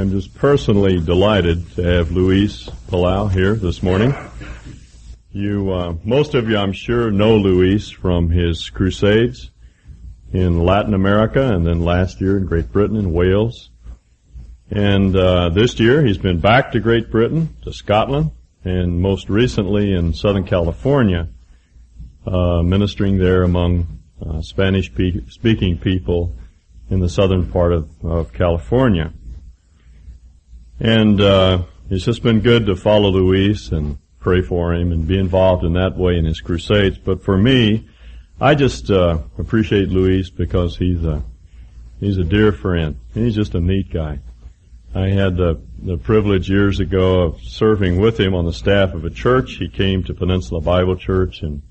am 0.00 0.10
just 0.10 0.34
personally 0.34 1.00
delighted 1.00 1.70
to 1.76 1.82
have 1.82 2.10
Luis 2.10 2.68
Palau 2.88 3.30
here 3.30 3.54
this 3.54 3.82
morning. 3.82 4.12
You, 5.30 5.72
uh, 5.72 5.94
most 6.02 6.34
of 6.34 6.48
you, 6.48 6.56
I'm 6.56 6.72
sure, 6.72 7.12
know 7.12 7.36
Luis 7.36 7.90
from 7.90 8.28
his 8.28 8.70
crusades 8.70 9.50
in 10.32 10.64
Latin 10.64 10.94
America 10.94 11.54
and 11.54 11.64
then 11.64 11.80
last 11.80 12.20
year 12.20 12.38
in 12.38 12.46
Great 12.46 12.72
Britain 12.72 12.96
and 12.96 13.12
Wales. 13.12 13.70
And 14.68 15.14
uh, 15.14 15.50
this 15.50 15.78
year 15.78 16.04
he's 16.04 16.18
been 16.18 16.40
back 16.40 16.72
to 16.72 16.80
Great 16.80 17.10
Britain, 17.10 17.56
to 17.62 17.72
Scotland, 17.72 18.32
and 18.64 19.00
most 19.00 19.28
recently 19.28 19.92
in 19.92 20.12
Southern 20.12 20.44
California, 20.44 21.28
uh, 22.26 22.62
ministering 22.62 23.18
there 23.18 23.44
among 23.44 24.00
uh, 24.24 24.40
Spanish-speaking 24.40 25.78
people 25.78 26.34
in 26.90 26.98
the 26.98 27.08
southern 27.08 27.50
part 27.50 27.72
of, 27.72 27.88
of 28.04 28.32
California. 28.32 29.12
And 30.84 31.18
uh, 31.18 31.62
it's 31.88 32.04
just 32.04 32.22
been 32.22 32.40
good 32.40 32.66
to 32.66 32.76
follow 32.76 33.08
Luis 33.08 33.72
and 33.72 33.96
pray 34.20 34.42
for 34.42 34.74
him 34.74 34.92
and 34.92 35.06
be 35.06 35.18
involved 35.18 35.64
in 35.64 35.72
that 35.72 35.96
way 35.96 36.18
in 36.18 36.26
his 36.26 36.42
crusades. 36.42 36.98
But 36.98 37.22
for 37.22 37.38
me, 37.38 37.88
I 38.38 38.54
just 38.54 38.90
uh, 38.90 39.20
appreciate 39.38 39.88
Luis 39.88 40.28
because 40.28 40.76
he's 40.76 41.02
a 41.02 41.22
he's 42.00 42.18
a 42.18 42.22
dear 42.22 42.52
friend. 42.52 42.98
He's 43.14 43.34
just 43.34 43.54
a 43.54 43.60
neat 43.60 43.90
guy. 43.90 44.18
I 44.94 45.08
had 45.08 45.38
the 45.38 45.58
the 45.82 45.96
privilege 45.96 46.50
years 46.50 46.80
ago 46.80 47.22
of 47.22 47.40
serving 47.40 47.98
with 47.98 48.20
him 48.20 48.34
on 48.34 48.44
the 48.44 48.52
staff 48.52 48.92
of 48.92 49.06
a 49.06 49.10
church. 49.10 49.56
He 49.56 49.70
came 49.70 50.04
to 50.04 50.12
Peninsula 50.12 50.60
Bible 50.60 50.96
Church 50.96 51.40
and 51.40 51.62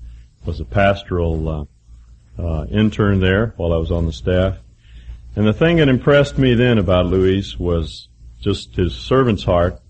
was 0.44 0.58
a 0.58 0.64
pastoral 0.64 1.48
uh, 1.48 2.42
uh, 2.42 2.66
intern 2.66 3.20
there 3.20 3.54
while 3.58 3.72
I 3.74 3.76
was 3.76 3.92
on 3.92 4.06
the 4.06 4.12
staff. 4.12 4.56
And 5.36 5.46
the 5.46 5.52
thing 5.52 5.76
that 5.76 5.88
impressed 5.88 6.36
me 6.36 6.54
then 6.54 6.78
about 6.78 7.06
Luis 7.06 7.56
was 7.56 8.08
just 8.44 8.76
his 8.76 8.94
servant's 8.94 9.42
heart 9.42 9.80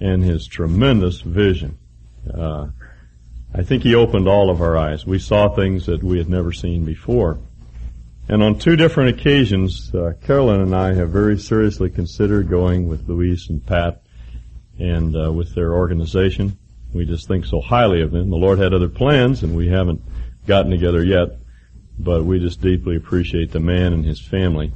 and 0.00 0.22
his 0.22 0.46
tremendous 0.46 1.20
vision. 1.20 1.78
Uh, 2.32 2.68
I 3.54 3.62
think 3.62 3.82
he 3.82 3.94
opened 3.94 4.28
all 4.28 4.50
of 4.50 4.60
our 4.60 4.76
eyes. 4.76 5.06
We 5.06 5.18
saw 5.18 5.48
things 5.48 5.86
that 5.86 6.02
we 6.02 6.18
had 6.18 6.28
never 6.28 6.52
seen 6.52 6.84
before. 6.84 7.38
And 8.28 8.42
on 8.42 8.58
two 8.58 8.76
different 8.76 9.18
occasions, 9.18 9.94
uh, 9.94 10.12
Carolyn 10.22 10.60
and 10.60 10.74
I 10.74 10.92
have 10.92 11.10
very 11.10 11.38
seriously 11.38 11.88
considered 11.88 12.50
going 12.50 12.88
with 12.88 13.08
Luis 13.08 13.48
and 13.48 13.64
Pat 13.64 14.02
and 14.78 15.16
uh, 15.16 15.32
with 15.32 15.54
their 15.54 15.72
organization. 15.72 16.58
We 16.92 17.06
just 17.06 17.28
think 17.28 17.46
so 17.46 17.60
highly 17.60 18.02
of 18.02 18.10
them. 18.10 18.28
The 18.28 18.36
Lord 18.36 18.58
had 18.58 18.74
other 18.74 18.88
plans, 18.88 19.42
and 19.42 19.56
we 19.56 19.68
haven't 19.68 20.02
gotten 20.46 20.70
together 20.70 21.04
yet 21.04 21.38
but 21.98 22.24
we 22.24 22.38
just 22.38 22.60
deeply 22.60 22.96
appreciate 22.96 23.52
the 23.52 23.60
man 23.60 23.92
and 23.92 24.04
his 24.04 24.20
family, 24.20 24.72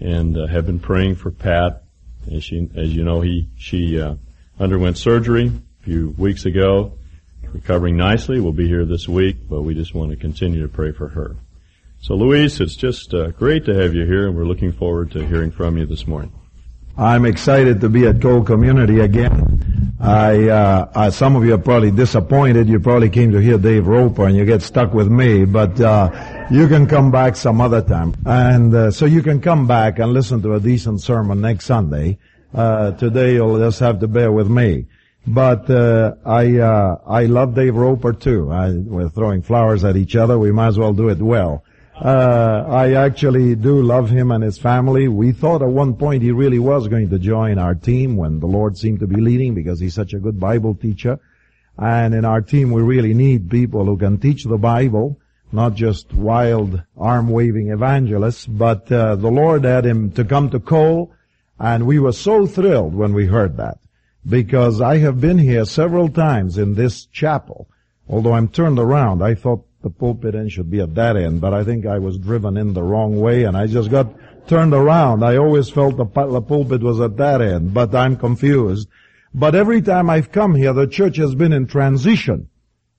and 0.00 0.36
uh, 0.36 0.46
have 0.46 0.66
been 0.66 0.80
praying 0.80 1.16
for 1.16 1.30
Pat. 1.30 1.84
As 2.32 2.44
she, 2.44 2.68
as 2.74 2.94
you 2.94 3.04
know, 3.04 3.20
he 3.20 3.48
she 3.56 4.00
uh, 4.00 4.16
underwent 4.58 4.98
surgery 4.98 5.46
a 5.80 5.84
few 5.84 6.14
weeks 6.18 6.44
ago, 6.44 6.92
recovering 7.52 7.96
nicely. 7.96 8.40
We'll 8.40 8.52
be 8.52 8.68
here 8.68 8.84
this 8.84 9.08
week, 9.08 9.48
but 9.48 9.62
we 9.62 9.74
just 9.74 9.94
want 9.94 10.10
to 10.10 10.16
continue 10.16 10.62
to 10.62 10.68
pray 10.68 10.92
for 10.92 11.08
her. 11.08 11.36
So, 12.00 12.14
Luis, 12.14 12.60
it's 12.60 12.76
just 12.76 13.14
uh, 13.14 13.28
great 13.28 13.64
to 13.66 13.74
have 13.74 13.94
you 13.94 14.04
here, 14.04 14.26
and 14.26 14.36
we're 14.36 14.44
looking 14.44 14.72
forward 14.72 15.10
to 15.12 15.26
hearing 15.26 15.50
from 15.50 15.78
you 15.78 15.86
this 15.86 16.06
morning. 16.06 16.32
I'm 16.98 17.26
excited 17.26 17.80
to 17.82 17.88
be 17.88 18.06
at 18.06 18.22
Cole 18.22 18.42
Community 18.42 19.00
again. 19.00 19.94
I, 20.00 20.48
uh, 20.48 20.90
I, 20.94 21.10
some 21.10 21.36
of 21.36 21.44
you 21.44 21.54
are 21.54 21.58
probably 21.58 21.90
disappointed. 21.90 22.68
You 22.68 22.80
probably 22.80 23.10
came 23.10 23.32
to 23.32 23.38
hear 23.38 23.58
Dave 23.58 23.86
Roper 23.86 24.26
and 24.26 24.36
you 24.36 24.44
get 24.44 24.62
stuck 24.62 24.94
with 24.94 25.08
me, 25.08 25.44
but 25.44 25.80
uh, 25.80 26.10
you 26.50 26.68
can 26.68 26.86
come 26.86 27.10
back 27.10 27.36
some 27.36 27.60
other 27.60 27.82
time. 27.82 28.14
And 28.24 28.74
uh, 28.74 28.90
so 28.90 29.04
you 29.06 29.22
can 29.22 29.40
come 29.40 29.66
back 29.66 29.98
and 29.98 30.12
listen 30.12 30.42
to 30.42 30.54
a 30.54 30.60
decent 30.60 31.00
sermon 31.00 31.40
next 31.40 31.64
Sunday. 31.64 32.18
Uh, 32.54 32.92
today 32.92 33.34
you'll 33.34 33.58
just 33.58 33.80
have 33.80 34.00
to 34.00 34.08
bear 34.08 34.30
with 34.30 34.48
me. 34.48 34.86
But 35.26 35.68
uh, 35.68 36.14
I 36.24 36.58
uh, 36.58 36.98
I 37.04 37.24
love 37.24 37.56
Dave 37.56 37.74
Roper 37.74 38.12
too. 38.12 38.52
I, 38.52 38.70
we're 38.70 39.08
throwing 39.08 39.42
flowers 39.42 39.82
at 39.82 39.96
each 39.96 40.14
other. 40.14 40.38
We 40.38 40.52
might 40.52 40.68
as 40.68 40.78
well 40.78 40.92
do 40.92 41.08
it 41.08 41.18
well. 41.18 41.64
Uh, 42.00 42.64
I 42.68 42.92
actually 42.92 43.56
do 43.56 43.82
love 43.82 44.10
him 44.10 44.30
and 44.30 44.44
his 44.44 44.58
family. 44.58 45.08
We 45.08 45.32
thought 45.32 45.62
at 45.62 45.68
one 45.68 45.94
point 45.96 46.22
he 46.22 46.30
really 46.30 46.60
was 46.60 46.86
going 46.86 47.10
to 47.10 47.18
join 47.18 47.58
our 47.58 47.74
team 47.74 48.16
when 48.16 48.38
the 48.38 48.46
Lord 48.46 48.76
seemed 48.76 49.00
to 49.00 49.06
be 49.06 49.16
leading 49.16 49.54
because 49.54 49.80
he's 49.80 49.94
such 49.94 50.12
a 50.12 50.20
good 50.20 50.38
Bible 50.38 50.74
teacher. 50.74 51.18
And 51.76 52.14
in 52.14 52.24
our 52.24 52.42
team 52.42 52.70
we 52.70 52.82
really 52.82 53.14
need 53.14 53.50
people 53.50 53.86
who 53.86 53.96
can 53.96 54.18
teach 54.18 54.44
the 54.44 54.58
Bible, 54.58 55.18
not 55.56 55.74
just 55.74 56.12
wild 56.12 56.82
arm-waving 56.96 57.70
evangelists, 57.70 58.46
but 58.46 58.92
uh, 58.92 59.16
the 59.16 59.30
Lord 59.30 59.64
had 59.64 59.84
him 59.84 60.12
to 60.12 60.24
come 60.24 60.50
to 60.50 60.60
Cole 60.60 61.12
and 61.58 61.86
we 61.86 61.98
were 61.98 62.12
so 62.12 62.46
thrilled 62.46 62.94
when 62.94 63.14
we 63.14 63.26
heard 63.26 63.56
that 63.56 63.78
because 64.28 64.80
I 64.80 64.98
have 64.98 65.20
been 65.20 65.38
here 65.38 65.64
several 65.64 66.08
times 66.08 66.58
in 66.58 66.74
this 66.74 67.06
chapel. 67.06 67.68
Although 68.08 68.34
I'm 68.34 68.48
turned 68.48 68.78
around, 68.78 69.22
I 69.22 69.34
thought 69.34 69.64
the 69.82 69.90
pulpit 69.90 70.34
end 70.34 70.52
should 70.52 70.70
be 70.70 70.80
at 70.80 70.94
that 70.96 71.16
end, 71.16 71.40
but 71.40 71.54
I 71.54 71.64
think 71.64 71.86
I 71.86 71.98
was 71.98 72.18
driven 72.18 72.56
in 72.56 72.74
the 72.74 72.82
wrong 72.82 73.18
way 73.18 73.44
and 73.44 73.56
I 73.56 73.66
just 73.66 73.90
got 73.90 74.08
turned 74.48 74.74
around. 74.74 75.24
I 75.24 75.36
always 75.38 75.70
felt 75.70 75.96
the, 75.96 76.04
the 76.04 76.42
pulpit 76.42 76.82
was 76.82 77.00
at 77.00 77.16
that 77.16 77.40
end, 77.40 77.72
but 77.72 77.94
I'm 77.94 78.16
confused. 78.16 78.88
But 79.32 79.54
every 79.54 79.80
time 79.80 80.10
I've 80.10 80.32
come 80.32 80.54
here, 80.54 80.72
the 80.72 80.86
church 80.86 81.16
has 81.16 81.34
been 81.34 81.52
in 81.52 81.66
transition. 81.66 82.50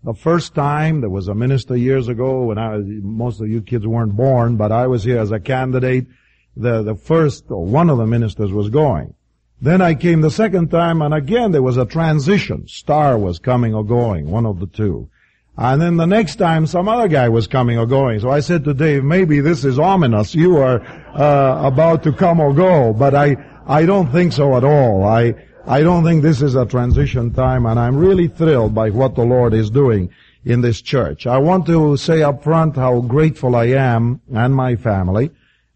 The 0.03 0.13
first 0.13 0.53
time, 0.53 1.01
there 1.01 1.09
was 1.09 1.27
a 1.27 1.35
minister 1.35 1.75
years 1.75 2.07
ago 2.07 2.43
when 2.43 2.57
I 2.57 2.77
was, 2.77 2.85
most 2.85 3.41
of 3.41 3.49
you 3.49 3.61
kids 3.61 3.85
weren't 3.85 4.15
born, 4.15 4.55
but 4.55 4.71
I 4.71 4.87
was 4.87 5.03
here 5.03 5.19
as 5.19 5.31
a 5.31 5.39
candidate. 5.39 6.07
The, 6.55 6.83
the 6.83 6.95
first, 6.95 7.45
or 7.49 7.65
one 7.65 7.89
of 7.89 7.97
the 7.97 8.05
ministers 8.05 8.51
was 8.51 8.69
going. 8.69 9.13
Then 9.59 9.81
I 9.81 9.95
came 9.95 10.21
the 10.21 10.31
second 10.31 10.69
time 10.69 11.01
and 11.01 11.13
again 11.13 11.51
there 11.51 11.63
was 11.63 11.77
a 11.77 11.85
transition. 11.85 12.67
Star 12.67 13.17
was 13.17 13.39
coming 13.39 13.73
or 13.73 13.83
going, 13.83 14.29
one 14.29 14.45
of 14.45 14.59
the 14.59 14.67
two. 14.67 15.09
And 15.57 15.81
then 15.81 15.97
the 15.97 16.05
next 16.05 16.35
time 16.35 16.67
some 16.67 16.87
other 16.87 17.07
guy 17.07 17.29
was 17.29 17.47
coming 17.47 17.79
or 17.79 17.87
going. 17.87 18.19
So 18.19 18.29
I 18.29 18.41
said 18.41 18.63
to 18.65 18.75
Dave, 18.75 19.03
maybe 19.03 19.39
this 19.39 19.65
is 19.65 19.79
ominous. 19.79 20.35
You 20.35 20.57
are 20.57 20.81
uh, 21.15 21.67
about 21.67 22.03
to 22.03 22.13
come 22.13 22.39
or 22.39 22.53
go. 22.53 22.93
But 22.93 23.15
I, 23.15 23.35
I 23.65 23.85
don't 23.87 24.11
think 24.11 24.33
so 24.33 24.55
at 24.55 24.63
all. 24.63 25.03
I, 25.03 25.33
I 25.67 25.81
don't 25.81 26.05
think 26.05 26.21
this 26.21 26.41
is 26.41 26.55
a 26.55 26.65
transition 26.65 27.33
time 27.33 27.65
and 27.65 27.77
I'm 27.77 27.97
really 27.97 28.29
thrilled 28.29 28.73
by 28.73 28.89
what 28.89 29.15
the 29.15 29.25
Lord 29.25 29.53
is 29.53 29.69
doing 29.69 30.09
in 30.45 30.61
this 30.61 30.81
church. 30.81 31.27
I 31.27 31.39
want 31.39 31.65
to 31.65 31.97
say 31.97 32.23
up 32.23 32.41
front 32.41 32.77
how 32.77 33.01
grateful 33.01 33.53
I 33.53 33.65
am 33.65 34.21
and 34.33 34.55
my 34.55 34.77
family 34.77 35.29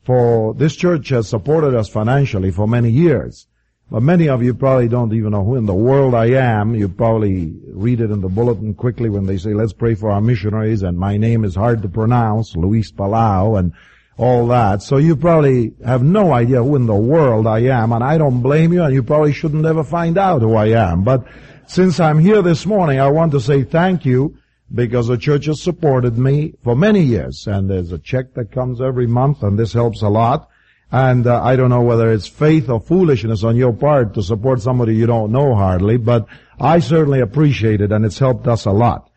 for 0.05 0.53
this 0.53 0.77
church 0.77 1.09
has 1.09 1.27
supported 1.27 1.75
us 1.75 1.89
financially 1.89 2.51
for 2.51 2.69
many 2.69 2.89
years. 2.89 3.47
But 3.91 4.01
many 4.01 4.29
of 4.29 4.41
you 4.41 4.53
probably 4.53 4.87
don't 4.87 5.13
even 5.13 5.31
know 5.31 5.43
who 5.43 5.57
in 5.57 5.65
the 5.65 5.73
world 5.73 6.15
I 6.15 6.27
am. 6.27 6.73
You 6.73 6.87
probably 6.87 7.53
read 7.67 7.99
it 7.99 8.11
in 8.11 8.21
the 8.21 8.29
bulletin 8.29 8.73
quickly 8.73 9.09
when 9.09 9.25
they 9.25 9.37
say, 9.37 9.53
let's 9.53 9.73
pray 9.73 9.95
for 9.95 10.09
our 10.09 10.21
missionaries, 10.21 10.83
and 10.83 10.97
my 10.97 11.17
name 11.17 11.43
is 11.43 11.55
hard 11.55 11.81
to 11.81 11.89
pronounce, 11.89 12.55
Luis 12.55 12.93
Palau, 12.93 13.59
and 13.59 13.73
all 14.21 14.45
that. 14.45 14.83
So 14.83 14.97
you 14.97 15.15
probably 15.15 15.73
have 15.83 16.03
no 16.03 16.31
idea 16.31 16.61
who 16.61 16.75
in 16.75 16.85
the 16.85 16.93
world 16.93 17.47
I 17.47 17.61
am, 17.61 17.91
and 17.91 18.03
I 18.03 18.19
don't 18.19 18.43
blame 18.43 18.71
you, 18.71 18.83
and 18.83 18.93
you 18.93 19.01
probably 19.01 19.33
shouldn't 19.33 19.65
ever 19.65 19.83
find 19.83 20.15
out 20.15 20.43
who 20.43 20.53
I 20.53 20.67
am. 20.67 21.03
But 21.03 21.25
since 21.65 21.99
I'm 21.99 22.19
here 22.19 22.43
this 22.43 22.67
morning, 22.67 22.99
I 22.99 23.09
want 23.09 23.31
to 23.31 23.39
say 23.39 23.63
thank 23.63 24.05
you 24.05 24.37
because 24.71 25.07
the 25.07 25.17
church 25.17 25.47
has 25.47 25.59
supported 25.59 26.19
me 26.19 26.53
for 26.63 26.75
many 26.75 27.01
years, 27.01 27.47
and 27.47 27.67
there's 27.67 27.91
a 27.91 27.97
check 27.97 28.35
that 28.35 28.51
comes 28.51 28.79
every 28.79 29.07
month, 29.07 29.41
and 29.41 29.57
this 29.57 29.73
helps 29.73 30.03
a 30.03 30.09
lot. 30.09 30.47
And 30.91 31.25
uh, 31.25 31.41
I 31.41 31.55
don't 31.55 31.71
know 31.71 31.81
whether 31.81 32.11
it's 32.11 32.27
faith 32.27 32.69
or 32.69 32.79
foolishness 32.79 33.43
on 33.43 33.55
your 33.55 33.73
part 33.73 34.13
to 34.13 34.21
support 34.21 34.61
somebody 34.61 34.95
you 34.95 35.07
don't 35.07 35.31
know 35.31 35.55
hardly, 35.55 35.97
but 35.97 36.27
I 36.59 36.77
certainly 36.77 37.21
appreciate 37.21 37.81
it 37.81 37.93
and 37.93 38.03
it's 38.03 38.19
helped 38.19 38.45
us 38.45 38.65
a 38.65 38.71
lot. 38.71 39.09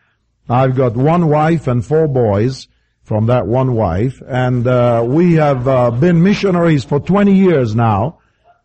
I've 0.49 0.77
got 0.77 0.95
one 0.95 1.29
wife 1.29 1.67
and 1.67 1.85
four 1.85 2.07
boys 2.07 2.69
from 3.05 3.27
that 3.27 3.47
one 3.47 3.75
wife, 3.75 4.23
and 4.27 4.67
uh, 4.67 5.05
we 5.07 5.35
have 5.35 5.69
uh, 5.69 5.91
been 5.91 6.23
missionaries 6.23 6.85
for 6.85 6.99
20 6.99 7.35
years 7.35 7.75
now. 7.75 8.19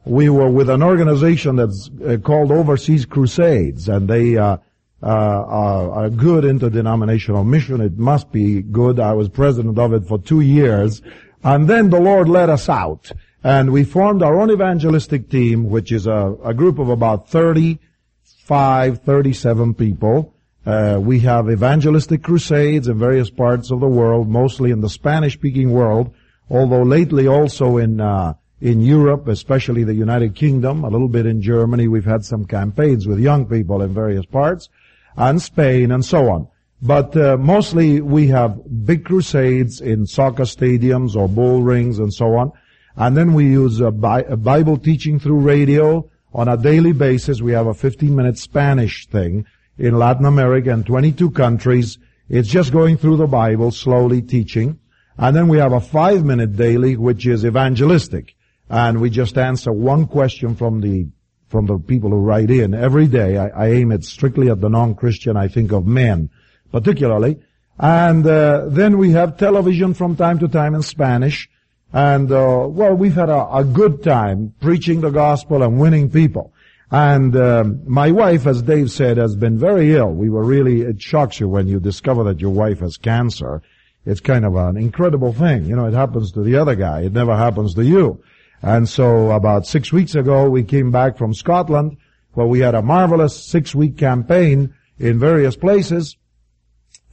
We 0.06 0.30
were 0.30 0.50
with 0.50 0.70
an 0.70 0.82
organization 0.82 1.58
that's 1.58 1.90
uh, 2.06 2.18
called 2.24 2.52
Overseas 2.52 3.06
Crusades, 3.06 3.90
and 3.90 4.08
they 4.08 4.38
uh, 4.38 4.58
uh, 5.04 5.06
are 5.06 6.06
a 6.06 6.10
good 6.10 6.46
interdenominational 6.46 7.44
mission. 7.44 7.82
It 7.82 7.98
must 7.98 8.32
be 8.32 8.62
good. 8.62 9.00
I 9.00 9.14
was 9.14 9.28
president 9.28 9.78
of 9.78 9.94
it 9.94 10.06
for 10.06 10.18
two 10.18 10.40
years, 10.40 11.02
and 11.44 11.70
then 11.70 11.90
the 11.90 12.00
Lord 12.00 12.30
led 12.30 12.50
us 12.50 12.70
out. 12.70 13.12
And 13.44 13.72
we 13.72 13.84
formed 13.84 14.22
our 14.22 14.40
own 14.40 14.52
evangelistic 14.52 15.30
team, 15.30 15.70
which 15.70 15.92
is 15.92 16.08
a, 16.08 16.36
a 16.44 16.54
group 16.54 16.80
of 16.80 16.90
about 16.90 17.30
35, 17.30 19.02
37 19.04 19.74
people. 19.74 20.34
Uh, 20.66 21.00
we 21.02 21.20
have 21.22 21.50
evangelistic 21.50 22.22
crusades 22.22 22.88
in 22.88 23.00
various 23.00 23.30
parts 23.30 23.72
of 23.72 23.80
the 23.80 23.88
world, 23.88 24.28
mostly 24.28 24.72
in 24.72 24.82
the 24.82 24.90
Spanish-speaking 24.90 25.72
world, 25.72 26.14
although 26.50 26.84
lately 26.84 27.28
also 27.28 27.78
in 27.78 28.02
uh, 28.02 28.34
in 28.62 28.82
Europe, 28.82 29.28
especially 29.28 29.86
the 29.86 29.94
United 29.94 30.36
Kingdom, 30.36 30.84
a 30.84 30.90
little 30.90 31.08
bit 31.08 31.26
in 31.26 31.42
Germany. 31.42 31.88
We've 31.88 32.04
had 32.04 32.26
some 32.26 32.46
campaigns 32.46 33.08
with 33.08 33.20
young 33.20 33.46
people 33.46 33.82
in 33.82 33.94
various 33.94 34.26
parts, 34.26 34.68
and 35.16 35.42
Spain, 35.42 35.92
and 35.92 36.04
so 36.04 36.30
on. 36.30 36.48
But 36.82 37.16
uh, 37.16 37.38
mostly 37.38 38.02
we 38.02 38.28
have 38.28 38.86
big 38.86 39.06
crusades 39.06 39.82
in 39.82 40.06
soccer 40.06 40.44
stadiums 40.44 41.16
or 41.16 41.28
bull 41.28 41.62
rings 41.62 42.00
and 42.00 42.14
so 42.14 42.36
on. 42.36 42.52
And 42.96 43.18
then 43.18 43.34
we 43.34 43.46
use 43.46 43.80
a, 43.80 43.92
Bi- 43.92 44.22
a 44.22 44.38
Bible 44.38 44.78
teaching 44.78 45.20
through 45.20 45.40
radio 45.40 46.10
on 46.34 46.48
a 46.48 46.58
daily 46.58 46.94
basis. 46.94 47.42
We 47.42 47.52
have 47.52 47.68
a 47.68 47.74
15 47.74 48.16
minute 48.16 48.38
Spanish 48.38 49.08
thing 49.08 49.46
in 49.80 49.98
Latin 49.98 50.26
America 50.26 50.72
and 50.72 50.86
22 50.86 51.32
countries. 51.32 51.98
It's 52.28 52.50
just 52.50 52.72
going 52.72 52.98
through 52.98 53.18
the 53.18 53.28
Bible, 53.28 53.72
slowly 53.72 54.22
teaching. 54.22 54.80
And 55.18 55.36
then 55.36 55.48
we 55.48 55.58
have 55.58 55.74
a 55.74 55.80
five 55.80 56.24
minute 56.24 56.56
daily, 56.56 56.96
which 56.96 57.26
is 57.26 57.46
evangelistic. 57.46 58.36
And 58.70 59.02
we 59.02 59.10
just 59.10 59.38
answer 59.38 59.72
one 59.72 60.06
question 60.06 60.56
from 60.56 60.82
the, 60.82 61.08
from 61.48 61.66
the 61.66 61.80
people 61.80 62.12
who 62.12 62.18
write 62.18 62.52
in 62.52 62.74
every 62.74 63.08
day. 63.08 63.38
I, 63.38 63.48
I 63.48 63.68
aim 63.72 63.92
it 63.92 64.04
strictly 64.04 64.50
at 64.50 64.62
the 64.62 64.70
non-Christian. 64.70 65.36
I 65.36 65.48
think 65.48 65.72
of 65.72 65.88
men, 65.88 66.30
particularly. 66.72 67.40
And 67.80 68.28
uh, 68.28 68.66
then 68.68 68.98
we 68.98 69.12
have 69.12 69.38
television 69.38 69.94
from 69.94 70.16
time 70.16 70.40
to 70.40 70.48
time 70.48 70.76
in 70.76 70.84
Spanish. 70.84 71.50
And 71.92 72.32
uh, 72.32 72.68
well, 72.70 72.94
we've 72.94 73.16
had 73.16 73.30
a, 73.30 73.58
a, 73.58 73.64
good 73.64 74.04
time 74.04 74.54
preaching 74.62 75.02
the 75.02 75.10
gospel 75.10 75.64
and 75.64 75.80
winning 75.80 76.12
people. 76.12 76.54
And 76.92 77.36
um, 77.36 77.82
my 77.86 78.12
wife, 78.12 78.48
as 78.48 78.64
Dave 78.64 78.90
said, 78.90 79.18
has 79.18 79.36
been 79.36 79.60
very 79.60 79.94
ill. 79.94 80.10
We 80.10 80.30
were 80.30 80.44
really, 80.44 80.82
it 80.82 81.02
shocks 81.02 81.40
you 81.40 81.48
when 81.48 81.68
you 81.68 81.80
discover 81.80 82.24
that 82.26 82.40
your 82.40 82.50
wife 82.50 82.80
has 82.80 82.98
cancer. 82.98 83.62
It's 84.06 84.20
kind 84.20 84.44
of 84.44 84.56
an 84.56 84.76
incredible 84.76 85.34
thing. 85.34 85.66
You 85.66 85.76
know, 85.76 85.86
it 85.86 85.94
happens 85.94 86.32
to 86.32 86.42
the 86.42 86.56
other 86.56 86.76
guy. 86.76 87.02
It 87.02 87.14
never 87.14 87.36
happens 87.36 87.76
to 87.76 87.86
you. 87.86 88.24
And 88.62 88.90
so 88.90 89.32
about 89.32 89.68
six 89.68 89.94
weeks 89.94 90.16
ago, 90.16 90.50
we 90.50 90.64
came 90.64 90.92
back 90.92 91.18
from 91.18 91.34
Scotland 91.34 91.98
where 92.34 92.48
we 92.48 92.60
had 92.60 92.76
a 92.76 92.82
marvelous 92.82 93.46
six-week 93.46 93.98
campaign 93.98 94.74
in 94.98 95.20
various 95.20 95.56
places. 95.56 96.18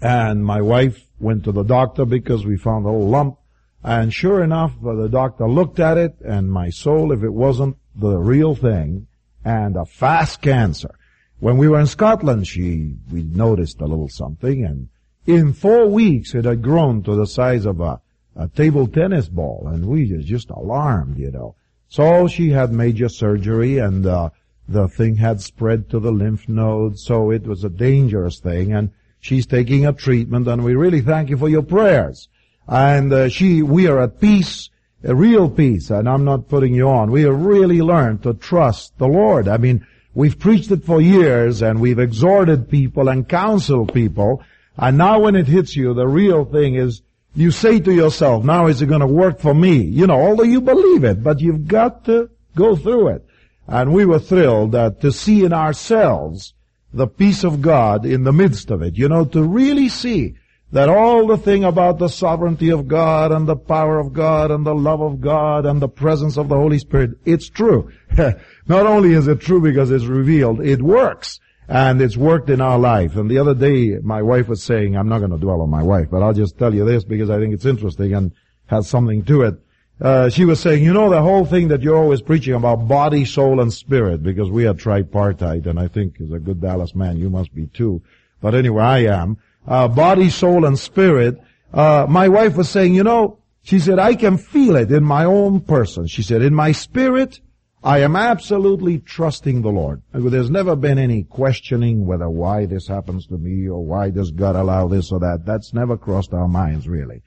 And 0.00 0.44
my 0.44 0.60
wife 0.60 1.06
went 1.18 1.44
to 1.44 1.52
the 1.52 1.62
doctor 1.62 2.04
because 2.04 2.46
we 2.46 2.56
found 2.56 2.86
a 2.86 2.90
little 2.90 3.08
lump. 3.08 3.38
And 3.84 4.12
sure 4.12 4.42
enough, 4.42 4.72
the 4.82 5.08
doctor 5.08 5.48
looked 5.48 5.80
at 5.80 5.98
it 5.98 6.16
and 6.24 6.50
my 6.50 6.70
soul, 6.70 7.12
if 7.12 7.22
it 7.22 7.32
wasn't 7.32 7.76
the 7.94 8.16
real 8.16 8.54
thing, 8.54 9.06
and 9.46 9.76
a 9.76 9.84
fast 9.84 10.42
cancer. 10.42 10.92
When 11.38 11.56
we 11.56 11.68
were 11.68 11.78
in 11.78 11.86
Scotland, 11.86 12.48
she, 12.48 12.96
we 13.12 13.22
noticed 13.22 13.80
a 13.80 13.86
little 13.86 14.08
something 14.08 14.64
and 14.64 14.88
in 15.24 15.52
four 15.52 15.86
weeks 15.86 16.34
it 16.34 16.44
had 16.44 16.62
grown 16.62 17.04
to 17.04 17.14
the 17.14 17.26
size 17.26 17.64
of 17.64 17.80
a, 17.80 18.00
a 18.34 18.48
table 18.48 18.88
tennis 18.88 19.28
ball 19.28 19.68
and 19.68 19.86
we 19.86 20.06
just 20.22 20.50
alarmed, 20.50 21.16
you 21.18 21.30
know. 21.30 21.54
So 21.88 22.26
she 22.26 22.50
had 22.50 22.72
major 22.72 23.08
surgery 23.08 23.78
and, 23.78 24.04
uh, 24.04 24.30
the 24.68 24.88
thing 24.88 25.14
had 25.14 25.40
spread 25.40 25.90
to 25.90 26.00
the 26.00 26.10
lymph 26.10 26.48
nodes, 26.48 27.04
so 27.04 27.30
it 27.30 27.46
was 27.46 27.62
a 27.62 27.68
dangerous 27.68 28.40
thing 28.40 28.72
and 28.72 28.90
she's 29.20 29.46
taking 29.46 29.86
a 29.86 29.92
treatment 29.92 30.48
and 30.48 30.64
we 30.64 30.74
really 30.74 31.02
thank 31.02 31.30
you 31.30 31.36
for 31.36 31.48
your 31.48 31.62
prayers. 31.62 32.28
And 32.66 33.12
uh, 33.12 33.28
she, 33.28 33.62
we 33.62 33.86
are 33.86 34.00
at 34.02 34.20
peace, 34.20 34.70
a 35.06 35.14
real 35.14 35.48
peace, 35.48 35.90
and 35.90 36.08
I'm 36.08 36.24
not 36.24 36.48
putting 36.48 36.74
you 36.74 36.88
on. 36.88 37.12
We 37.12 37.22
have 37.22 37.40
really 37.40 37.80
learned 37.80 38.24
to 38.24 38.34
trust 38.34 38.98
the 38.98 39.06
Lord. 39.06 39.46
I 39.46 39.56
mean, 39.56 39.86
we've 40.14 40.38
preached 40.38 40.70
it 40.72 40.84
for 40.84 41.00
years 41.00 41.62
and 41.62 41.80
we've 41.80 42.00
exhorted 42.00 42.68
people 42.68 43.08
and 43.08 43.28
counseled 43.28 43.94
people, 43.94 44.42
and 44.76 44.98
now 44.98 45.20
when 45.20 45.36
it 45.36 45.46
hits 45.46 45.76
you, 45.76 45.94
the 45.94 46.08
real 46.08 46.44
thing 46.44 46.74
is 46.74 47.02
you 47.34 47.50
say 47.50 47.80
to 47.80 47.94
yourself, 47.94 48.44
now 48.44 48.66
is 48.66 48.82
it 48.82 48.86
going 48.86 49.00
to 49.00 49.06
work 49.06 49.38
for 49.38 49.54
me? 49.54 49.76
You 49.76 50.06
know, 50.06 50.20
although 50.20 50.42
you 50.42 50.60
believe 50.60 51.04
it, 51.04 51.22
but 51.22 51.40
you've 51.40 51.68
got 51.68 52.04
to 52.06 52.30
go 52.54 52.74
through 52.76 53.08
it. 53.08 53.26
And 53.68 53.92
we 53.92 54.04
were 54.04 54.18
thrilled 54.18 54.72
that 54.72 55.00
to 55.02 55.12
see 55.12 55.44
in 55.44 55.52
ourselves 55.52 56.54
the 56.92 57.06
peace 57.06 57.44
of 57.44 57.62
God 57.62 58.06
in 58.06 58.24
the 58.24 58.32
midst 58.32 58.70
of 58.70 58.82
it. 58.82 58.96
You 58.96 59.08
know, 59.08 59.24
to 59.26 59.42
really 59.42 59.88
see 59.88 60.36
that 60.76 60.90
all 60.90 61.26
the 61.26 61.38
thing 61.38 61.64
about 61.64 61.98
the 61.98 62.08
sovereignty 62.08 62.68
of 62.68 62.86
God 62.86 63.32
and 63.32 63.48
the 63.48 63.56
power 63.56 63.98
of 63.98 64.12
God 64.12 64.50
and 64.50 64.66
the 64.66 64.74
love 64.74 65.00
of 65.00 65.22
God 65.22 65.64
and 65.64 65.80
the 65.80 65.88
presence 65.88 66.36
of 66.36 66.50
the 66.50 66.54
Holy 66.54 66.78
Spirit, 66.78 67.12
it's 67.24 67.48
true. 67.48 67.90
Not 68.18 68.86
only 68.86 69.14
is 69.14 69.26
it 69.26 69.40
true 69.40 69.62
because 69.62 69.90
it's 69.90 70.04
revealed, 70.04 70.60
it 70.60 70.82
works. 70.82 71.40
And 71.66 72.02
it's 72.02 72.18
worked 72.18 72.50
in 72.50 72.60
our 72.60 72.78
life. 72.78 73.16
And 73.16 73.30
the 73.30 73.38
other 73.38 73.54
day, 73.54 73.96
my 74.02 74.20
wife 74.20 74.48
was 74.48 74.62
saying, 74.62 74.98
I'm 74.98 75.08
not 75.08 75.20
going 75.20 75.30
to 75.30 75.38
dwell 75.38 75.62
on 75.62 75.70
my 75.70 75.82
wife, 75.82 76.08
but 76.10 76.22
I'll 76.22 76.34
just 76.34 76.58
tell 76.58 76.74
you 76.74 76.84
this 76.84 77.04
because 77.04 77.30
I 77.30 77.38
think 77.38 77.54
it's 77.54 77.64
interesting 77.64 78.12
and 78.12 78.32
has 78.66 78.86
something 78.86 79.24
to 79.24 79.42
it. 79.44 79.54
Uh, 79.98 80.28
she 80.28 80.44
was 80.44 80.60
saying, 80.60 80.84
you 80.84 80.92
know, 80.92 81.08
the 81.08 81.22
whole 81.22 81.46
thing 81.46 81.68
that 81.68 81.80
you're 81.80 81.96
always 81.96 82.20
preaching 82.20 82.52
about 82.52 82.86
body, 82.86 83.24
soul, 83.24 83.60
and 83.60 83.72
spirit, 83.72 84.22
because 84.22 84.50
we 84.50 84.66
are 84.66 84.74
tripartite, 84.74 85.66
and 85.66 85.80
I 85.80 85.88
think 85.88 86.20
as 86.20 86.32
a 86.32 86.38
good 86.38 86.60
Dallas 86.60 86.94
man, 86.94 87.16
you 87.16 87.30
must 87.30 87.54
be 87.54 87.66
too. 87.68 88.02
But 88.42 88.54
anyway, 88.54 88.82
I 88.82 88.98
am. 89.04 89.38
Uh, 89.66 89.88
body, 89.88 90.30
soul, 90.30 90.64
and 90.64 90.78
spirit. 90.78 91.40
Uh, 91.72 92.06
my 92.08 92.28
wife 92.28 92.56
was 92.56 92.68
saying, 92.68 92.94
you 92.94 93.02
know, 93.02 93.38
she 93.62 93.80
said, 93.80 93.98
I 93.98 94.14
can 94.14 94.38
feel 94.38 94.76
it 94.76 94.92
in 94.92 95.02
my 95.02 95.24
own 95.24 95.60
person. 95.60 96.06
She 96.06 96.22
said, 96.22 96.40
in 96.40 96.54
my 96.54 96.72
spirit, 96.72 97.40
I 97.82 97.98
am 98.00 98.16
absolutely 98.16 98.98
trusting 98.98 99.62
the 99.62 99.70
Lord. 99.70 100.02
There's 100.12 100.50
never 100.50 100.76
been 100.76 100.98
any 100.98 101.24
questioning 101.24 102.06
whether 102.06 102.28
why 102.28 102.66
this 102.66 102.88
happens 102.88 103.26
to 103.26 103.38
me 103.38 103.68
or 103.68 103.84
why 103.84 104.10
does 104.10 104.30
God 104.30 104.56
allow 104.56 104.88
this 104.88 105.12
or 105.12 105.20
that. 105.20 105.44
That's 105.44 105.74
never 105.74 105.96
crossed 105.96 106.32
our 106.32 106.48
minds, 106.48 106.88
really. 106.88 107.22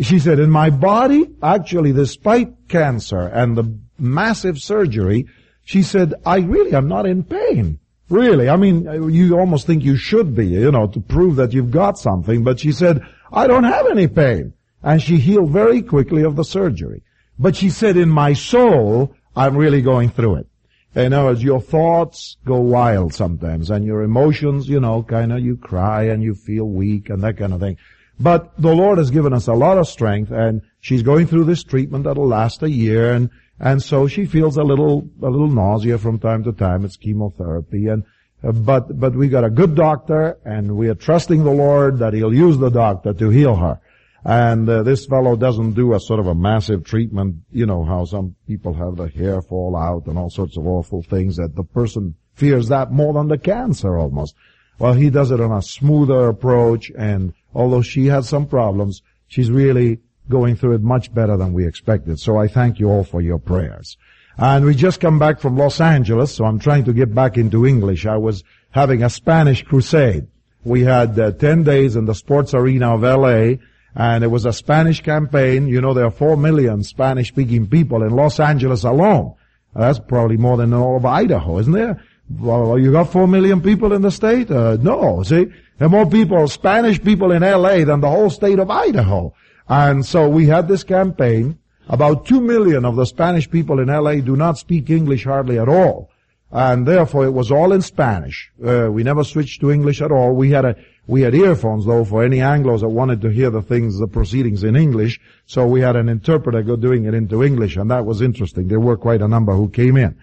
She 0.00 0.18
said, 0.18 0.38
in 0.38 0.50
my 0.50 0.70
body, 0.70 1.26
actually, 1.42 1.92
despite 1.92 2.68
cancer 2.68 3.20
and 3.20 3.56
the 3.56 3.78
massive 3.98 4.58
surgery, 4.58 5.26
she 5.64 5.82
said, 5.82 6.14
I 6.24 6.38
really 6.38 6.74
am 6.74 6.88
not 6.88 7.06
in 7.06 7.24
pain. 7.24 7.78
Really. 8.10 8.48
I 8.48 8.56
mean, 8.56 8.84
you 9.12 9.38
almost 9.38 9.66
think 9.66 9.84
you 9.84 9.96
should 9.96 10.34
be, 10.34 10.46
you 10.46 10.70
know, 10.70 10.86
to 10.86 11.00
prove 11.00 11.36
that 11.36 11.52
you've 11.52 11.70
got 11.70 11.98
something. 11.98 12.42
But 12.42 12.60
she 12.60 12.72
said, 12.72 13.02
I 13.32 13.46
don't 13.46 13.64
have 13.64 13.86
any 13.86 14.08
pain. 14.08 14.54
And 14.82 15.02
she 15.02 15.18
healed 15.18 15.50
very 15.50 15.82
quickly 15.82 16.22
of 16.22 16.36
the 16.36 16.44
surgery. 16.44 17.02
But 17.38 17.56
she 17.56 17.70
said, 17.70 17.96
in 17.96 18.08
my 18.08 18.32
soul, 18.32 19.14
I'm 19.36 19.56
really 19.56 19.82
going 19.82 20.10
through 20.10 20.36
it. 20.36 20.46
In 20.94 21.12
other 21.12 21.28
words, 21.28 21.42
your 21.42 21.60
thoughts 21.60 22.38
go 22.44 22.56
wild 22.56 23.14
sometimes 23.14 23.70
and 23.70 23.84
your 23.84 24.02
emotions, 24.02 24.68
you 24.68 24.80
know, 24.80 25.02
kind 25.02 25.32
of, 25.32 25.40
you 25.40 25.56
cry 25.56 26.04
and 26.04 26.22
you 26.22 26.34
feel 26.34 26.64
weak 26.64 27.10
and 27.10 27.22
that 27.22 27.36
kind 27.36 27.52
of 27.52 27.60
thing. 27.60 27.76
But 28.18 28.50
the 28.60 28.74
Lord 28.74 28.98
has 28.98 29.10
given 29.10 29.32
us 29.32 29.46
a 29.46 29.52
lot 29.52 29.78
of 29.78 29.86
strength 29.86 30.32
and 30.32 30.62
she's 30.80 31.02
going 31.02 31.26
through 31.26 31.44
this 31.44 31.62
treatment 31.62 32.04
that'll 32.04 32.26
last 32.26 32.62
a 32.62 32.70
year 32.70 33.12
and, 33.12 33.30
and 33.60 33.82
so 33.82 34.06
she 34.06 34.24
feels 34.24 34.56
a 34.56 34.62
little, 34.62 35.08
a 35.22 35.28
little 35.28 35.48
nausea 35.48 35.98
from 35.98 36.18
time 36.18 36.44
to 36.44 36.52
time. 36.52 36.84
It's 36.84 36.96
chemotherapy 36.96 37.88
and, 37.88 38.04
uh, 38.42 38.52
but, 38.52 38.98
but 38.98 39.14
we 39.14 39.28
got 39.28 39.44
a 39.44 39.50
good 39.50 39.74
doctor 39.74 40.38
and 40.44 40.76
we 40.76 40.88
are 40.88 40.94
trusting 40.94 41.42
the 41.42 41.50
Lord 41.50 41.98
that 41.98 42.14
He'll 42.14 42.34
use 42.34 42.58
the 42.58 42.70
doctor 42.70 43.12
to 43.12 43.30
heal 43.30 43.56
her. 43.56 43.80
And 44.24 44.68
uh, 44.68 44.82
this 44.82 45.06
fellow 45.06 45.36
doesn't 45.36 45.72
do 45.72 45.94
a 45.94 46.00
sort 46.00 46.20
of 46.20 46.26
a 46.26 46.34
massive 46.34 46.84
treatment, 46.84 47.36
you 47.50 47.66
know 47.66 47.84
how 47.84 48.04
some 48.04 48.36
people 48.46 48.74
have 48.74 48.96
the 48.96 49.08
hair 49.08 49.42
fall 49.42 49.76
out 49.76 50.06
and 50.06 50.18
all 50.18 50.30
sorts 50.30 50.56
of 50.56 50.66
awful 50.66 51.02
things 51.02 51.36
that 51.36 51.54
the 51.56 51.64
person 51.64 52.14
fears 52.34 52.68
that 52.68 52.92
more 52.92 53.12
than 53.12 53.28
the 53.28 53.38
cancer 53.38 53.98
almost. 53.98 54.34
Well, 54.78 54.92
he 54.92 55.10
does 55.10 55.32
it 55.32 55.40
on 55.40 55.50
a 55.50 55.62
smoother 55.62 56.28
approach 56.28 56.92
and 56.96 57.32
although 57.54 57.82
she 57.82 58.06
has 58.06 58.28
some 58.28 58.46
problems, 58.46 59.02
she's 59.26 59.50
really 59.50 59.98
going 60.28 60.56
through 60.56 60.74
it 60.74 60.82
much 60.82 61.12
better 61.12 61.36
than 61.36 61.52
we 61.52 61.66
expected. 61.66 62.18
So 62.18 62.38
I 62.38 62.48
thank 62.48 62.78
you 62.78 62.88
all 62.88 63.04
for 63.04 63.20
your 63.20 63.38
prayers. 63.38 63.96
And 64.36 64.64
we 64.64 64.74
just 64.74 65.00
come 65.00 65.18
back 65.18 65.40
from 65.40 65.56
Los 65.56 65.80
Angeles, 65.80 66.34
so 66.34 66.44
I'm 66.44 66.60
trying 66.60 66.84
to 66.84 66.92
get 66.92 67.12
back 67.12 67.36
into 67.36 67.66
English. 67.66 68.06
I 68.06 68.16
was 68.16 68.44
having 68.70 69.02
a 69.02 69.10
Spanish 69.10 69.64
crusade. 69.64 70.28
We 70.64 70.82
had 70.82 71.18
uh, 71.18 71.32
10 71.32 71.64
days 71.64 71.96
in 71.96 72.04
the 72.04 72.14
sports 72.14 72.54
arena 72.54 72.94
of 72.94 73.02
LA, 73.02 73.56
and 73.96 74.22
it 74.22 74.28
was 74.28 74.46
a 74.46 74.52
Spanish 74.52 75.02
campaign. 75.02 75.66
You 75.66 75.80
know, 75.80 75.92
there 75.92 76.04
are 76.04 76.10
4 76.10 76.36
million 76.36 76.84
Spanish-speaking 76.84 77.68
people 77.68 78.02
in 78.04 78.10
Los 78.10 78.38
Angeles 78.38 78.84
alone. 78.84 79.34
That's 79.74 79.98
probably 79.98 80.36
more 80.36 80.56
than 80.56 80.72
all 80.72 80.96
of 80.96 81.04
Idaho, 81.04 81.58
isn't 81.58 81.72
there? 81.72 82.02
Well, 82.38 82.78
you 82.78 82.92
got 82.92 83.10
4 83.10 83.26
million 83.26 83.60
people 83.60 83.92
in 83.92 84.02
the 84.02 84.10
state? 84.10 84.50
Uh, 84.50 84.76
no, 84.80 85.22
see? 85.22 85.46
There 85.78 85.86
are 85.86 85.88
more 85.88 86.08
people, 86.08 86.46
Spanish 86.48 87.02
people 87.02 87.32
in 87.32 87.42
LA 87.42 87.84
than 87.84 88.00
the 88.00 88.10
whole 88.10 88.30
state 88.30 88.58
of 88.58 88.70
Idaho. 88.70 89.34
And 89.68 90.04
so 90.04 90.28
we 90.28 90.46
had 90.46 90.68
this 90.68 90.84
campaign. 90.84 91.58
About 91.88 92.26
two 92.26 92.40
million 92.40 92.84
of 92.84 92.96
the 92.96 93.06
Spanish 93.06 93.50
people 93.50 93.80
in 93.80 93.88
LA 93.88 94.16
do 94.16 94.36
not 94.36 94.58
speak 94.58 94.90
English 94.90 95.24
hardly 95.24 95.58
at 95.58 95.68
all. 95.68 96.10
And 96.50 96.86
therefore 96.86 97.26
it 97.26 97.32
was 97.32 97.50
all 97.50 97.72
in 97.72 97.82
Spanish. 97.82 98.50
Uh, 98.64 98.90
we 98.90 99.02
never 99.02 99.24
switched 99.24 99.60
to 99.60 99.70
English 99.70 100.00
at 100.00 100.10
all. 100.10 100.34
We 100.34 100.50
had 100.50 100.64
a, 100.64 100.76
we 101.06 101.22
had 101.22 101.34
earphones 101.34 101.84
though 101.84 102.04
for 102.04 102.22
any 102.24 102.38
Anglos 102.38 102.80
that 102.80 102.88
wanted 102.88 103.20
to 103.22 103.28
hear 103.28 103.50
the 103.50 103.62
things, 103.62 103.98
the 103.98 104.06
proceedings 104.06 104.64
in 104.64 104.76
English. 104.76 105.20
So 105.46 105.66
we 105.66 105.80
had 105.80 105.96
an 105.96 106.08
interpreter 106.08 106.62
go 106.62 106.76
doing 106.76 107.04
it 107.04 107.14
into 107.14 107.42
English 107.42 107.76
and 107.76 107.90
that 107.90 108.06
was 108.06 108.22
interesting. 108.22 108.68
There 108.68 108.80
were 108.80 108.96
quite 108.96 109.20
a 109.20 109.28
number 109.28 109.52
who 109.52 109.68
came 109.68 109.96
in. 109.96 110.18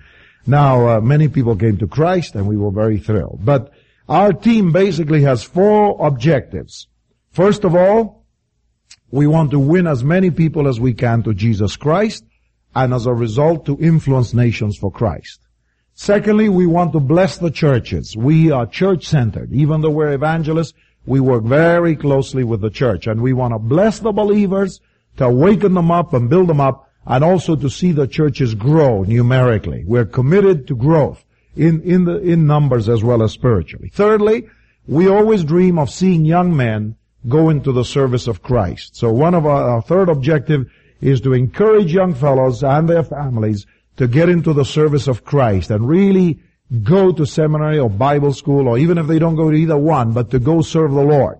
Now, 0.47 0.87
uh, 0.87 1.01
many 1.01 1.27
people 1.27 1.55
came 1.55 1.77
to 1.77 1.87
Christ 1.87 2.35
and 2.35 2.47
we 2.47 2.57
were 2.57 2.71
very 2.71 2.99
thrilled. 2.99 3.39
But 3.43 3.71
our 4.07 4.33
team 4.33 4.71
basically 4.71 5.23
has 5.23 5.43
four 5.43 5.97
objectives. 6.05 6.87
First 7.31 7.63
of 7.63 7.75
all, 7.75 8.24
we 9.11 9.27
want 9.27 9.51
to 9.51 9.59
win 9.59 9.87
as 9.87 10.03
many 10.03 10.31
people 10.31 10.67
as 10.67 10.79
we 10.79 10.93
can 10.93 11.23
to 11.23 11.33
Jesus 11.33 11.75
Christ 11.75 12.23
and 12.73 12.93
as 12.93 13.05
a 13.05 13.13
result 13.13 13.65
to 13.65 13.77
influence 13.79 14.33
nations 14.33 14.77
for 14.77 14.91
Christ. 14.91 15.39
Secondly, 15.93 16.49
we 16.49 16.67
want 16.67 16.91
to 16.91 16.99
bless 16.99 17.37
the 17.37 17.51
churches. 17.51 18.17
We 18.17 18.51
are 18.51 18.65
church-centered. 18.65 19.53
Even 19.53 19.81
though 19.81 19.91
we're 19.91 20.13
evangelists, 20.13 20.73
we 21.05 21.19
work 21.19 21.43
very 21.43 21.95
closely 21.95 22.43
with 22.43 22.61
the 22.61 22.69
church 22.69 23.07
and 23.07 23.21
we 23.21 23.31
want 23.31 23.53
to 23.53 23.59
bless 23.59 23.99
the 23.99 24.11
believers 24.11 24.81
to 25.17 25.25
awaken 25.25 25.73
them 25.73 25.91
up 25.91 26.13
and 26.13 26.29
build 26.29 26.49
them 26.49 26.59
up 26.59 26.89
and 27.05 27.23
also 27.23 27.55
to 27.55 27.69
see 27.69 27.91
the 27.91 28.07
churches 28.07 28.55
grow 28.55 29.03
numerically. 29.03 29.83
We're 29.85 30.05
committed 30.05 30.67
to 30.67 30.75
growth 30.75 31.23
in, 31.55 31.81
in 31.83 32.05
the, 32.05 32.17
in 32.19 32.47
numbers 32.47 32.89
as 32.89 33.03
well 33.03 33.23
as 33.23 33.31
spiritually. 33.31 33.89
Thirdly, 33.93 34.47
we 34.87 35.07
always 35.07 35.43
dream 35.43 35.79
of 35.79 35.89
seeing 35.89 36.25
young 36.25 36.55
men 36.55 36.95
go 37.27 37.49
into 37.49 37.71
the 37.71 37.85
service 37.85 38.27
of 38.27 38.43
Christ. 38.43 38.95
So 38.95 39.11
one 39.11 39.33
of 39.33 39.45
our, 39.45 39.69
our 39.69 39.81
third 39.81 40.09
objective 40.09 40.69
is 41.01 41.21
to 41.21 41.33
encourage 41.33 41.93
young 41.93 42.13
fellows 42.13 42.63
and 42.63 42.87
their 42.87 43.03
families 43.03 43.65
to 43.97 44.07
get 44.07 44.29
into 44.29 44.53
the 44.53 44.65
service 44.65 45.07
of 45.07 45.23
Christ 45.23 45.71
and 45.71 45.87
really 45.87 46.39
go 46.83 47.11
to 47.11 47.25
seminary 47.25 47.79
or 47.79 47.89
Bible 47.89 48.33
school 48.33 48.67
or 48.67 48.77
even 48.77 48.97
if 48.97 49.07
they 49.07 49.19
don't 49.19 49.35
go 49.35 49.49
to 49.49 49.55
either 49.55 49.77
one, 49.77 50.13
but 50.13 50.31
to 50.31 50.39
go 50.39 50.61
serve 50.61 50.91
the 50.91 51.03
Lord. 51.03 51.39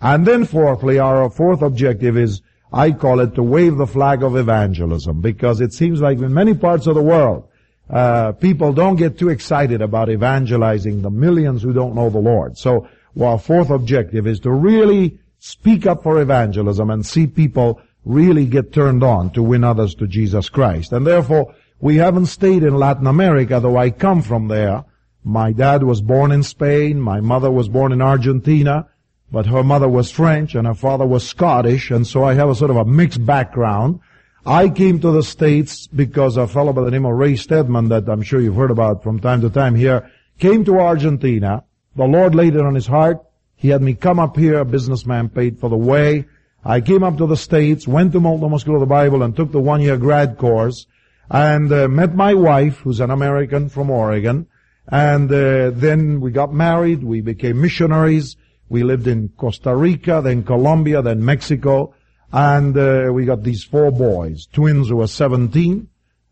And 0.00 0.26
then 0.26 0.44
fourthly, 0.44 0.98
our 0.98 1.28
fourth 1.30 1.62
objective 1.62 2.16
is, 2.16 2.42
I 2.72 2.92
call 2.92 3.20
it 3.20 3.34
to 3.34 3.42
wave 3.42 3.76
the 3.76 3.86
flag 3.86 4.22
of 4.22 4.36
evangelism 4.36 5.20
because 5.20 5.60
it 5.60 5.72
seems 5.72 6.00
like 6.00 6.18
in 6.18 6.32
many 6.32 6.54
parts 6.54 6.86
of 6.86 6.94
the 6.94 7.02
world, 7.02 7.48
uh, 7.90 8.32
people 8.32 8.72
don't 8.72 8.96
get 8.96 9.18
too 9.18 9.30
excited 9.30 9.80
about 9.80 10.10
evangelizing 10.10 11.02
the 11.02 11.10
millions 11.10 11.62
who 11.62 11.72
don't 11.72 11.94
know 11.94 12.10
the 12.10 12.18
Lord. 12.18 12.58
So 12.58 12.86
our 13.20 13.38
fourth 13.38 13.70
objective 13.70 14.26
is 14.26 14.40
to 14.40 14.50
really 14.50 15.18
speak 15.38 15.86
up 15.86 16.02
for 16.02 16.20
evangelism 16.20 16.90
and 16.90 17.04
see 17.04 17.26
people 17.26 17.80
really 18.04 18.46
get 18.46 18.72
turned 18.72 19.02
on 19.02 19.30
to 19.30 19.42
win 19.42 19.64
others 19.64 19.94
to 19.96 20.06
Jesus 20.06 20.48
Christ. 20.48 20.92
And 20.92 21.06
therefore, 21.06 21.54
we 21.80 21.96
haven't 21.96 22.26
stayed 22.26 22.62
in 22.62 22.74
Latin 22.74 23.06
America, 23.06 23.60
though 23.60 23.76
I 23.76 23.90
come 23.90 24.22
from 24.22 24.48
there. 24.48 24.84
My 25.24 25.52
dad 25.52 25.82
was 25.82 26.00
born 26.00 26.32
in 26.32 26.42
Spain, 26.42 27.00
my 27.00 27.20
mother 27.20 27.50
was 27.50 27.68
born 27.68 27.92
in 27.92 28.00
Argentina, 28.00 28.88
but 29.30 29.46
her 29.46 29.62
mother 29.62 29.88
was 29.88 30.10
French 30.10 30.54
and 30.54 30.66
her 30.66 30.74
father 30.74 31.06
was 31.06 31.28
Scottish, 31.28 31.90
and 31.90 32.06
so 32.06 32.24
I 32.24 32.34
have 32.34 32.48
a 32.48 32.54
sort 32.54 32.70
of 32.70 32.78
a 32.78 32.84
mixed 32.84 33.24
background. 33.24 34.00
I 34.46 34.70
came 34.70 35.00
to 35.00 35.10
the 35.10 35.22
States 35.22 35.86
because 35.86 36.36
a 36.36 36.46
fellow 36.46 36.72
by 36.72 36.82
the 36.82 36.90
name 36.90 37.04
of 37.04 37.14
Ray 37.14 37.36
Stedman 37.36 37.90
that 37.90 38.08
I'm 38.08 38.22
sure 38.22 38.40
you've 38.40 38.56
heard 38.56 38.70
about 38.70 39.02
from 39.02 39.20
time 39.20 39.42
to 39.42 39.50
time 39.50 39.74
here 39.74 40.10
came 40.38 40.64
to 40.64 40.78
Argentina. 40.78 41.64
The 41.96 42.04
Lord 42.04 42.34
laid 42.34 42.54
it 42.54 42.60
on 42.60 42.74
his 42.74 42.86
heart. 42.86 43.24
He 43.56 43.68
had 43.68 43.82
me 43.82 43.94
come 43.94 44.20
up 44.20 44.36
here, 44.36 44.58
a 44.58 44.64
businessman 44.64 45.28
paid 45.28 45.58
for 45.58 45.68
the 45.68 45.76
way. 45.76 46.26
I 46.64 46.80
came 46.80 47.02
up 47.02 47.16
to 47.18 47.26
the 47.26 47.36
States, 47.36 47.88
went 47.88 48.12
to 48.12 48.20
Multnomah 48.20 48.60
School 48.60 48.74
of 48.74 48.80
the 48.80 48.86
Bible 48.86 49.22
and 49.22 49.34
took 49.34 49.52
the 49.52 49.60
one 49.60 49.80
year 49.80 49.96
grad 49.96 50.38
course 50.38 50.86
and 51.30 51.72
uh, 51.72 51.88
met 51.88 52.14
my 52.14 52.34
wife, 52.34 52.78
who's 52.78 53.00
an 53.00 53.10
American 53.10 53.68
from 53.68 53.90
Oregon, 53.90 54.46
and 54.86 55.30
uh, 55.30 55.70
then 55.70 56.20
we 56.20 56.30
got 56.30 56.52
married. 56.52 57.04
We 57.04 57.20
became 57.20 57.60
missionaries. 57.60 58.36
We 58.68 58.82
lived 58.82 59.06
in 59.06 59.30
Costa 59.30 59.74
Rica, 59.74 60.20
then 60.22 60.42
Colombia, 60.42 61.02
then 61.02 61.24
Mexico, 61.24 61.94
and 62.32 62.76
uh, 62.76 63.10
we 63.12 63.24
got 63.24 63.42
these 63.42 63.64
four 63.64 63.90
boys, 63.90 64.46
twins 64.52 64.88
who 64.88 64.96
were 64.96 65.06
17, 65.06 65.88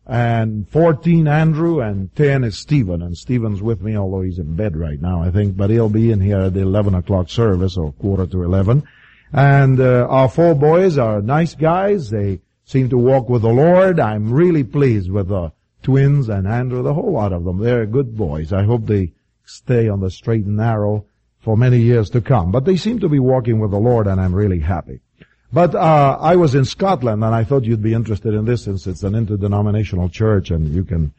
and 0.07 0.67
14 0.69 1.27
Andrew, 1.27 1.81
and 1.81 2.15
10 2.15 2.45
is 2.45 2.57
Stephen, 2.57 3.01
and 3.01 3.17
Stephen's 3.17 3.61
with 3.61 3.81
me, 3.81 3.97
although 3.97 4.21
he's 4.21 4.39
in 4.39 4.55
bed 4.55 4.77
right 4.77 5.01
now, 5.01 5.21
I 5.21 5.31
think, 5.31 5.57
but 5.57 5.69
he'll 5.69 5.89
be 5.89 6.11
in 6.11 6.21
here 6.21 6.39
at 6.39 6.53
the 6.53 6.61
11 6.61 6.95
o'clock 6.95 7.29
service, 7.29 7.75
or 7.75 7.91
quarter 7.91 8.25
to 8.27 8.43
11. 8.43 8.87
And 9.33 9.79
uh, 9.81 10.07
our 10.09 10.29
four 10.29 10.55
boys 10.55 10.97
are 10.97 11.21
nice 11.21 11.55
guys. 11.55 12.09
They 12.09 12.39
seem 12.63 12.89
to 12.89 12.97
walk 12.97 13.27
with 13.27 13.41
the 13.41 13.49
Lord. 13.49 13.99
I'm 13.99 14.31
really 14.31 14.63
pleased 14.63 15.11
with 15.11 15.27
the 15.27 15.51
twins 15.83 16.29
and 16.29 16.47
Andrew, 16.47 16.83
the 16.83 16.93
whole 16.93 17.11
lot 17.11 17.33
of 17.33 17.43
them. 17.43 17.59
They're 17.59 17.85
good 17.85 18.15
boys. 18.15 18.53
I 18.53 18.63
hope 18.63 18.85
they 18.85 19.11
stay 19.43 19.89
on 19.89 19.99
the 19.99 20.09
straight 20.09 20.45
and 20.45 20.57
narrow 20.57 21.05
for 21.39 21.57
many 21.57 21.79
years 21.79 22.09
to 22.11 22.21
come. 22.21 22.51
But 22.51 22.65
they 22.65 22.77
seem 22.77 22.99
to 22.99 23.09
be 23.09 23.19
walking 23.19 23.59
with 23.59 23.71
the 23.71 23.77
Lord 23.77 24.07
and 24.07 24.19
I'm 24.19 24.33
really 24.33 24.59
happy. 24.59 25.01
But 25.51 25.75
uh, 25.75 26.17
I 26.19 26.35
was 26.35 26.55
in 26.55 26.65
Scotland 26.65 27.23
and 27.23 27.33
I 27.33 27.43
thought 27.43 27.63
you'd 27.63 27.81
be 27.81 27.93
interested 27.93 28.33
in 28.33 28.45
this 28.45 28.65
since 28.65 28.85
it's 28.85 29.03
an 29.03 29.15
interdenominational 29.15 30.09
church 30.09 30.51
and 30.51 30.73
you 30.73 30.83
can 30.83 31.13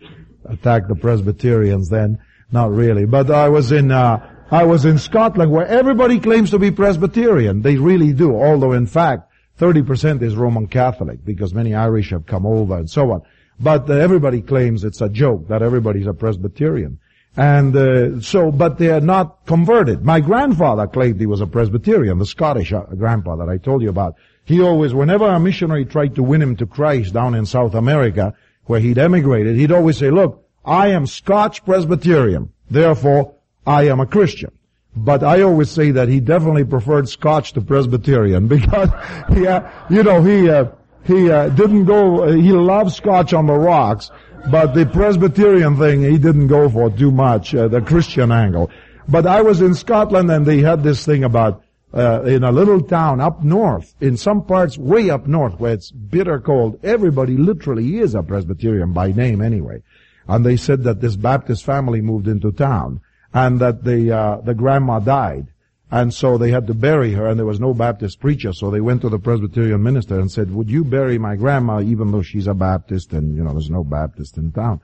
attack 0.44 0.86
the 0.86 0.94
Presbyterians 0.94 1.88
then. 1.88 2.18
Not 2.52 2.70
really. 2.70 3.06
But 3.06 3.30
I 3.30 3.48
was 3.48 3.72
in 3.72 3.90
uh, 3.90 4.34
I 4.50 4.64
was 4.64 4.84
in 4.84 4.98
Scotland 4.98 5.50
where 5.50 5.66
everybody 5.66 6.18
claims 6.20 6.50
to 6.50 6.58
be 6.58 6.70
Presbyterian. 6.70 7.62
They 7.62 7.76
really 7.76 8.12
do, 8.12 8.34
although 8.34 8.72
in 8.72 8.86
fact 8.86 9.30
30% 9.58 10.22
is 10.22 10.36
Roman 10.36 10.66
Catholic 10.66 11.24
because 11.24 11.52
many 11.52 11.74
Irish 11.74 12.10
have 12.10 12.26
come 12.26 12.46
over 12.46 12.76
and 12.78 12.88
so 12.88 13.12
on. 13.12 13.22
But 13.60 13.90
uh, 13.90 13.94
everybody 13.94 14.40
claims 14.40 14.84
it's 14.84 15.00
a 15.00 15.08
joke 15.08 15.48
that 15.48 15.62
everybody's 15.62 16.06
a 16.06 16.14
Presbyterian. 16.14 16.98
And 17.36 17.76
uh, 17.76 18.20
so, 18.20 18.50
but 18.50 18.78
they 18.78 18.90
are 18.90 19.00
not 19.00 19.46
converted. 19.46 20.04
My 20.04 20.20
grandfather 20.20 20.86
claimed 20.86 21.20
he 21.20 21.26
was 21.26 21.40
a 21.40 21.46
Presbyterian, 21.46 22.18
the 22.18 22.26
Scottish 22.26 22.72
uh, 22.72 22.82
grandpa 22.96 23.36
that 23.36 23.48
I 23.48 23.58
told 23.58 23.82
you 23.82 23.90
about. 23.90 24.16
He 24.44 24.60
always, 24.60 24.94
whenever 24.94 25.28
a 25.28 25.38
missionary 25.38 25.84
tried 25.84 26.14
to 26.16 26.22
win 26.22 26.42
him 26.42 26.56
to 26.56 26.66
Christ 26.66 27.12
down 27.12 27.34
in 27.34 27.46
South 27.46 27.74
America, 27.74 28.34
where 28.64 28.80
he'd 28.80 28.98
emigrated, 28.98 29.56
he'd 29.56 29.72
always 29.72 29.98
say, 29.98 30.10
look, 30.10 30.48
I 30.64 30.88
am 30.88 31.06
Scotch 31.06 31.64
Presbyterian, 31.64 32.52
therefore 32.70 33.34
I 33.66 33.88
am 33.88 34.00
a 34.00 34.06
Christian. 34.06 34.50
But 34.96 35.22
I 35.22 35.42
always 35.42 35.70
say 35.70 35.92
that 35.92 36.08
he 36.08 36.18
definitely 36.20 36.64
preferred 36.64 37.08
Scotch 37.08 37.52
to 37.52 37.60
Presbyterian 37.60 38.48
because 38.56 38.88
he, 39.32 39.46
uh, 39.46 39.70
you 39.90 40.02
know, 40.02 40.22
he 40.22 40.50
uh, 40.50 40.66
he 41.04 41.30
uh, 41.30 41.48
didn't 41.48 41.84
go. 41.84 42.24
Uh, 42.24 42.32
he 42.32 42.52
loved 42.52 42.92
Scotch 42.92 43.32
on 43.32 43.46
the 43.46 43.54
rocks, 43.54 44.10
but 44.50 44.74
the 44.74 44.86
Presbyterian 44.86 45.76
thing 45.78 46.02
he 46.02 46.18
didn't 46.18 46.46
go 46.46 46.68
for 46.68 46.90
too 46.90 47.10
much. 47.10 47.54
Uh, 47.54 47.68
the 47.68 47.80
Christian 47.80 48.32
angle. 48.32 48.70
But 49.08 49.26
I 49.26 49.42
was 49.42 49.60
in 49.60 49.74
Scotland 49.74 50.30
and 50.30 50.44
they 50.46 50.58
had 50.58 50.82
this 50.82 51.04
thing 51.04 51.24
about 51.24 51.62
uh, 51.94 52.22
in 52.24 52.44
a 52.44 52.52
little 52.52 52.82
town 52.82 53.20
up 53.20 53.42
north, 53.42 53.94
in 54.00 54.16
some 54.16 54.44
parts 54.44 54.76
way 54.76 55.08
up 55.08 55.26
north 55.26 55.58
where 55.58 55.72
it's 55.72 55.90
bitter 55.90 56.38
cold. 56.38 56.78
Everybody 56.82 57.36
literally 57.36 57.98
is 57.98 58.14
a 58.14 58.22
Presbyterian 58.22 58.92
by 58.92 59.12
name 59.12 59.40
anyway. 59.40 59.82
And 60.26 60.44
they 60.44 60.56
said 60.56 60.84
that 60.84 61.00
this 61.00 61.16
Baptist 61.16 61.64
family 61.64 62.02
moved 62.02 62.28
into 62.28 62.52
town 62.52 63.00
and 63.32 63.60
that 63.60 63.84
the 63.84 64.12
uh, 64.12 64.40
the 64.42 64.54
grandma 64.54 64.98
died, 64.98 65.48
and 65.90 66.12
so 66.12 66.36
they 66.36 66.50
had 66.50 66.66
to 66.66 66.74
bury 66.74 67.12
her, 67.12 67.26
and 67.26 67.38
there 67.38 67.46
was 67.46 67.60
no 67.60 67.72
Baptist 67.72 68.20
preacher, 68.20 68.52
so 68.52 68.70
they 68.70 68.80
went 68.80 69.00
to 69.02 69.08
the 69.08 69.18
Presbyterian 69.18 69.82
minister 69.82 70.20
and 70.20 70.30
said, 70.30 70.54
"Would 70.54 70.70
you 70.70 70.84
bury 70.84 71.18
my 71.18 71.36
grandma, 71.36 71.80
even 71.80 72.10
though 72.10 72.22
she's 72.22 72.46
a 72.46 72.54
Baptist, 72.54 73.12
and 73.12 73.36
you 73.36 73.42
know 73.42 73.52
there's 73.52 73.70
no 73.70 73.84
Baptist 73.84 74.36
in 74.36 74.52
town?" 74.52 74.80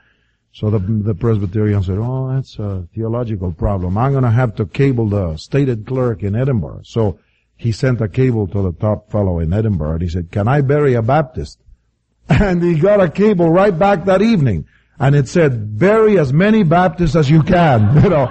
So 0.53 0.71
the 0.71 0.79
the 0.79 1.15
Presbyterian 1.15 1.83
said, 1.83 1.99
"Oh, 1.99 2.33
that's 2.35 2.59
a 2.59 2.89
theological 2.95 3.53
problem. 3.53 3.99
I'm 3.99 4.13
going 4.13 4.25
to 4.25 4.31
have 4.31 4.55
to 4.57 4.67
cable 4.67 5.09
the 5.09 5.37
stated 5.37 5.87
clerk 5.87 6.23
in 6.23 6.35
Edinburgh." 6.35 6.83
So 6.85 7.19
he 7.57 7.71
sent 7.71 8.01
a 8.01 8.09
cable 8.09 8.47
to 8.49 8.63
the 8.63 8.73
top 8.73 9.11
fellow 9.11 9.39
in 9.39 9.53
Edinburgh, 9.53 9.93
and 9.95 10.03
he 10.03 10.09
said, 10.09 10.31
"Can 10.31 10.49
I 10.49 10.63
bury 10.63 10.95
a 10.95 11.03
Baptist?" 11.03 11.59
And 12.29 12.63
he 12.63 12.79
got 12.79 13.03
a 13.03 13.11
cable 13.11 13.51
right 13.51 13.79
back 13.79 14.07
that 14.07 14.23
evening 14.23 14.67
and 14.99 15.15
it 15.15 15.29
said, 15.29 15.79
bury 15.79 16.19
as 16.19 16.33
many 16.33 16.63
Baptists 16.63 17.17
as 17.17 17.29
you 17.29 17.43
can, 17.43 17.97
you 18.03 18.09
know. 18.09 18.27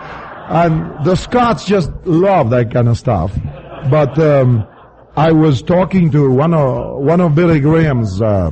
And 0.50 1.06
the 1.06 1.16
Scots 1.16 1.66
just 1.66 1.92
love 2.06 2.50
that 2.52 2.72
kind 2.72 2.88
of 2.88 2.98
stuff. 2.98 3.32
But 3.90 4.18
um, 4.20 4.68
I 5.16 5.32
was 5.32 5.62
talking 5.62 6.12
to 6.12 6.30
one 6.30 6.54
of 6.54 7.02
one 7.04 7.22
of 7.22 7.36
Billy 7.36 7.60
Graham's. 7.60 8.22
Uh, 8.22 8.52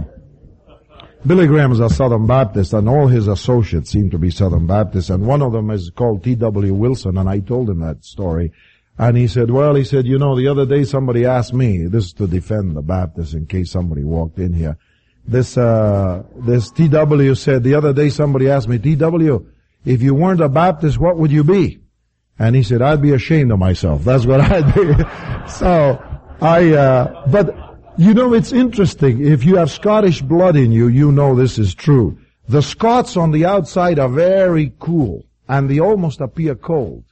Billy 1.25 1.45
Graham 1.45 1.71
is 1.71 1.79
a 1.79 1.89
Southern 1.89 2.25
Baptist, 2.25 2.73
and 2.73 2.89
all 2.89 3.07
his 3.07 3.27
associates 3.27 3.91
seem 3.91 4.09
to 4.09 4.17
be 4.17 4.31
Southern 4.31 4.65
Baptists. 4.65 5.11
And 5.11 5.27
one 5.27 5.43
of 5.43 5.51
them 5.51 5.69
is 5.69 5.91
called 5.91 6.23
T.W. 6.23 6.73
Wilson, 6.73 7.15
and 7.15 7.29
I 7.29 7.41
told 7.41 7.69
him 7.69 7.79
that 7.81 8.03
story. 8.03 8.51
And 8.97 9.15
he 9.15 9.27
said, 9.27 9.51
well, 9.51 9.75
he 9.75 9.83
said, 9.83 10.07
you 10.07 10.17
know, 10.17 10.35
the 10.35 10.47
other 10.47 10.65
day 10.65 10.83
somebody 10.83 11.25
asked 11.25 11.53
me, 11.53 11.85
this 11.85 12.05
is 12.05 12.13
to 12.13 12.25
defend 12.25 12.75
the 12.75 12.81
Baptists 12.81 13.35
in 13.35 13.45
case 13.45 13.69
somebody 13.69 14.03
walked 14.03 14.39
in 14.39 14.53
here 14.53 14.77
this 15.25 15.57
uh, 15.57 16.23
this 16.35 16.71
TW 16.71 17.35
said 17.35 17.63
the 17.63 17.75
other 17.75 17.93
day 17.93 18.09
somebody 18.09 18.49
asked 18.49 18.67
me, 18.67 18.79
TW, 18.79 19.45
if 19.85 20.01
you 20.01 20.13
weren't 20.15 20.41
a 20.41 20.49
Baptist, 20.49 20.97
what 20.97 21.17
would 21.17 21.31
you 21.31 21.43
be? 21.43 21.80
And 22.41 22.55
he 22.55 22.63
said, 22.63 22.81
I'd 22.81 23.03
be 23.03 23.11
ashamed 23.11 23.51
of 23.51 23.59
myself. 23.59 24.03
That's 24.03 24.25
what 24.25 24.41
I'd 24.51 24.73
be. 24.73 24.95
so 25.47 26.01
I, 26.41 26.73
uh, 26.73 27.27
but 27.27 27.55
you 27.99 28.15
know, 28.15 28.33
it's 28.33 28.51
interesting. 28.51 29.23
If 29.23 29.43
you 29.43 29.57
have 29.57 29.69
Scottish 29.69 30.23
blood 30.23 30.55
in 30.55 30.71
you, 30.71 30.87
you 30.87 31.11
know 31.11 31.35
this 31.35 31.59
is 31.59 31.75
true. 31.75 32.17
The 32.49 32.63
Scots 32.63 33.15
on 33.15 33.29
the 33.29 33.45
outside 33.45 33.99
are 33.99 34.09
very 34.09 34.73
cool 34.79 35.23
and 35.47 35.69
they 35.69 35.79
almost 35.79 36.19
appear 36.19 36.55
cold. 36.55 37.03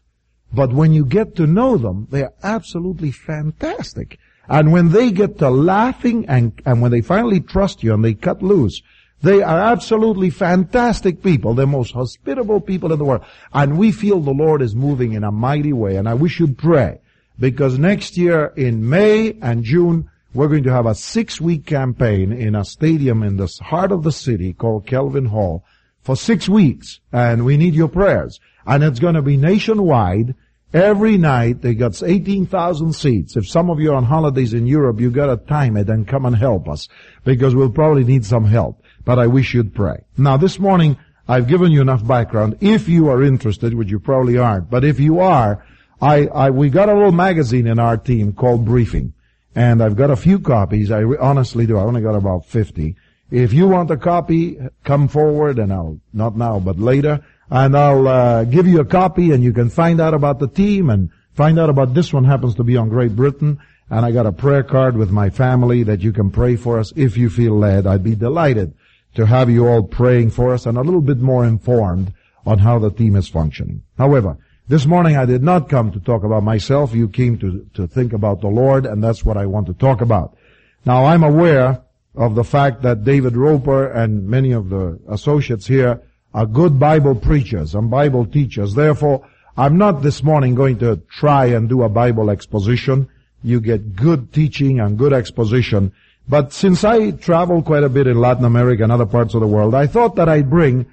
But 0.52 0.74
when 0.74 0.94
you 0.94 1.06
get 1.06 1.36
to 1.36 1.46
know 1.46 1.78
them, 1.78 2.08
they're 2.10 2.34
absolutely 2.42 3.12
fantastic. 3.12 4.18
And 4.48 4.72
when 4.72 4.90
they 4.90 5.12
get 5.12 5.38
to 5.38 5.52
laughing 5.52 6.26
and, 6.28 6.60
and 6.66 6.82
when 6.82 6.90
they 6.90 7.02
finally 7.02 7.40
trust 7.40 7.84
you 7.84 7.94
and 7.94 8.04
they 8.04 8.16
cut 8.16 8.42
loose, 8.42 8.82
they 9.22 9.42
are 9.42 9.60
absolutely 9.60 10.30
fantastic 10.30 11.22
people, 11.22 11.54
the 11.54 11.68
most 11.68 11.94
hospitable 11.94 12.62
people 12.62 12.94
in 12.94 13.00
the 13.00 13.06
world. 13.06 13.26
And 13.54 13.78
we 13.78 13.92
feel 13.92 14.20
the 14.20 14.32
Lord 14.32 14.62
is 14.62 14.76
moving 14.76 15.14
in 15.14 15.24
a 15.24 15.32
mighty 15.32 15.74
way. 15.74 15.98
And 15.98 16.08
I 16.08 16.14
wish 16.14 16.40
you'd 16.40 16.58
pray. 16.58 17.00
Because 17.40 17.78
next 17.78 18.18
year 18.18 18.54
in 18.56 18.90
May 18.90 19.38
and 19.42 19.64
June, 19.64 20.10
we're 20.34 20.48
going 20.48 20.64
to 20.64 20.72
have 20.72 20.86
a 20.86 20.96
six 20.96 21.42
week 21.42 21.66
campaign 21.66 22.32
in 22.32 22.56
a 22.56 22.66
stadium 22.66 23.24
in 23.24 23.38
the 23.38 23.54
heart 23.62 23.92
of 23.92 24.04
the 24.04 24.12
city 24.12 24.54
called 24.54 24.86
Kelvin 24.86 25.26
Hall 25.26 25.64
for 26.02 26.16
six 26.16 26.48
weeks. 26.48 27.00
And 27.12 27.46
we 27.46 27.58
need 27.58 27.74
your 27.74 27.88
prayers. 27.88 28.40
And 28.66 28.84
it's 28.84 29.00
going 29.00 29.16
to 29.16 29.22
be 29.22 29.38
nationwide 29.38 30.36
Every 30.74 31.18
night 31.18 31.64
they 31.64 31.74
got 31.74 32.02
18,000 32.02 32.94
seats. 32.94 33.36
If 33.36 33.50
some 33.50 33.72
of 33.72 33.80
you 33.80 33.92
are 33.92 33.96
on 33.96 34.04
holidays 34.04 34.54
in 34.54 34.68
Europe, 34.68 35.00
you 35.00 35.10
gotta 35.10 35.38
time 35.38 35.76
it 35.76 35.90
and 35.90 36.08
come 36.08 36.26
and 36.26 36.36
help 36.36 36.70
us 36.70 36.88
because 37.24 37.56
we'll 37.56 37.72
probably 37.72 38.04
need 38.04 38.24
some 38.24 38.46
help. 38.46 38.84
But 39.10 39.18
I 39.18 39.26
wish 39.26 39.56
you'd 39.56 39.74
pray. 39.74 40.04
Now 40.20 40.38
this 40.38 40.60
morning, 40.60 40.96
I've 41.28 41.48
given 41.48 41.72
you 41.72 41.82
enough 41.82 42.06
background. 42.06 42.58
If 42.62 42.88
you 42.88 43.10
are 43.10 43.24
interested, 43.24 43.74
which 43.74 43.90
you 43.90 44.00
probably 44.00 44.38
aren't, 44.38 44.70
but 44.70 44.84
if 44.84 45.00
you 45.00 45.20
are, 45.20 45.66
I, 46.00 46.28
I, 46.28 46.52
we 46.52 46.70
got 46.70 46.90
a 46.90 46.94
little 46.94 47.12
magazine 47.12 47.66
in 47.66 47.80
our 47.80 47.98
team 47.98 48.34
called 48.34 48.66
Briefing. 48.66 49.14
And 49.56 49.82
I've 49.82 49.96
got 49.96 50.12
a 50.12 50.16
few 50.16 50.38
copies. 50.38 50.92
I 50.92 51.00
re- 51.00 51.18
honestly 51.20 51.66
do. 51.66 51.80
I 51.80 51.82
only 51.82 52.02
got 52.02 52.14
about 52.14 52.46
50. 52.46 52.96
If 53.32 53.52
you 53.52 53.68
want 53.68 53.90
a 53.90 53.98
copy, 53.98 54.60
come 54.84 55.08
forward 55.08 55.58
and 55.58 55.74
I'll, 55.74 56.00
not 56.14 56.38
now, 56.38 56.60
but 56.60 56.78
later, 56.78 57.26
and 57.50 57.76
I'll 57.76 58.08
uh, 58.08 58.44
give 58.44 58.68
you 58.68 58.80
a 58.80 58.86
copy 58.86 59.32
and 59.32 59.44
you 59.44 59.54
can 59.54 59.72
find 59.72 60.00
out 60.00 60.14
about 60.14 60.38
the 60.38 60.48
team 60.48 60.92
and 60.92 61.10
find 61.34 61.58
out 61.58 61.72
about 61.72 61.96
this 61.96 62.14
one 62.14 62.26
happens 62.26 62.54
to 62.58 62.64
be 62.64 62.78
on 62.78 62.90
Great 62.90 63.16
Britain. 63.16 63.60
And 63.90 64.06
I 64.06 64.12
got 64.12 64.28
a 64.28 64.32
prayer 64.32 64.62
card 64.62 64.96
with 64.96 65.10
my 65.10 65.32
family 65.32 65.82
that 65.82 66.02
you 66.02 66.14
can 66.14 66.30
pray 66.30 66.58
for 66.58 66.78
us 66.78 66.94
if 66.96 67.18
you 67.18 67.32
feel 67.32 67.58
led. 67.58 67.88
I'd 67.88 68.04
be 68.04 68.14
delighted 68.14 68.76
to 69.16 69.26
have 69.26 69.50
you 69.50 69.68
all 69.68 69.84
praying 69.84 70.32
for 70.32 70.54
us 70.54 70.66
and 70.66 70.78
a 70.78 70.82
little 70.82 71.02
bit 71.02 71.18
more 71.18 71.46
informed 71.46 72.14
on 72.46 72.60
how 72.60 72.80
the 72.80 72.92
team 72.92 73.16
is 73.16 73.28
functioning. 73.28 73.84
However, 73.98 74.38
this 74.68 74.86
morning 74.86 75.18
I 75.18 75.26
did 75.26 75.44
not 75.44 75.68
come 75.68 75.92
to 75.92 76.00
talk 76.00 76.24
about 76.24 76.44
myself. 76.44 76.94
You 76.94 77.10
came 77.10 77.38
to, 77.40 77.68
to 77.74 77.88
think 77.88 78.14
about 78.14 78.42
the 78.42 78.48
Lord 78.48 78.86
and 78.86 79.04
that's 79.04 79.26
what 79.26 79.38
I 79.38 79.46
want 79.46 79.68
to 79.68 79.74
talk 79.74 80.02
about. 80.02 80.38
Now 80.86 81.06
I'm 81.06 81.24
aware 81.24 81.82
of 82.16 82.36
the 82.36 82.44
fact 82.44 82.82
that 82.84 83.04
David 83.04 83.36
Roper 83.36 83.92
and 83.92 84.28
many 84.28 84.52
of 84.52 84.70
the 84.70 85.00
associates 85.10 85.68
here 85.68 86.02
are 86.34 86.46
good 86.46 86.80
Bible 86.80 87.16
preachers 87.16 87.76
and 87.76 87.90
Bible 87.90 88.26
teachers. 88.26 88.76
Therefore, 88.76 89.28
I'm 89.58 89.78
not 89.78 90.02
this 90.02 90.24
morning 90.24 90.56
going 90.56 90.80
to 90.80 90.98
try 91.10 91.48
and 91.48 91.68
do 91.68 91.84
a 91.84 91.90
Bible 91.90 92.30
exposition. 92.30 93.10
You 93.44 93.60
get 93.60 93.96
good 93.96 94.32
teaching 94.34 94.80
and 94.80 94.98
good 94.98 95.14
exposition. 95.14 95.94
But 96.30 96.54
since 96.54 96.84
I 96.84 97.10
travel 97.10 97.64
quite 97.64 97.84
a 97.84 97.90
bit 97.90 98.06
in 98.06 98.20
Latin 98.20 98.46
America 98.46 98.84
and 98.84 98.92
other 98.92 99.08
parts 99.08 99.34
of 99.34 99.42
the 99.42 99.48
world, 99.48 99.74
I 99.74 99.88
thought 99.88 100.16
that 100.18 100.30
I'd 100.30 100.50
bring 100.50 100.86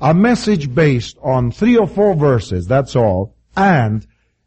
a 0.00 0.14
message 0.14 0.72
based 0.72 1.18
on 1.20 1.50
three 1.50 1.76
or 1.76 1.88
four 1.88 2.14
verses, 2.14 2.68
that's 2.68 2.94
all, 2.94 3.34
and 3.56 4.06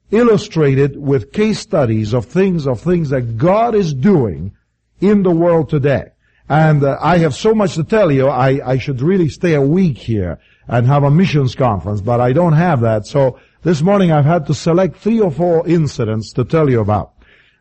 illustrated 0.10 0.96
with 0.96 1.34
case 1.34 1.60
studies 1.60 2.14
of 2.14 2.26
things, 2.26 2.66
of 2.66 2.80
things 2.80 3.10
that 3.10 3.38
God 3.38 3.76
is 3.76 3.94
doing 3.94 4.54
in 5.02 5.24
the 5.24 5.32
world 5.32 5.70
today. 5.70 6.12
And 6.48 6.82
uh, 6.82 6.98
I 7.02 7.18
have 7.18 7.36
so 7.36 7.54
much 7.54 7.76
to 7.76 7.84
tell 7.84 8.10
you, 8.10 8.30
I, 8.30 8.62
I 8.66 8.78
should 8.78 9.02
really 9.02 9.28
stay 9.28 9.54
a 9.54 9.62
week 9.62 9.98
here 9.98 10.40
and 10.66 10.88
have 10.88 11.04
a 11.04 11.12
missions 11.12 11.56
conference, 11.56 12.00
but 12.00 12.22
I 12.22 12.32
don't 12.32 12.54
have 12.54 12.80
that. 12.82 13.06
So 13.06 13.38
this 13.64 13.82
morning 13.82 14.14
I've 14.14 14.24
had 14.24 14.48
to 14.48 14.54
select 14.54 14.96
three 14.96 15.20
or 15.20 15.30
four 15.32 15.68
incidents 15.68 16.32
to 16.34 16.46
tell 16.46 16.70
you 16.70 16.80
about. 16.80 17.12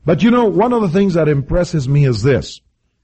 But 0.04 0.22
you 0.22 0.30
know, 0.30 0.44
one 0.44 0.72
of 0.72 0.82
the 0.82 0.88
things 0.88 1.14
that 1.14 1.28
impresses 1.28 1.88
me 1.88 2.06
is 2.06 2.22
this. 2.22 2.60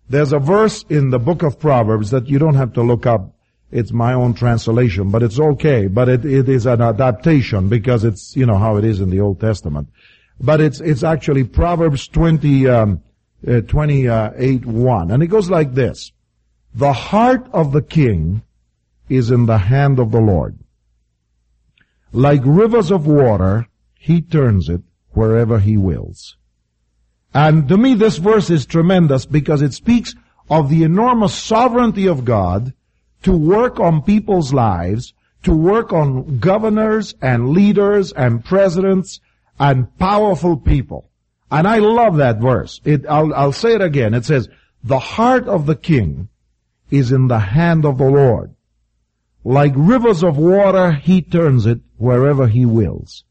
There's 0.08 0.32
a 0.32 0.38
verse 0.38 0.84
in 0.88 1.10
the 1.10 1.18
book 1.18 1.42
of 1.42 1.58
Proverbs 1.58 2.10
that 2.10 2.28
you 2.28 2.38
don't 2.38 2.54
have 2.54 2.72
to 2.74 2.82
look 2.82 3.06
up. 3.06 3.34
It's 3.70 3.92
my 3.92 4.12
own 4.12 4.34
translation, 4.34 5.10
but 5.10 5.22
it's 5.22 5.40
okay. 5.40 5.86
But 5.86 6.08
it, 6.08 6.24
it 6.24 6.48
is 6.48 6.66
an 6.66 6.82
adaptation 6.82 7.68
because 7.68 8.04
it's, 8.04 8.36
you 8.36 8.44
know, 8.44 8.58
how 8.58 8.76
it 8.76 8.84
is 8.84 9.00
in 9.00 9.08
the 9.08 9.20
Old 9.20 9.40
Testament. 9.40 9.88
But 10.38 10.60
it's, 10.60 10.80
it's 10.80 11.02
actually 11.02 11.44
Proverbs 11.44 12.08
20, 12.08 12.68
um, 12.68 13.02
uh, 13.46 13.62
28 13.62 14.66
1. 14.66 15.10
And 15.10 15.22
it 15.22 15.28
goes 15.28 15.48
like 15.48 15.74
this. 15.74 16.12
The 16.74 16.92
heart 16.92 17.46
of 17.52 17.72
the 17.72 17.82
king 17.82 18.42
is 19.08 19.30
in 19.30 19.46
the 19.46 19.58
hand 19.58 19.98
of 19.98 20.10
the 20.10 20.20
Lord. 20.20 20.58
Like 22.12 22.42
rivers 22.44 22.90
of 22.90 23.06
water, 23.06 23.68
he 23.98 24.20
turns 24.20 24.68
it 24.68 24.82
wherever 25.12 25.58
he 25.58 25.76
wills. 25.76 26.36
And 27.34 27.68
to 27.68 27.76
me 27.76 27.94
this 27.94 28.18
verse 28.18 28.50
is 28.50 28.66
tremendous 28.66 29.26
because 29.26 29.62
it 29.62 29.72
speaks 29.72 30.14
of 30.50 30.68
the 30.68 30.82
enormous 30.82 31.34
sovereignty 31.34 32.06
of 32.06 32.24
God 32.24 32.74
to 33.22 33.32
work 33.32 33.80
on 33.80 34.02
people's 34.02 34.52
lives, 34.52 35.14
to 35.44 35.54
work 35.54 35.92
on 35.92 36.38
governors 36.38 37.14
and 37.22 37.50
leaders 37.50 38.12
and 38.12 38.44
presidents 38.44 39.20
and 39.58 39.96
powerful 39.98 40.56
people. 40.56 41.10
And 41.50 41.68
I 41.68 41.78
love 41.78 42.16
that 42.16 42.38
verse. 42.38 42.80
It, 42.84 43.06
I'll, 43.06 43.32
I'll 43.34 43.52
say 43.52 43.74
it 43.74 43.82
again. 43.82 44.14
It 44.14 44.24
says, 44.24 44.48
the 44.82 44.98
heart 44.98 45.46
of 45.46 45.66
the 45.66 45.76
king 45.76 46.28
is 46.90 47.12
in 47.12 47.28
the 47.28 47.38
hand 47.38 47.84
of 47.84 47.98
the 47.98 48.10
Lord. 48.10 48.54
Like 49.44 49.72
rivers 49.76 50.22
of 50.22 50.36
water, 50.36 50.92
he 50.92 51.22
turns 51.22 51.66
it 51.66 51.80
wherever 51.96 52.46
he 52.48 52.66
wills. 52.66 53.24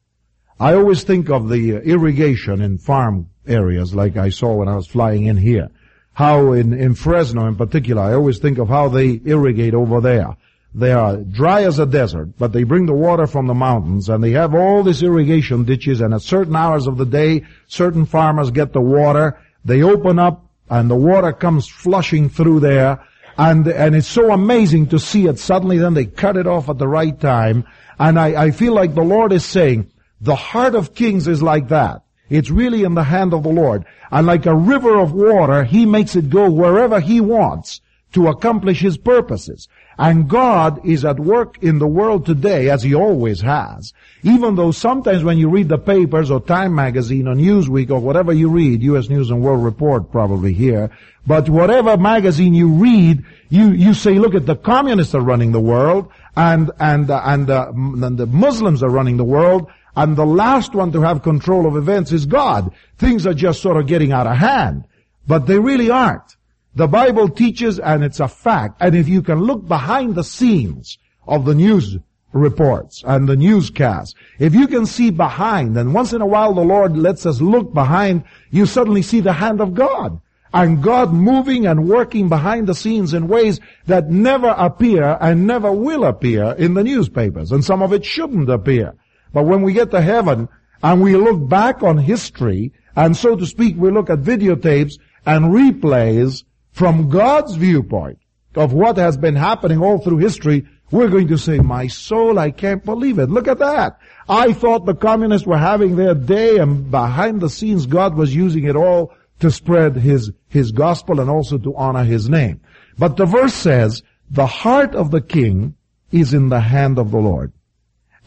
I 0.60 0.74
always 0.74 1.04
think 1.04 1.30
of 1.30 1.50
the 1.50 1.78
irrigation 1.78 2.62
in 2.62 2.78
farm 2.78 3.31
areas 3.48 3.94
like 3.94 4.18
I 4.18 4.30
saw 4.30 4.56
when 4.56 4.68
I 4.68 4.76
was 4.76 4.88
flying 4.88 5.26
in 5.26 5.38
here. 5.38 5.70
How 6.14 6.54
in, 6.54 6.74
in 6.74 6.96
Fresno 6.96 7.48
in 7.48 7.56
particular, 7.56 8.02
I 8.02 8.14
always 8.14 8.40
think 8.40 8.58
of 8.58 8.68
how 8.68 8.90
they 8.90 9.22
irrigate 9.26 9.74
over 9.74 10.02
there. 10.02 10.36
They 10.74 10.92
are 10.94 11.18
dry 11.18 11.64
as 11.64 11.80
a 11.80 11.86
desert, 11.86 12.30
but 12.38 12.54
they 12.54 12.64
bring 12.64 12.86
the 12.86 12.94
water 12.94 13.28
from 13.28 13.48
the 13.48 13.54
mountains 13.54 14.08
and 14.08 14.24
they 14.24 14.32
have 14.32 14.54
all 14.54 14.84
these 14.84 15.04
irrigation 15.04 15.66
ditches 15.66 16.00
and 16.00 16.14
at 16.14 16.22
certain 16.22 16.56
hours 16.56 16.88
of 16.88 16.98
the 16.98 17.06
day, 17.06 17.44
certain 17.68 18.06
farmers 18.06 18.52
get 18.52 18.72
the 18.72 18.82
water, 18.82 19.38
they 19.66 19.84
open 19.84 20.18
up 20.18 20.46
and 20.70 20.90
the 20.90 20.96
water 20.96 21.34
comes 21.34 21.68
flushing 21.68 22.30
through 22.30 22.62
there 22.62 23.04
and, 23.38 23.68
and 23.68 23.96
it's 23.96 24.08
so 24.08 24.32
amazing 24.32 24.88
to 24.88 25.00
see 25.00 25.28
it. 25.28 25.40
Suddenly 25.40 25.78
then 25.78 25.94
they 25.94 26.06
cut 26.06 26.38
it 26.38 26.48
off 26.48 26.70
at 26.70 26.78
the 26.78 26.88
right 26.88 27.20
time 27.20 27.66
and 28.00 28.18
I, 28.18 28.46
I 28.46 28.52
feel 28.52 28.74
like 28.74 28.96
the 28.96 29.02
Lord 29.02 29.34
is 29.34 29.44
saying, 29.46 29.92
the 30.22 30.36
heart 30.36 30.76
of 30.76 30.96
kings 30.96 31.28
is 31.28 31.42
like 31.44 31.68
that. 31.70 32.04
It's 32.32 32.50
really 32.50 32.84
in 32.84 32.94
the 32.94 33.04
hand 33.04 33.34
of 33.34 33.44
the 33.44 33.50
Lord. 33.50 33.84
And 34.10 34.26
like 34.26 34.46
a 34.46 34.56
river 34.56 34.98
of 34.98 35.12
water, 35.12 35.66
He 35.66 35.86
makes 35.86 36.16
it 36.16 36.30
go 36.30 36.50
wherever 36.50 37.02
He 37.02 37.20
wants 37.20 37.82
to 38.14 38.30
accomplish 38.30 38.80
His 38.80 38.98
purposes. 38.98 39.68
And 39.98 40.30
God 40.30 40.86
is 40.86 41.04
at 41.04 41.20
work 41.20 41.62
in 41.62 41.80
the 41.80 41.88
world 41.88 42.26
today 42.26 42.70
as 42.70 42.84
He 42.84 42.96
always 42.96 43.42
has. 43.42 43.92
Even 44.24 44.56
though 44.56 44.72
sometimes 44.72 45.26
when 45.26 45.38
you 45.38 45.50
read 45.50 45.68
the 45.68 45.78
papers 45.78 46.32
or 46.32 46.40
Time 46.40 46.74
Magazine 46.74 47.28
or 47.28 47.36
Newsweek 47.36 47.92
or 47.92 48.00
whatever 48.00 48.32
you 48.32 48.48
read, 48.48 48.82
U.S. 48.84 49.10
News 49.10 49.30
and 49.30 49.42
World 49.42 49.64
Report 49.64 50.10
probably 50.10 50.54
here, 50.54 50.90
but 51.28 51.50
whatever 51.50 51.98
magazine 51.98 52.54
you 52.54 52.70
read, 52.70 53.26
you, 53.50 53.72
you 53.72 53.94
say, 53.94 54.14
look 54.14 54.36
at 54.36 54.46
the 54.46 54.56
communists 54.56 55.14
are 55.14 55.22
running 55.22 55.52
the 55.52 55.60
world 55.60 56.10
and, 56.38 56.72
and, 56.80 57.12
uh, 57.12 57.22
and, 57.26 57.50
uh, 57.50 57.72
and 57.76 58.18
the 58.18 58.26
Muslims 58.26 58.82
are 58.82 58.90
running 58.90 59.18
the 59.18 59.26
world 59.26 59.70
and 59.96 60.16
the 60.16 60.26
last 60.26 60.74
one 60.74 60.92
to 60.94 61.02
have 61.02 61.24
control 61.24 61.68
of 61.68 61.76
events 61.76 62.12
is 62.12 62.26
God. 62.26 62.72
Things 62.98 63.28
are 63.28 63.34
just 63.34 63.62
sort 63.62 63.78
of 63.78 63.88
getting 63.88 64.12
out 64.12 64.28
of 64.28 64.38
hand. 64.38 64.86
But 65.28 65.48
they 65.48 65.60
really 65.60 65.90
aren't. 65.90 66.38
The 66.74 66.88
Bible 66.88 67.28
teaches, 67.28 67.80
and 67.80 68.04
it's 68.04 68.22
a 68.22 68.30
fact, 68.30 68.78
and 68.80 68.96
if 68.96 69.08
you 69.10 69.22
can 69.22 69.40
look 69.40 69.68
behind 69.68 70.16
the 70.16 70.24
scenes 70.24 70.98
of 71.28 71.44
the 71.44 71.54
news 71.54 71.98
reports 72.32 73.04
and 73.06 73.28
the 73.28 73.36
newscasts, 73.36 74.16
if 74.40 74.56
you 74.56 74.68
can 74.68 74.86
see 74.86 75.10
behind, 75.10 75.78
and 75.78 75.94
once 75.94 76.14
in 76.14 76.22
a 76.22 76.26
while 76.26 76.54
the 76.54 76.62
Lord 76.62 76.96
lets 76.96 77.26
us 77.26 77.42
look 77.42 77.74
behind, 77.74 78.24
you 78.52 78.66
suddenly 78.66 79.02
see 79.02 79.20
the 79.20 79.34
hand 79.34 79.60
of 79.60 79.74
God. 79.74 80.22
And 80.54 80.84
God 80.84 81.14
moving 81.14 81.66
and 81.66 81.88
working 81.88 82.28
behind 82.28 82.68
the 82.68 82.76
scenes 82.76 83.14
in 83.14 83.30
ways 83.30 83.60
that 83.88 84.10
never 84.10 84.50
appear 84.50 85.18
and 85.22 85.48
never 85.48 85.72
will 85.72 86.04
appear 86.04 86.56
in 86.58 86.74
the 86.74 86.84
newspapers. 86.84 87.54
And 87.54 87.64
some 87.64 87.82
of 87.82 87.94
it 87.94 88.04
shouldn't 88.04 88.50
appear. 88.50 88.94
But 89.34 89.44
when 89.44 89.62
we 89.62 89.74
get 89.74 89.92
to 89.92 90.02
heaven 90.02 90.50
and 90.84 91.02
we 91.02 91.16
look 91.16 91.48
back 91.48 91.84
on 91.84 91.98
history, 91.98 92.74
and 92.96 93.16
so 93.16 93.36
to 93.36 93.46
speak, 93.46 93.76
we 93.78 93.92
look 93.92 94.10
at 94.10 94.20
videotapes 94.20 94.94
and 95.26 95.46
replays 95.46 96.44
from 96.72 97.10
God's 97.10 97.56
viewpoint 97.56 98.20
of 98.56 98.74
what 98.74 98.98
has 98.98 99.18
been 99.18 99.36
happening 99.36 99.82
all 99.82 100.00
through 100.00 100.18
history, 100.18 100.66
we're 100.90 101.08
going 101.08 101.30
to 101.30 101.38
say, 101.38 101.60
my 101.60 101.88
soul, 101.88 102.38
I 102.38 102.52
can't 102.52 102.84
believe 102.84 103.18
it. 103.18 103.30
Look 103.30 103.48
at 103.48 103.60
that. 103.60 103.98
I 104.28 104.52
thought 104.52 104.86
the 104.86 104.94
communists 104.94 105.48
were 105.48 105.58
having 105.58 105.96
their 105.96 106.14
day 106.14 106.58
and 106.58 106.92
behind 106.92 107.40
the 107.40 107.50
scenes 107.50 107.86
God 107.86 108.16
was 108.16 108.36
using 108.36 108.66
it 108.66 108.76
all 108.76 109.14
to 109.40 109.50
spread 109.52 109.96
His, 109.96 110.32
His 110.50 110.72
gospel 110.72 111.22
and 111.22 111.30
also 111.30 111.58
to 111.60 111.76
honor 111.76 112.04
His 112.04 112.30
name. 112.30 112.60
But 112.98 113.16
the 113.16 113.26
verse 113.26 113.54
says, 113.54 114.04
the 114.30 114.48
heart 114.48 114.94
of 114.96 115.12
the 115.12 115.22
king 115.22 115.76
is 116.12 116.34
in 116.34 116.50
the 116.50 116.60
hand 116.60 117.00
of 117.00 117.12
the 117.12 117.20
Lord 117.20 117.54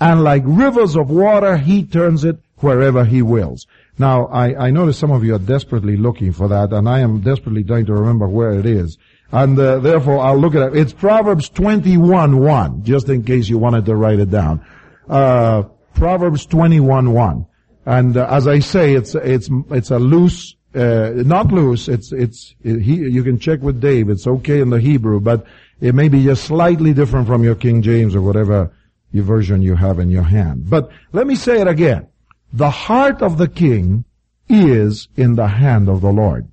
and 0.00 0.24
like 0.24 0.42
rivers 0.44 0.96
of 0.96 1.10
water, 1.10 1.56
he 1.56 1.84
turns 1.84 2.24
it 2.24 2.38
wherever 2.58 3.04
he 3.04 3.22
wills. 3.22 3.66
Now, 3.98 4.26
I, 4.26 4.66
I 4.66 4.70
notice 4.70 4.98
some 4.98 5.12
of 5.12 5.24
you 5.24 5.34
are 5.36 5.38
desperately 5.40 5.96
looking 5.96 6.32
for 6.32 6.48
that, 6.48 6.72
and 6.72 6.88
I 6.88 7.00
am 7.00 7.20
desperately 7.20 7.62
trying 7.62 7.86
to 7.86 7.94
remember 7.94 8.26
where 8.26 8.52
it 8.52 8.66
is. 8.66 8.98
And 9.30 9.58
uh, 9.58 9.78
therefore, 9.78 10.20
I'll 10.20 10.38
look 10.38 10.54
at 10.54 10.62
it. 10.62 10.76
It's 10.76 10.92
Proverbs 10.92 11.48
21, 11.48 12.38
1, 12.38 12.84
just 12.84 13.08
in 13.08 13.22
case 13.24 13.48
you 13.48 13.58
wanted 13.58 13.84
to 13.86 13.94
write 13.94 14.18
it 14.18 14.30
down. 14.30 14.64
Uh, 15.08 15.64
Proverbs 15.94 16.46
21, 16.46 17.12
1. 17.12 17.46
And 17.86 18.16
uh, 18.16 18.26
as 18.30 18.48
I 18.48 18.58
say, 18.58 18.94
it's, 18.94 19.14
it's, 19.14 19.48
it's 19.70 19.90
a 19.90 19.98
loose, 19.98 20.56
uh, 20.74 21.12
not 21.14 21.52
loose, 21.52 21.88
it's, 21.88 22.12
it's, 22.12 22.54
it, 22.64 22.80
he, 22.80 22.96
you 22.96 23.22
can 23.22 23.38
check 23.38 23.60
with 23.60 23.80
Dave, 23.80 24.08
it's 24.08 24.26
okay 24.26 24.60
in 24.60 24.70
the 24.70 24.80
Hebrew, 24.80 25.20
but 25.20 25.46
it 25.80 25.94
may 25.94 26.08
be 26.08 26.24
just 26.24 26.44
slightly 26.44 26.92
different 26.94 27.26
from 27.26 27.44
your 27.44 27.54
King 27.54 27.82
James 27.82 28.14
or 28.14 28.22
whatever 28.22 28.72
version 29.22 29.62
you 29.62 29.76
have 29.76 29.98
in 29.98 30.10
your 30.10 30.24
hand. 30.24 30.68
But 30.68 30.90
let 31.12 31.26
me 31.26 31.36
say 31.36 31.60
it 31.60 31.68
again. 31.68 32.08
The 32.52 32.70
heart 32.70 33.22
of 33.22 33.38
the 33.38 33.48
king 33.48 34.04
is 34.48 35.08
in 35.16 35.36
the 35.36 35.48
hand 35.48 35.88
of 35.88 36.00
the 36.00 36.12
Lord. 36.12 36.48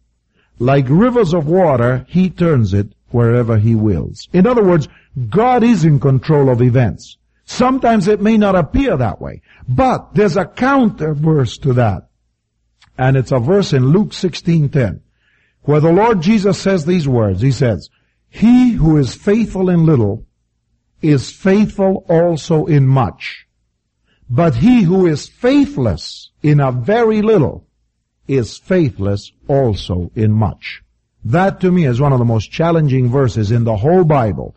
Like 0.60 0.86
rivers 0.88 1.34
of 1.34 1.48
water, 1.48 2.06
he 2.08 2.30
turns 2.30 2.74
it 2.74 2.94
wherever 3.10 3.58
he 3.58 3.76
wills. 3.76 4.28
In 4.32 4.46
other 4.46 4.64
words, 4.64 4.88
God 5.30 5.64
is 5.64 5.84
in 5.84 6.00
control 6.00 6.50
of 6.50 6.62
events. 6.62 7.18
Sometimes 7.46 8.08
it 8.08 8.22
may 8.22 8.38
not 8.38 8.56
appear 8.56 8.96
that 8.96 9.20
way, 9.20 9.42
but 9.68 10.14
there's 10.14 10.38
a 10.38 10.46
counter 10.46 11.14
verse 11.14 11.58
to 11.60 11.74
that. 11.74 12.08
And 12.98 13.18
it's 13.18 13.32
a 13.32 13.40
verse 13.40 13.74
in 13.74 13.90
Luke 13.90 14.14
16:10, 14.14 15.02
where 15.64 15.80
the 15.80 15.92
Lord 15.92 16.22
Jesus 16.22 16.58
says 16.58 16.86
these 16.86 17.08
words. 17.08 17.42
He 17.42 17.52
says, 17.52 17.90
"He 18.30 18.74
who 18.74 18.98
is 18.98 19.16
faithful 19.16 19.70
in 19.70 19.86
little 19.86 20.26
is 21.02 21.32
faithful 21.32 22.06
also 22.08 22.66
in 22.66 22.88
much. 22.88 23.48
But 24.30 24.56
he 24.56 24.84
who 24.84 25.06
is 25.06 25.28
faithless 25.28 26.30
in 26.42 26.60
a 26.60 26.72
very 26.72 27.22
little 27.22 27.66
is 28.28 28.58
faithless 28.58 29.32
also 29.48 30.12
in 30.16 30.32
much." 30.32 30.84
That 31.24 31.60
to 31.62 31.72
me 31.72 31.86
is 31.86 32.02
one 32.02 32.14
of 32.14 32.20
the 32.20 32.26
most 32.26 32.52
challenging 32.52 33.10
verses 33.10 33.52
in 33.52 33.64
the 33.64 33.78
whole 33.78 34.04
Bible. 34.04 34.56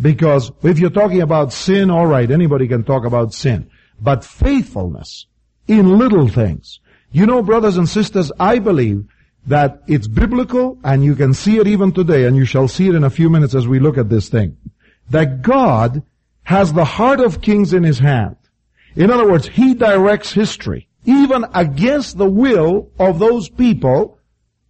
Because 0.00 0.50
if 0.62 0.78
you're 0.78 0.90
talking 0.90 1.22
about 1.22 1.52
sin, 1.52 1.90
alright, 1.90 2.30
anybody 2.30 2.68
can 2.68 2.84
talk 2.84 3.04
about 3.04 3.32
sin. 3.32 3.66
But 4.00 4.24
faithfulness 4.24 5.26
in 5.66 5.98
little 5.98 6.28
things. 6.28 6.80
You 7.12 7.26
know, 7.26 7.42
brothers 7.42 7.76
and 7.76 7.88
sisters, 7.88 8.32
I 8.40 8.58
believe 8.58 9.04
that 9.46 9.82
it's 9.86 10.08
biblical 10.08 10.78
and 10.82 11.04
you 11.04 11.14
can 11.14 11.34
see 11.34 11.58
it 11.58 11.66
even 11.66 11.92
today 11.92 12.24
and 12.24 12.36
you 12.36 12.44
shall 12.44 12.66
see 12.66 12.88
it 12.88 12.94
in 12.94 13.04
a 13.04 13.10
few 13.10 13.30
minutes 13.30 13.54
as 13.54 13.68
we 13.68 13.78
look 13.78 13.98
at 13.98 14.08
this 14.08 14.28
thing. 14.28 14.56
That 15.10 15.42
God 15.42 16.02
has 16.44 16.72
the 16.72 16.84
heart 16.84 17.20
of 17.20 17.40
kings 17.40 17.72
in 17.72 17.82
his 17.82 17.98
hand. 17.98 18.36
In 18.96 19.10
other 19.10 19.30
words, 19.30 19.48
he 19.48 19.74
directs 19.74 20.32
history, 20.32 20.88
even 21.04 21.44
against 21.54 22.16
the 22.16 22.28
will 22.28 22.90
of 22.98 23.18
those 23.18 23.48
people 23.48 24.18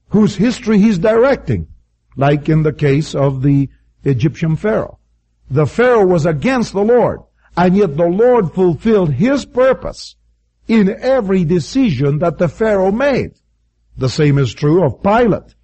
whose 0.08 0.36
history 0.36 0.78
he's 0.78 0.98
directing. 0.98 1.68
Like 2.16 2.48
in 2.48 2.62
the 2.62 2.72
case 2.72 3.14
of 3.14 3.42
the 3.42 3.68
Egyptian 4.04 4.56
Pharaoh. 4.56 4.98
The 5.50 5.66
Pharaoh 5.66 6.06
was 6.06 6.26
against 6.26 6.72
the 6.72 6.82
Lord, 6.82 7.20
and 7.56 7.76
yet 7.76 7.96
the 7.96 8.06
Lord 8.06 8.52
fulfilled 8.52 9.12
his 9.12 9.44
purpose 9.44 10.16
in 10.68 10.88
every 11.00 11.44
decision 11.44 12.18
that 12.20 12.38
the 12.38 12.48
Pharaoh 12.48 12.92
made. 12.92 13.32
The 13.96 14.08
same 14.08 14.38
is 14.38 14.54
true 14.54 14.84
of 14.84 15.02
Pilate. 15.02 15.54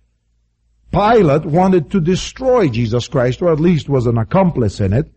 Pilate 0.93 1.45
wanted 1.45 1.91
to 1.91 2.01
destroy 2.01 2.69
Jesus 2.69 3.07
Christ, 3.09 3.43
or 3.43 3.53
at 3.53 3.61
least 3.61 3.89
was 3.89 4.07
an 4.07 4.19
accomplice 4.19 4.81
in 4.81 4.93
it, 4.93 5.11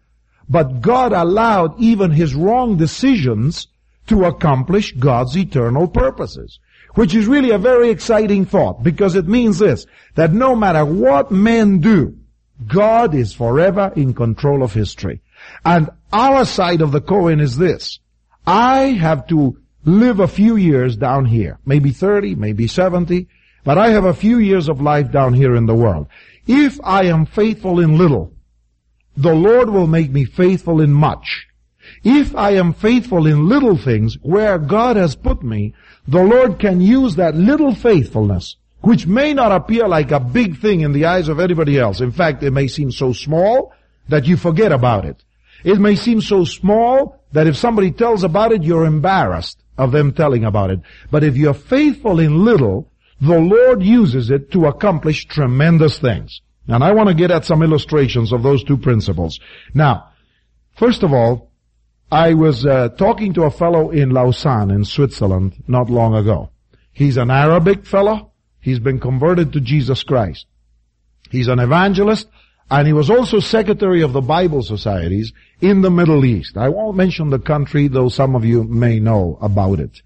but 0.48 0.82
God 0.82 1.14
allowed 1.14 1.80
even 1.80 2.12
his 2.12 2.36
wrong 2.36 2.78
decisions 2.78 3.68
to 4.08 4.26
accomplish 4.26 4.94
God's 4.94 5.38
eternal 5.38 5.88
purposes. 5.88 6.60
Which 6.96 7.16
is 7.16 7.26
really 7.26 7.50
a 7.50 7.58
very 7.58 7.90
exciting 7.90 8.46
thought, 8.46 8.84
because 8.84 9.16
it 9.16 9.28
means 9.28 9.58
this, 9.58 9.88
that 10.14 10.32
no 10.32 10.56
matter 10.56 10.86
what 10.86 11.32
men 11.32 11.80
do, 11.80 12.16
God 12.68 13.16
is 13.16 13.34
forever 13.34 13.92
in 13.96 14.14
control 14.14 14.62
of 14.62 14.74
history. 14.74 15.22
And 15.66 15.90
our 16.12 16.46
side 16.46 16.82
of 16.82 16.92
the 16.92 17.02
coin 17.02 17.40
is 17.40 17.58
this. 17.58 17.98
I 18.46 18.92
have 18.92 19.26
to 19.28 19.58
live 19.86 20.20
a 20.20 20.28
few 20.28 20.56
years 20.56 20.96
down 20.96 21.26
here. 21.26 21.58
Maybe 21.66 21.92
30, 21.92 22.36
maybe 22.36 22.68
70. 22.68 23.28
But 23.64 23.78
I 23.78 23.92
have 23.92 24.06
a 24.06 24.14
few 24.14 24.40
years 24.40 24.68
of 24.68 24.82
life 24.82 25.12
down 25.12 25.34
here 25.34 25.56
in 25.56 25.66
the 25.66 25.76
world. 25.76 26.08
If 26.48 26.80
I 26.84 27.04
am 27.06 27.26
faithful 27.26 27.80
in 27.80 27.98
little, 27.98 28.34
the 29.16 29.34
Lord 29.34 29.70
will 29.70 29.88
make 29.88 30.12
me 30.12 30.26
faithful 30.26 30.82
in 30.82 30.92
much. 30.92 31.48
If 32.04 32.36
I 32.36 32.52
am 32.52 32.74
faithful 32.74 33.28
in 33.28 33.48
little 33.48 33.78
things 33.78 34.18
where 34.22 34.58
God 34.58 34.96
has 34.96 35.16
put 35.16 35.44
me, 35.44 35.74
the 36.08 36.24
Lord 36.24 36.60
can 36.60 36.82
use 36.82 37.16
that 37.16 37.36
little 37.36 37.76
faithfulness 37.76 38.58
which 38.82 39.08
may 39.08 39.34
not 39.34 39.54
appear 39.54 39.88
like 39.88 40.12
a 40.12 40.20
big 40.20 40.60
thing 40.60 40.82
in 40.82 40.92
the 40.92 41.06
eyes 41.06 41.30
of 41.30 41.40
anybody 41.40 41.80
else. 41.80 42.02
In 42.02 42.12
fact, 42.12 42.44
it 42.44 42.52
may 42.52 42.68
seem 42.68 42.92
so 42.92 43.14
small 43.14 43.72
that 44.10 44.26
you 44.26 44.36
forget 44.36 44.74
about 44.74 45.06
it. 45.06 45.24
It 45.64 45.80
may 45.80 45.96
seem 45.96 46.20
so 46.20 46.44
small 46.44 47.24
that 47.32 47.48
if 47.48 47.56
somebody 47.56 47.92
tells 47.92 48.26
about 48.26 48.52
it, 48.52 48.64
you're 48.64 48.86
embarrassed 48.86 49.58
of 49.78 49.94
them 49.94 50.12
telling 50.12 50.44
about 50.44 50.70
it. 50.70 50.82
But 51.10 51.24
if 51.24 51.38
you're 51.38 51.54
faithful 51.54 52.20
in 52.20 52.44
little, 52.44 52.92
the 53.24 53.40
Lord 53.40 53.84
uses 53.84 54.30
it 54.30 54.52
to 54.52 54.66
accomplish 54.66 55.26
tremendous 55.26 55.98
things. 56.00 56.42
And 56.68 56.84
I 56.84 56.94
want 56.94 57.10
to 57.10 57.16
get 57.16 57.32
at 57.32 57.46
some 57.46 57.62
illustrations 57.62 58.32
of 58.32 58.44
those 58.44 58.64
two 58.64 58.78
principles. 58.78 59.40
Now, 59.74 60.10
first 60.78 61.04
of 61.04 61.14
all, 61.14 61.52
I 62.12 62.34
was 62.34 62.66
uh, 62.66 62.90
talking 62.90 63.34
to 63.34 63.44
a 63.44 63.52
fellow 63.52 63.90
in 63.90 64.12
Lausanne 64.12 64.72
in 64.72 64.86
Switzerland 64.86 65.64
not 65.68 65.90
long 65.90 66.16
ago. 66.16 66.52
He's 66.92 67.18
an 67.18 67.32
Arabic 67.32 67.86
fellow, 67.86 68.34
He's 68.64 68.80
been 68.80 69.02
converted 69.02 69.52
to 69.54 69.60
Jesus 69.60 70.04
Christ. 70.04 70.46
He's 71.30 71.50
an 71.50 71.60
evangelist 71.60 72.30
and 72.72 72.88
he 72.88 72.94
was 72.94 73.10
also 73.10 73.42
secretary 73.42 74.02
of 74.02 74.14
the 74.14 74.22
Bible 74.22 74.64
societies 74.64 75.34
in 75.60 75.82
the 75.82 75.92
Middle 75.92 76.24
East. 76.24 76.56
I 76.56 76.70
won't 76.70 76.96
mention 76.96 77.30
the 77.30 77.40
country, 77.40 77.90
though 77.90 78.08
some 78.08 78.36
of 78.36 78.46
you 78.46 78.64
may 78.64 79.00
know 79.00 79.38
about 79.42 79.82
it. 79.82 80.02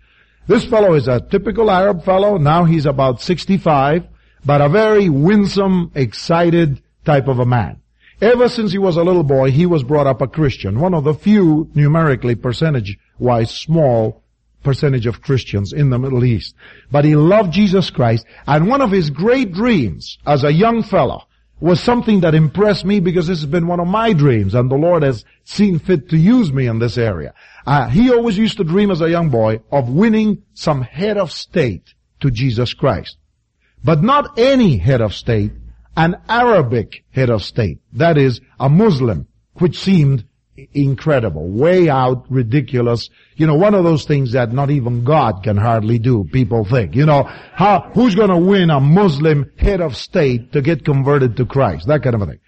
This 0.47 0.65
fellow 0.65 0.93
is 0.93 1.09
a 1.09 1.19
typical 1.19 1.69
Arab 1.69 2.05
fellow. 2.05 2.37
Now 2.37 2.63
he's 2.63 2.85
about 2.85 3.21
65, 3.21 4.07
but 4.45 4.61
a 4.61 4.69
very 4.69 5.09
winsome, 5.09 5.91
excited 5.93 6.81
type 7.03 7.27
of 7.27 7.39
a 7.39 7.45
man. 7.45 7.81
Ever 8.21 8.47
since 8.47 8.71
he 8.71 8.77
was 8.77 8.95
a 8.95 9.03
little 9.03 9.23
boy, 9.23 9.51
he 9.51 9.65
was 9.65 9.83
brought 9.83 10.07
up 10.07 10.21
a 10.21 10.27
Christian, 10.27 10.79
one 10.79 10.93
of 10.93 11.03
the 11.03 11.13
few 11.13 11.69
numerically 11.75 12.35
percentage-wise 12.35 13.51
small 13.51 14.23
percentage 14.63 15.05
of 15.05 15.21
Christians 15.21 15.73
in 15.73 15.89
the 15.89 15.99
Middle 15.99 16.23
East. 16.23 16.55
But 16.89 17.03
he 17.03 17.15
loved 17.15 17.51
Jesus 17.51 17.89
Christ, 17.89 18.25
and 18.47 18.67
one 18.67 18.81
of 18.81 18.91
his 18.91 19.09
great 19.09 19.53
dreams 19.53 20.17
as 20.25 20.43
a 20.45 20.53
young 20.53 20.81
fellow 20.81 21.23
was 21.59 21.81
something 21.81 22.21
that 22.21 22.35
impressed 22.35 22.85
me 22.85 22.99
because 22.99 23.27
this 23.27 23.39
has 23.39 23.49
been 23.49 23.67
one 23.67 23.79
of 23.79 23.87
my 23.87 24.13
dreams, 24.13 24.53
and 24.53 24.69
the 24.69 24.75
Lord 24.75 25.03
has 25.03 25.25
seen 25.43 25.79
fit 25.79 26.09
to 26.09 26.17
use 26.17 26.53
me 26.53 26.67
in 26.67 26.79
this 26.79 26.97
area. 26.97 27.33
Uh, 27.65 27.87
he 27.89 28.11
always 28.11 28.37
used 28.37 28.57
to 28.57 28.63
dream 28.63 28.91
as 28.91 29.01
a 29.01 29.09
young 29.09 29.29
boy 29.29 29.61
of 29.71 29.89
winning 29.89 30.43
some 30.53 30.81
head 30.81 31.17
of 31.17 31.31
state 31.31 31.93
to 32.19 32.29
Jesus 32.29 32.73
Christ. 32.73 33.17
But 33.83 34.03
not 34.03 34.37
any 34.37 34.77
head 34.77 35.01
of 35.01 35.13
state, 35.13 35.51
an 35.95 36.17
Arabic 36.29 37.03
head 37.11 37.29
of 37.29 37.43
state. 37.43 37.79
That 37.93 38.17
is, 38.17 38.39
a 38.59 38.69
Muslim, 38.69 39.27
which 39.55 39.79
seemed 39.79 40.25
incredible, 40.73 41.47
way 41.47 41.89
out, 41.89 42.25
ridiculous. 42.29 43.09
You 43.35 43.47
know, 43.47 43.55
one 43.55 43.75
of 43.75 43.83
those 43.83 44.05
things 44.05 44.31
that 44.31 44.51
not 44.51 44.69
even 44.69 45.03
God 45.03 45.43
can 45.43 45.57
hardly 45.57 45.99
do, 45.99 46.23
people 46.23 46.65
think. 46.65 46.95
You 46.95 47.05
know, 47.05 47.23
how, 47.23 47.91
who's 47.93 48.15
gonna 48.15 48.39
win 48.39 48.69
a 48.69 48.79
Muslim 48.79 49.51
head 49.57 49.81
of 49.81 49.95
state 49.95 50.53
to 50.53 50.61
get 50.61 50.83
converted 50.83 51.37
to 51.37 51.45
Christ? 51.45 51.87
That 51.87 52.03
kind 52.03 52.15
of 52.15 52.21
a 52.21 52.25
thing. 52.25 52.39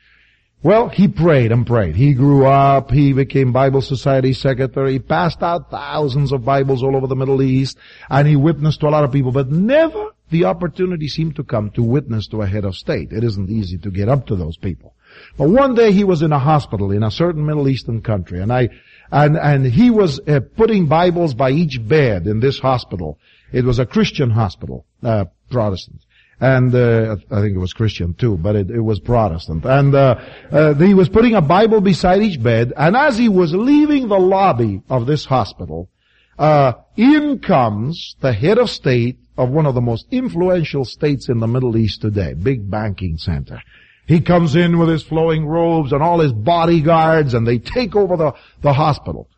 Well, 0.62 0.90
he 0.90 1.08
prayed 1.08 1.54
and 1.54 1.66
prayed. 1.66 1.96
He 1.96 2.14
grew 2.14 2.46
up, 2.46 2.92
he 2.92 3.14
became 3.14 3.54
Bible 3.54 3.82
Society 3.82 4.34
secretary, 4.34 4.94
he 4.94 5.00
passed 5.00 5.42
out 5.42 5.72
thousands 5.72 6.34
of 6.34 6.44
Bibles 6.44 6.84
all 6.84 6.98
over 6.98 7.08
the 7.08 7.16
Middle 7.16 7.42
East, 7.42 7.78
and 8.10 8.28
he 8.28 8.36
witnessed 8.36 8.82
to 8.82 8.88
a 8.88 8.90
lot 8.90 9.06
of 9.06 9.12
people, 9.12 9.32
but 9.32 9.50
never 9.50 10.10
the 10.32 10.46
opportunity 10.46 11.08
seemed 11.08 11.38
to 11.38 11.44
come 11.44 11.70
to 11.72 11.84
witness 11.84 12.28
to 12.28 12.42
a 12.42 12.48
head 12.48 12.66
of 12.66 12.76
state. 12.76 13.14
It 13.14 13.24
isn't 13.24 13.50
easy 13.50 13.78
to 13.78 13.90
get 13.90 14.10
up 14.10 14.28
to 14.28 14.36
those 14.36 14.58
people. 14.58 14.94
But 15.38 15.50
one 15.50 15.76
day 15.76 15.92
he 15.92 16.04
was 16.04 16.22
in 16.22 16.32
a 16.32 16.40
hospital 16.40 16.92
in 16.92 17.04
a 17.04 17.12
certain 17.12 17.46
Middle 17.46 17.68
Eastern 17.68 18.02
country, 18.02 18.42
and 18.42 18.52
I, 18.52 18.70
and 19.12 19.38
and 19.38 19.66
he 19.66 19.90
was 19.90 20.20
uh, 20.28 20.42
putting 20.56 20.88
Bibles 20.88 21.34
by 21.34 21.52
each 21.52 21.80
bed 21.88 22.28
in 22.28 22.40
this 22.40 22.60
hospital. 22.60 23.20
It 23.52 23.66
was 23.66 23.80
a 23.80 23.86
Christian 23.86 24.30
hospital, 24.30 24.86
uh, 25.04 25.26
Protestant, 25.50 26.02
and 26.40 26.74
uh, 26.74 27.18
I 27.32 27.42
think 27.42 27.56
it 27.56 27.60
was 27.60 27.74
Christian 27.74 28.14
too, 28.14 28.38
but 28.38 28.56
it, 28.56 28.70
it 28.70 28.82
was 28.82 29.00
Protestant. 29.00 29.66
And 29.66 29.94
uh, 29.96 30.20
uh, 30.52 30.74
he 30.76 30.94
was 30.94 31.10
putting 31.10 31.36
a 31.36 31.42
Bible 31.42 31.82
beside 31.82 32.22
each 32.22 32.42
bed, 32.42 32.74
and 32.76 32.96
as 32.96 33.18
he 33.18 33.30
was 33.30 33.54
leaving 33.54 34.08
the 34.08 34.20
lobby 34.20 34.82
of 34.90 35.06
this 35.06 35.26
hospital, 35.26 35.90
uh, 36.38 36.74
in 36.96 37.40
comes 37.40 38.16
the 38.22 38.34
head 38.34 38.58
of 38.58 38.70
state 38.70 39.20
of 39.38 39.50
one 39.50 39.66
of 39.66 39.76
the 39.76 39.82
most 39.82 40.06
influential 40.12 40.86
states 40.86 41.30
in 41.30 41.40
the 41.40 41.48
Middle 41.48 41.78
East 41.78 42.02
today, 42.02 42.34
big 42.34 42.70
banking 42.70 43.18
center. 43.18 43.62
He 44.10 44.22
comes 44.22 44.56
in 44.56 44.80
with 44.80 44.90
his 44.90 45.04
flowing 45.04 45.46
robes 45.46 45.94
and 45.94 46.02
all 46.02 46.20
his 46.20 46.34
bodyguards 46.34 47.36
and 47.36 47.46
they 47.46 47.60
take 47.60 47.96
over 47.96 48.18
the, 48.18 48.34
the 48.64 48.74
hospital. 48.74 49.30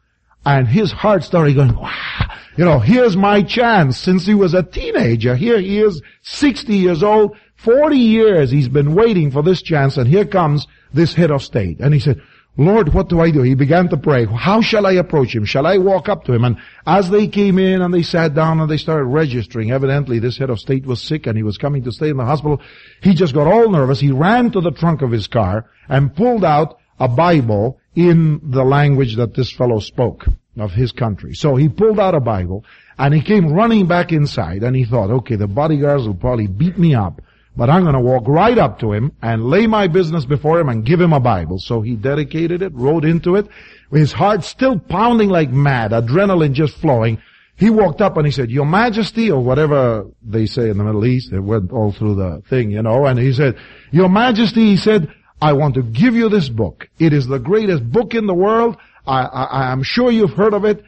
And 0.46 0.66
his 0.66 0.94
heart 0.94 1.26
started 1.26 1.56
going, 1.56 1.76
wow, 1.76 2.38
you 2.56 2.64
know, 2.64 2.80
here's 2.80 3.18
my 3.18 3.44
chance 3.44 3.98
since 3.98 4.26
he 4.26 4.34
was 4.34 4.54
a 4.54 4.64
teenager. 4.64 5.36
Here 5.36 5.60
he 5.60 5.82
is, 5.82 6.02
60 6.22 6.74
years 6.74 7.04
old, 7.04 7.36
40 7.58 7.98
years 7.98 8.50
he's 8.50 8.70
been 8.70 8.96
waiting 8.96 9.30
for 9.30 9.44
this 9.44 9.62
chance 9.62 9.98
and 9.98 10.08
here 10.08 10.24
comes 10.24 10.68
this 10.94 11.14
head 11.14 11.32
of 11.32 11.44
state. 11.44 11.82
And 11.82 11.94
he 11.94 12.00
said, 12.00 12.22
Lord, 12.58 12.94
what 12.94 13.08
do 13.08 13.22
I 13.22 13.32
do? 13.32 13.42
He 13.42 13.56
began 13.56 13.88
to 13.90 13.98
pray. 13.98 14.26
How 14.26 14.62
shall 14.62 14.86
I 14.86 14.94
approach 14.94 15.34
him? 15.34 15.46
Shall 15.46 15.66
I 15.66 15.78
walk 15.78 16.10
up 16.10 16.26
to 16.26 16.34
him? 16.34 16.44
And 16.44 16.58
as 16.86 17.10
they 17.10 17.28
came 17.28 17.58
in 17.58 17.82
and 17.82 17.94
they 17.94 18.04
sat 18.04 18.34
down 18.34 18.60
and 18.60 18.70
they 18.70 18.78
started 18.78 19.06
registering, 19.06 19.72
evidently 19.72 20.20
this 20.20 20.38
head 20.38 20.50
of 20.50 20.60
state 20.60 20.86
was 20.86 21.02
sick 21.02 21.28
and 21.28 21.38
he 21.38 21.44
was 21.44 21.58
coming 21.58 21.84
to 21.84 21.92
stay 21.92 22.10
in 22.10 22.18
the 22.18 22.26
hospital. 22.26 22.62
He 23.02 23.14
just 23.14 23.34
got 23.34 23.48
all 23.48 23.70
nervous. 23.70 24.02
He 24.02 24.12
ran 24.12 24.52
to 24.52 24.62
the 24.62 24.72
trunk 24.72 25.02
of 25.02 25.12
his 25.12 25.28
car 25.28 25.70
and 25.88 26.14
pulled 26.14 26.44
out 26.44 26.78
a 27.00 27.08
Bible 27.08 27.80
in 27.96 28.42
the 28.44 28.64
language 28.64 29.16
that 29.16 29.34
this 29.34 29.52
fellow 29.52 29.80
spoke. 29.80 30.28
of 30.58 30.72
his 30.74 30.92
country. 30.92 31.34
So 31.34 31.56
he 31.56 31.70
pulled 31.70 32.00
out 32.00 32.14
a 32.16 32.20
Bible 32.20 32.66
and 32.98 33.14
he 33.14 33.22
came 33.22 33.54
running 33.54 33.88
back 33.88 34.12
inside 34.12 34.64
and 34.64 34.76
he 34.76 34.84
thought, 34.86 35.10
okay, 35.10 35.36
the 35.36 35.48
bodyguards 35.48 36.06
will 36.06 36.16
probably 36.16 36.48
beat 36.48 36.78
me 36.78 36.94
up, 36.94 37.22
but 37.56 37.70
I'm 37.70 37.84
going 37.84 37.96
to 37.96 38.00
walk 38.00 38.28
right 38.28 38.58
up 38.58 38.80
to 38.80 38.94
him 38.94 39.12
and 39.22 39.46
lay 39.46 39.68
my 39.68 39.88
business 39.88 40.26
before 40.26 40.60
him 40.60 40.70
and 40.70 40.86
give 40.86 41.02
him 41.02 41.14
a 41.14 41.20
Bible. 41.20 41.60
So 41.60 41.82
he 41.82 41.96
dedicated 41.96 42.62
it, 42.62 42.74
wrote 42.74 43.04
into 43.04 43.36
it, 43.36 43.48
his 43.92 44.14
heart 44.14 44.44
still 44.44 44.80
pounding 44.80 45.30
like 45.30 45.50
mad, 45.50 45.92
adrenaline 45.92 46.54
just 46.54 46.78
flowing. 46.78 47.22
He 47.58 47.70
walked 47.70 48.02
up 48.02 48.18
and 48.18 48.26
he 48.26 48.32
said, 48.32 48.50
Your 48.50 48.66
Majesty, 48.66 49.30
or 49.30 49.44
whatever 49.44 50.08
they 50.24 50.46
say 50.46 50.70
in 50.70 50.78
the 50.78 50.84
Middle 50.84 51.06
East, 51.06 51.32
it 51.34 51.40
went 51.40 51.72
all 51.72 51.92
through 51.92 52.16
the 52.16 52.42
thing, 52.50 52.72
you 52.72 52.82
know, 52.82 53.06
and 53.06 53.20
he 53.20 53.34
said, 53.34 53.58
Your 53.92 54.10
Majesty, 54.10 54.62
he 54.62 54.78
said, 54.78 55.14
I 55.42 55.54
want 55.54 55.76
to 55.76 55.84
give 55.84 56.16
you 56.16 56.30
this 56.30 56.50
book. 56.50 56.88
It 57.00 57.14
is 57.14 57.28
the 57.28 57.40
greatest 57.40 57.84
book 57.92 58.14
in 58.14 58.28
the 58.28 58.34
world. 58.34 58.78
I, 59.06 59.24
I, 59.24 59.72
I'm 59.72 59.84
sure 59.84 60.12
you've 60.12 60.34
heard 60.34 60.54
of 60.54 60.66
it. 60.66 60.84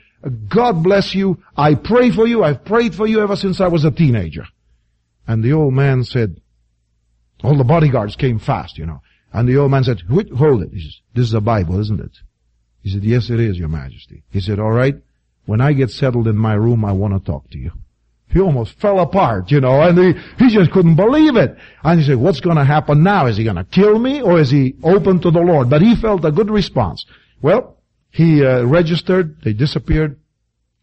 God 0.48 0.84
bless 0.84 1.14
you. 1.14 1.44
I 1.58 1.76
pray 1.76 2.12
for 2.12 2.26
you. 2.26 2.44
I've 2.44 2.64
prayed 2.64 2.96
for 2.96 3.06
you 3.06 3.22
ever 3.22 3.36
since 3.36 3.60
I 3.60 3.68
was 3.68 3.84
a 3.84 3.92
teenager. 3.92 4.46
And 5.28 5.44
the 5.44 5.54
old 5.54 5.74
man 5.74 6.04
said, 6.04 6.40
all 7.44 7.58
the 7.58 7.64
bodyguards 7.64 8.16
came 8.16 8.40
fast, 8.40 8.78
you 8.78 8.86
know. 8.86 9.02
And 9.32 9.48
the 9.48 9.58
old 9.58 9.72
man 9.72 9.84
said, 9.84 10.02
hold 10.10 10.64
it. 10.64 10.70
He 10.72 10.82
says, 10.82 11.02
this 11.14 11.26
is 11.26 11.34
a 11.34 11.42
Bible, 11.42 11.80
isn't 11.80 12.00
it? 12.00 12.18
He 12.82 12.90
said, 12.90 13.04
yes 13.04 13.30
it 13.30 13.40
is, 13.40 13.58
your 13.58 13.68
majesty. 13.68 14.24
He 14.30 14.42
said, 14.42 14.60
alright, 14.60 14.96
when 15.46 15.62
I 15.62 15.74
get 15.74 15.90
settled 15.90 16.28
in 16.28 16.38
my 16.38 16.54
room, 16.54 16.86
I 16.86 16.92
want 16.92 17.14
to 17.14 17.32
talk 17.32 17.50
to 17.52 17.58
you. 17.58 17.72
He 18.30 18.40
almost 18.40 18.80
fell 18.80 19.00
apart, 19.00 19.52
you 19.52 19.62
know, 19.62 19.82
and 19.82 19.98
he, 19.98 20.22
he 20.40 20.50
just 20.50 20.72
couldn't 20.72 20.96
believe 20.96 21.36
it. 21.36 21.56
And 21.84 22.00
he 22.00 22.06
said, 22.06 22.18
what's 22.18 22.40
gonna 22.40 22.66
happen 22.66 23.04
now? 23.04 23.28
Is 23.28 23.38
he 23.38 23.44
gonna 23.44 23.64
kill 23.64 24.00
me 24.00 24.22
or 24.22 24.40
is 24.40 24.50
he 24.50 24.76
open 24.84 25.20
to 25.22 25.30
the 25.30 25.40
Lord? 25.40 25.70
But 25.70 25.82
he 25.82 25.96
felt 25.96 26.26
a 26.26 26.32
good 26.32 26.50
response. 26.50 27.06
Well, 27.42 27.78
he 28.10 28.44
uh, 28.44 28.64
registered, 28.64 29.42
they 29.44 29.54
disappeared. 29.54 30.20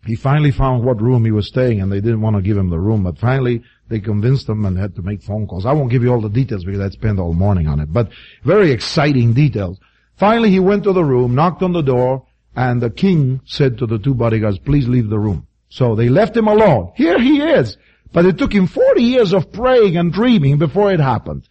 He 0.06 0.14
finally 0.14 0.52
found 0.52 0.84
what 0.84 1.02
room 1.02 1.24
he 1.24 1.32
was 1.32 1.48
staying 1.48 1.80
and 1.80 1.90
they 1.90 2.00
didn't 2.00 2.20
want 2.20 2.36
to 2.36 2.42
give 2.42 2.56
him 2.56 2.70
the 2.70 2.78
room, 2.78 3.02
but 3.02 3.18
finally 3.18 3.62
they 3.90 4.00
convinced 4.00 4.48
him 4.48 4.64
and 4.64 4.78
had 4.78 4.94
to 4.94 5.02
make 5.02 5.20
phone 5.20 5.46
calls. 5.46 5.66
I 5.66 5.72
won't 5.72 5.90
give 5.90 6.02
you 6.02 6.12
all 6.12 6.20
the 6.20 6.28
details 6.30 6.64
because 6.64 6.80
I'd 6.80 6.92
spend 6.92 7.18
all 7.18 7.34
morning 7.34 7.66
on 7.66 7.80
it, 7.80 7.92
but 7.92 8.08
very 8.44 8.70
exciting 8.70 9.34
details. 9.34 9.78
Finally 10.16 10.50
he 10.50 10.60
went 10.60 10.84
to 10.84 10.92
the 10.92 11.04
room, 11.04 11.34
knocked 11.34 11.62
on 11.62 11.72
the 11.72 11.82
door, 11.82 12.24
and 12.54 12.80
the 12.80 12.90
king 12.90 13.40
said 13.44 13.78
to 13.78 13.86
the 13.86 13.98
two 13.98 14.14
bodyguards, 14.14 14.58
please 14.60 14.88
leave 14.88 15.10
the 15.10 15.18
room. 15.18 15.46
So 15.68 15.96
they 15.96 16.08
left 16.08 16.36
him 16.36 16.46
alone. 16.46 16.92
Here 16.96 17.20
he 17.20 17.40
is. 17.40 17.76
But 18.12 18.26
it 18.26 18.38
took 18.38 18.52
him 18.52 18.68
40 18.68 19.02
years 19.02 19.32
of 19.32 19.52
praying 19.52 19.96
and 19.96 20.12
dreaming 20.12 20.58
before 20.58 20.92
it 20.92 21.00
happened. 21.00 21.48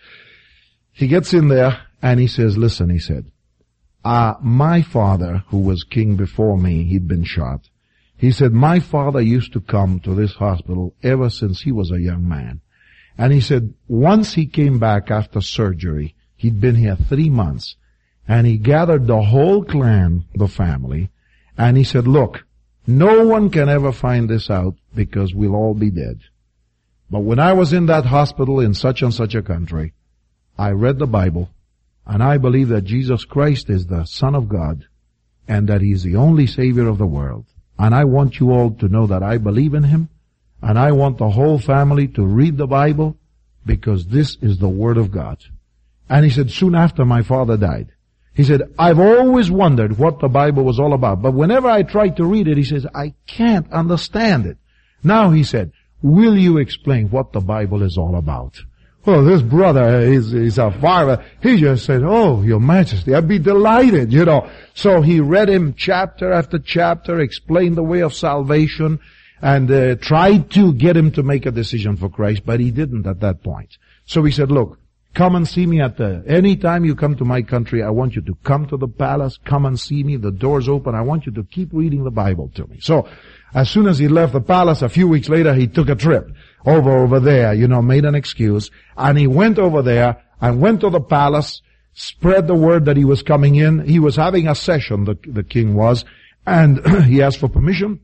He 0.93 1.07
gets 1.07 1.33
in 1.33 1.49
there 1.49 1.81
and 2.01 2.19
he 2.19 2.27
says, 2.27 2.57
listen, 2.57 2.89
he 2.89 2.99
said, 2.99 3.31
uh, 4.03 4.35
my 4.41 4.81
father, 4.81 5.43
who 5.47 5.59
was 5.59 5.83
king 5.83 6.15
before 6.15 6.57
me, 6.57 6.85
he'd 6.85 7.07
been 7.07 7.23
shot. 7.25 7.69
He 8.19 8.33
said, 8.33 8.51
my 8.51 8.81
father 8.81 9.21
used 9.21 9.53
to 9.53 9.61
come 9.61 10.01
to 10.01 10.13
this 10.13 10.33
hospital 10.33 10.93
ever 11.01 11.29
since 11.29 11.61
he 11.61 11.71
was 11.71 11.89
a 11.89 12.01
young 12.01 12.27
man. 12.27 12.59
And 13.17 13.31
he 13.31 13.39
said, 13.39 13.73
once 13.87 14.33
he 14.33 14.45
came 14.45 14.77
back 14.77 15.09
after 15.09 15.39
surgery, 15.39 16.15
he'd 16.35 16.59
been 16.59 16.75
here 16.75 16.97
three 16.97 17.29
months, 17.29 17.77
and 18.27 18.45
he 18.45 18.57
gathered 18.57 19.07
the 19.07 19.21
whole 19.21 19.63
clan, 19.63 20.25
the 20.35 20.49
family, 20.49 21.09
and 21.57 21.77
he 21.77 21.85
said, 21.85 22.07
look, 22.07 22.45
no 22.85 23.25
one 23.25 23.49
can 23.49 23.69
ever 23.69 23.93
find 23.93 24.29
this 24.29 24.49
out 24.49 24.75
because 24.93 25.33
we'll 25.33 25.55
all 25.55 25.73
be 25.73 25.89
dead. 25.89 26.19
But 27.09 27.21
when 27.21 27.39
I 27.39 27.53
was 27.53 27.71
in 27.71 27.85
that 27.85 28.05
hospital 28.05 28.59
in 28.59 28.73
such 28.73 29.01
and 29.01 29.13
such 29.13 29.33
a 29.33 29.41
country, 29.41 29.93
I 30.57 30.71
read 30.71 30.99
the 30.99 31.07
Bible 31.07 31.51
and 32.05 32.21
I 32.21 32.37
believe 32.37 32.67
that 32.67 32.83
Jesus 32.83 33.23
Christ 33.23 33.69
is 33.69 33.85
the 33.85 34.03
Son 34.03 34.35
of 34.35 34.49
God 34.49 34.87
and 35.47 35.69
that 35.69 35.81
He 35.81 35.93
is 35.93 36.03
the 36.03 36.17
only 36.17 36.47
Savior 36.47 36.89
of 36.89 36.97
the 36.97 37.07
world. 37.07 37.45
And 37.79 37.95
I 37.95 38.03
want 38.03 38.39
you 38.39 38.51
all 38.51 38.71
to 38.71 38.89
know 38.89 39.07
that 39.07 39.23
I 39.23 39.37
believe 39.37 39.73
in 39.73 39.83
Him 39.83 40.09
and 40.61 40.77
I 40.77 40.91
want 40.91 41.17
the 41.17 41.29
whole 41.29 41.57
family 41.57 42.09
to 42.09 42.25
read 42.25 42.57
the 42.57 42.67
Bible 42.67 43.17
because 43.65 44.05
this 44.07 44.37
is 44.41 44.59
the 44.59 44.67
Word 44.67 44.97
of 44.97 45.11
God. 45.11 45.37
And 46.09 46.25
he 46.25 46.31
said, 46.31 46.51
soon 46.51 46.75
after 46.75 47.05
my 47.05 47.21
father 47.21 47.55
died, 47.55 47.93
he 48.33 48.43
said, 48.43 48.73
I've 48.77 48.99
always 48.99 49.49
wondered 49.49 49.97
what 49.97 50.19
the 50.19 50.27
Bible 50.27 50.63
was 50.63 50.79
all 50.79 50.93
about, 50.93 51.21
but 51.21 51.33
whenever 51.33 51.69
I 51.69 51.83
tried 51.83 52.17
to 52.17 52.25
read 52.25 52.47
it, 52.47 52.57
he 52.57 52.63
says, 52.63 52.85
I 52.93 53.13
can't 53.27 53.71
understand 53.71 54.45
it. 54.45 54.57
Now 55.03 55.31
he 55.31 55.43
said, 55.43 55.71
will 56.01 56.37
you 56.37 56.57
explain 56.57 57.09
what 57.09 57.31
the 57.31 57.41
Bible 57.41 57.83
is 57.83 57.97
all 57.97 58.15
about? 58.15 58.59
Well, 59.09 59.25
this 59.25 59.41
brother 59.41 60.01
is, 60.01 60.59
a 60.59 60.69
father. 60.69 61.25
He 61.41 61.57
just 61.57 61.83
said, 61.83 62.03
oh, 62.03 62.43
your 62.43 62.59
majesty, 62.59 63.15
I'd 63.15 63.27
be 63.27 63.39
delighted, 63.39 64.13
you 64.13 64.23
know. 64.23 64.47
So 64.75 65.01
he 65.01 65.19
read 65.19 65.49
him 65.49 65.73
chapter 65.75 66.31
after 66.31 66.59
chapter, 66.59 67.19
explained 67.19 67.75
the 67.75 67.81
way 67.81 68.01
of 68.01 68.13
salvation, 68.13 68.99
and 69.41 69.71
uh, 69.71 69.95
tried 69.95 70.51
to 70.51 70.73
get 70.73 70.95
him 70.95 71.11
to 71.13 71.23
make 71.23 71.47
a 71.47 71.51
decision 71.51 71.97
for 71.97 72.07
Christ, 72.07 72.43
but 72.45 72.59
he 72.59 72.69
didn't 72.69 73.07
at 73.07 73.19
that 73.21 73.41
point. 73.41 73.79
So 74.05 74.21
he 74.23 74.31
said, 74.31 74.51
look, 74.51 74.77
Come 75.15 75.35
and 75.35 75.47
see 75.47 75.65
me 75.65 75.81
at 75.81 75.97
the, 75.97 76.23
any 76.27 76.55
time 76.55 76.85
you 76.85 76.95
come 76.95 77.15
to 77.15 77.25
my 77.25 77.41
country, 77.41 77.81
I 77.81 77.89
want 77.89 78.15
you 78.15 78.21
to 78.21 78.35
come 78.43 78.67
to 78.67 78.77
the 78.77 78.87
palace, 78.87 79.39
come 79.43 79.65
and 79.65 79.77
see 79.77 80.03
me, 80.03 80.17
the 80.17 80.31
door's 80.31 80.69
open, 80.69 80.93
I 80.93 81.01
want 81.01 81.25
you 81.25 81.31
to 81.31 81.43
keep 81.43 81.69
reading 81.73 82.03
the 82.03 82.11
Bible 82.11 82.51
to 82.53 82.67
me. 82.67 82.77
So, 82.79 83.09
as 83.51 83.71
soon 83.71 83.87
as 83.87 83.97
he 83.97 84.07
left 84.07 84.33
the 84.33 84.39
palace, 84.39 84.83
a 84.83 84.87
few 84.87 85.07
weeks 85.07 85.27
later, 85.27 85.55
he 85.55 85.65
took 85.65 85.89
a 85.89 85.95
trip 85.95 86.29
over, 86.65 86.91
over 86.91 87.19
there, 87.19 87.53
you 87.53 87.67
know, 87.67 87.81
made 87.81 88.05
an 88.05 88.15
excuse, 88.15 88.69
and 88.97 89.17
he 89.17 89.27
went 89.27 89.59
over 89.59 89.81
there 89.81 90.23
and 90.41 90.61
went 90.61 90.81
to 90.81 90.89
the 90.89 91.01
palace, 91.01 91.61
spread 91.93 92.47
the 92.47 92.55
word 92.55 92.85
that 92.85 92.97
he 92.97 93.05
was 93.05 93.23
coming 93.23 93.55
in. 93.55 93.85
He 93.85 93.99
was 93.99 94.15
having 94.15 94.47
a 94.47 94.55
session, 94.55 95.05
the, 95.05 95.17
the 95.27 95.43
king 95.43 95.75
was, 95.75 96.05
and 96.45 96.85
he 97.05 97.21
asked 97.21 97.39
for 97.39 97.49
permission, 97.49 97.99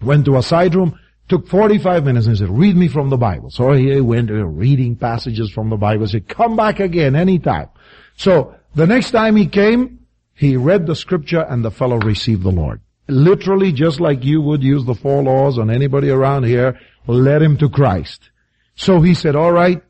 went 0.00 0.24
to 0.26 0.36
a 0.36 0.42
side 0.42 0.74
room, 0.74 0.98
Took 1.28 1.46
45 1.46 2.04
minutes 2.04 2.26
and 2.26 2.38
said, 2.38 2.48
read 2.48 2.74
me 2.74 2.88
from 2.88 3.10
the 3.10 3.18
Bible. 3.18 3.50
So 3.50 3.72
he 3.72 4.00
went 4.00 4.30
uh, 4.30 4.46
reading 4.46 4.96
passages 4.96 5.50
from 5.50 5.68
the 5.68 5.76
Bible. 5.76 6.06
Said, 6.06 6.26
come 6.26 6.56
back 6.56 6.80
again 6.80 7.14
anytime. 7.14 7.68
So 8.16 8.54
the 8.74 8.86
next 8.86 9.10
time 9.10 9.36
he 9.36 9.46
came, 9.46 10.06
he 10.34 10.56
read 10.56 10.86
the 10.86 10.96
scripture 10.96 11.42
and 11.42 11.62
the 11.62 11.70
fellow 11.70 11.98
received 11.98 12.44
the 12.44 12.50
Lord. 12.50 12.80
Literally 13.08 13.72
just 13.72 14.00
like 14.00 14.24
you 14.24 14.40
would 14.40 14.62
use 14.62 14.86
the 14.86 14.94
four 14.94 15.22
laws 15.22 15.58
on 15.58 15.70
anybody 15.70 16.08
around 16.08 16.44
here, 16.44 16.80
led 17.14 17.42
him 17.42 17.56
to 17.58 17.68
Christ. 17.68 18.30
So 18.76 19.00
he 19.00 19.14
said, 19.14 19.34
alright, 19.34 19.82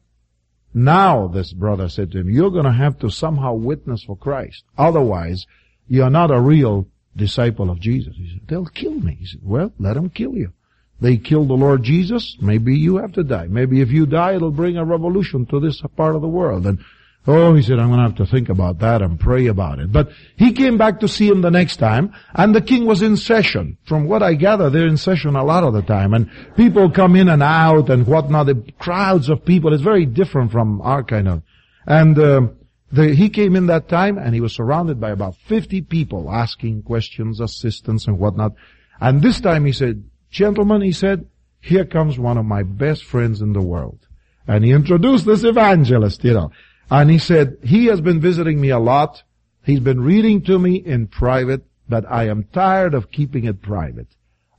now 0.72 1.28
this 1.28 1.52
brother 1.52 1.88
said 1.88 2.12
to 2.12 2.20
him, 2.20 2.30
you're 2.30 2.50
gonna 2.50 2.72
have 2.72 2.98
to 3.00 3.10
somehow 3.10 3.54
witness 3.54 4.04
for 4.04 4.16
Christ. 4.16 4.64
Otherwise, 4.76 5.46
you're 5.88 6.10
not 6.10 6.30
a 6.30 6.40
real 6.40 6.86
disciple 7.16 7.70
of 7.70 7.80
Jesus. 7.80 8.14
He 8.16 8.30
said, 8.30 8.46
they'll 8.46 8.66
kill 8.66 8.92
me. 8.92 9.16
He 9.20 9.26
said, 9.26 9.40
well, 9.42 9.72
let 9.78 9.94
them 9.94 10.08
kill 10.08 10.34
you. 10.34 10.52
They 11.00 11.16
killed 11.16 11.48
the 11.48 11.54
Lord 11.54 11.82
Jesus. 11.82 12.36
Maybe 12.40 12.76
you 12.76 12.96
have 12.96 13.12
to 13.12 13.24
die. 13.24 13.46
Maybe 13.46 13.80
if 13.80 13.90
you 13.90 14.06
die, 14.06 14.34
it'll 14.34 14.50
bring 14.50 14.76
a 14.76 14.84
revolution 14.84 15.46
to 15.46 15.60
this 15.60 15.80
part 15.96 16.16
of 16.16 16.22
the 16.22 16.28
world. 16.28 16.66
And 16.66 16.80
oh, 17.28 17.54
he 17.54 17.62
said, 17.62 17.78
I'm 17.78 17.88
going 17.88 17.98
to 17.98 18.06
have 18.06 18.16
to 18.16 18.26
think 18.26 18.48
about 18.48 18.80
that 18.80 19.02
and 19.02 19.20
pray 19.20 19.46
about 19.46 19.78
it. 19.78 19.92
But 19.92 20.10
he 20.36 20.52
came 20.52 20.78
back 20.78 21.00
to 21.00 21.08
see 21.08 21.28
him 21.28 21.42
the 21.42 21.50
next 21.50 21.76
time, 21.76 22.14
and 22.34 22.54
the 22.54 22.60
king 22.60 22.86
was 22.86 23.02
in 23.02 23.16
session. 23.16 23.78
From 23.84 24.08
what 24.08 24.22
I 24.22 24.34
gather, 24.34 24.70
they're 24.70 24.88
in 24.88 24.96
session 24.96 25.36
a 25.36 25.44
lot 25.44 25.62
of 25.62 25.74
the 25.74 25.82
time, 25.82 26.14
and 26.14 26.30
people 26.56 26.90
come 26.90 27.14
in 27.14 27.28
and 27.28 27.42
out 27.42 27.90
and 27.90 28.06
whatnot. 28.06 28.46
The 28.46 28.72
crowds 28.78 29.28
of 29.28 29.44
people. 29.44 29.72
It's 29.72 29.82
very 29.82 30.06
different 30.06 30.50
from 30.50 30.80
our 30.80 31.04
kind 31.04 31.28
of. 31.28 31.42
And 31.86 32.18
uh, 32.18 32.48
the, 32.90 33.14
he 33.14 33.28
came 33.28 33.54
in 33.54 33.66
that 33.66 33.88
time, 33.88 34.18
and 34.18 34.34
he 34.34 34.40
was 34.40 34.54
surrounded 34.54 34.98
by 35.00 35.10
about 35.10 35.36
50 35.36 35.82
people 35.82 36.30
asking 36.30 36.82
questions, 36.82 37.40
assistance, 37.40 38.06
and 38.06 38.18
whatnot. 38.18 38.54
And 39.00 39.22
this 39.22 39.40
time 39.40 39.64
he 39.64 39.72
said, 39.72 40.04
Gentlemen, 40.30 40.82
he 40.82 40.92
said, 40.92 41.26
here 41.60 41.84
comes 41.84 42.18
one 42.18 42.38
of 42.38 42.44
my 42.44 42.62
best 42.62 43.04
friends 43.04 43.40
in 43.40 43.52
the 43.52 43.62
world. 43.62 44.06
And 44.46 44.64
he 44.64 44.72
introduced 44.72 45.26
this 45.26 45.44
evangelist, 45.44 46.24
you 46.24 46.34
know. 46.34 46.50
And 46.90 47.10
he 47.10 47.18
said, 47.18 47.58
he 47.62 47.86
has 47.86 48.00
been 48.00 48.20
visiting 48.20 48.60
me 48.60 48.70
a 48.70 48.78
lot. 48.78 49.22
He's 49.64 49.80
been 49.80 50.00
reading 50.00 50.42
to 50.44 50.58
me 50.58 50.76
in 50.76 51.06
private, 51.06 51.62
but 51.88 52.10
I 52.10 52.28
am 52.28 52.44
tired 52.44 52.94
of 52.94 53.10
keeping 53.10 53.44
it 53.44 53.60
private. 53.60 54.08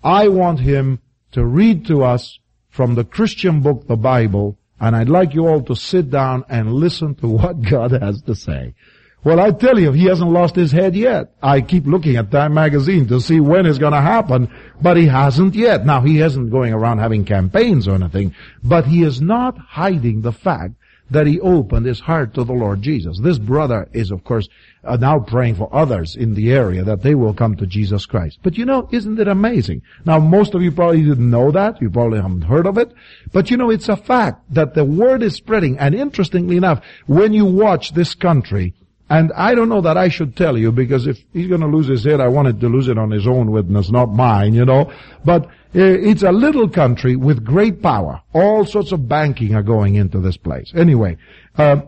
I 0.03 0.27
want 0.27 0.59
him 0.59 0.99
to 1.31 1.45
read 1.45 1.87
to 1.87 2.03
us 2.03 2.39
from 2.69 2.95
the 2.95 3.03
Christian 3.03 3.61
book, 3.61 3.87
the 3.87 3.97
Bible, 3.97 4.57
and 4.79 4.95
I'd 4.95 5.09
like 5.09 5.33
you 5.33 5.47
all 5.47 5.63
to 5.63 5.75
sit 5.75 6.09
down 6.09 6.45
and 6.49 6.73
listen 6.73 7.15
to 7.15 7.27
what 7.41 7.61
God 7.61 7.91
has 7.91 8.21
to 8.23 8.35
say. 8.35 8.75
Well, 9.21 9.41
I 9.41 9.51
tell 9.51 9.77
you, 9.77 9.91
he 9.91 10.05
hasn't 10.05 10.31
lost 10.31 10.55
his 10.55 10.71
head 10.71 10.95
yet. 10.95 11.33
I 11.43 11.59
keep 11.59 11.85
looking 11.85 12.15
at 12.15 12.31
Time 12.31 12.53
magazine 12.53 13.05
to 13.07 13.19
see 13.19 13.41
when 13.41 13.65
it's 13.65 13.77
gonna 13.77 14.01
happen, 14.01 14.49
but 14.81 14.95
he 14.95 15.07
hasn't 15.07 15.55
yet. 15.55 15.85
Now, 15.85 16.01
he 16.01 16.21
isn't 16.21 16.51
going 16.51 16.73
around 16.73 16.99
having 16.99 17.25
campaigns 17.25 17.85
or 17.85 17.95
anything, 17.95 18.33
but 18.63 18.85
he 18.85 19.03
is 19.03 19.19
not 19.19 19.57
hiding 19.57 20.21
the 20.21 20.31
fact 20.31 20.75
that 21.11 21.27
he 21.27 21.39
opened 21.39 21.85
his 21.85 21.99
heart 21.99 22.33
to 22.35 22.43
the 22.43 22.53
Lord 22.53 22.81
Jesus. 22.81 23.19
This 23.19 23.39
brother 23.39 23.87
is, 23.93 24.11
of 24.11 24.23
course, 24.23 24.47
uh, 24.83 24.95
now 24.95 25.19
praying 25.19 25.55
for 25.55 25.73
others 25.73 26.15
in 26.15 26.35
the 26.35 26.51
area 26.51 26.83
that 26.83 27.01
they 27.01 27.15
will 27.15 27.33
come 27.33 27.55
to 27.57 27.65
Jesus 27.65 28.05
Christ. 28.05 28.39
But 28.43 28.57
you 28.57 28.65
know, 28.65 28.87
isn't 28.91 29.19
it 29.19 29.27
amazing? 29.27 29.81
Now, 30.05 30.19
most 30.19 30.53
of 30.53 30.61
you 30.61 30.71
probably 30.71 31.03
didn't 31.03 31.29
know 31.29 31.51
that. 31.51 31.81
You 31.81 31.89
probably 31.89 32.21
haven't 32.21 32.43
heard 32.43 32.67
of 32.67 32.77
it. 32.77 32.93
But 33.33 33.51
you 33.51 33.57
know, 33.57 33.69
it's 33.69 33.89
a 33.89 33.97
fact 33.97 34.53
that 34.53 34.75
the 34.75 34.85
word 34.85 35.23
is 35.23 35.35
spreading. 35.35 35.77
And 35.79 35.95
interestingly 35.95 36.57
enough, 36.57 36.83
when 37.07 37.33
you 37.33 37.45
watch 37.45 37.93
this 37.93 38.13
country, 38.13 38.73
And 39.09 39.31
I 39.33 39.55
don't 39.55 39.69
know 39.69 39.81
that 39.81 39.97
I 39.97 40.09
should 40.09 40.35
tell 40.35 40.55
you 40.55 40.71
because 40.71 41.07
if 41.07 41.17
he's 41.33 41.47
going 41.47 41.61
to 41.61 41.67
lose 41.67 41.87
his 41.87 42.05
head, 42.05 42.21
I 42.21 42.27
wanted 42.27 42.61
to 42.61 42.69
lose 42.69 42.87
it 42.87 42.97
on 42.97 43.09
his 43.09 43.25
own 43.25 43.49
witness, 43.51 43.89
not 43.89 44.13
mine, 44.13 44.53
you 44.53 44.65
know. 44.65 44.91
But 45.25 45.49
it's 45.73 46.23
a 46.23 46.31
little 46.31 46.67
country 46.69 47.15
with 47.15 47.43
great 47.43 47.81
power. 47.81 48.21
All 48.33 48.65
sorts 48.65 48.91
of 48.91 49.07
banking 49.07 49.53
are 49.55 49.63
going 49.63 49.95
into 49.95 50.19
this 50.19 50.37
place. 50.37 50.71
Anyway, 50.75 51.17
uh, 51.57 51.81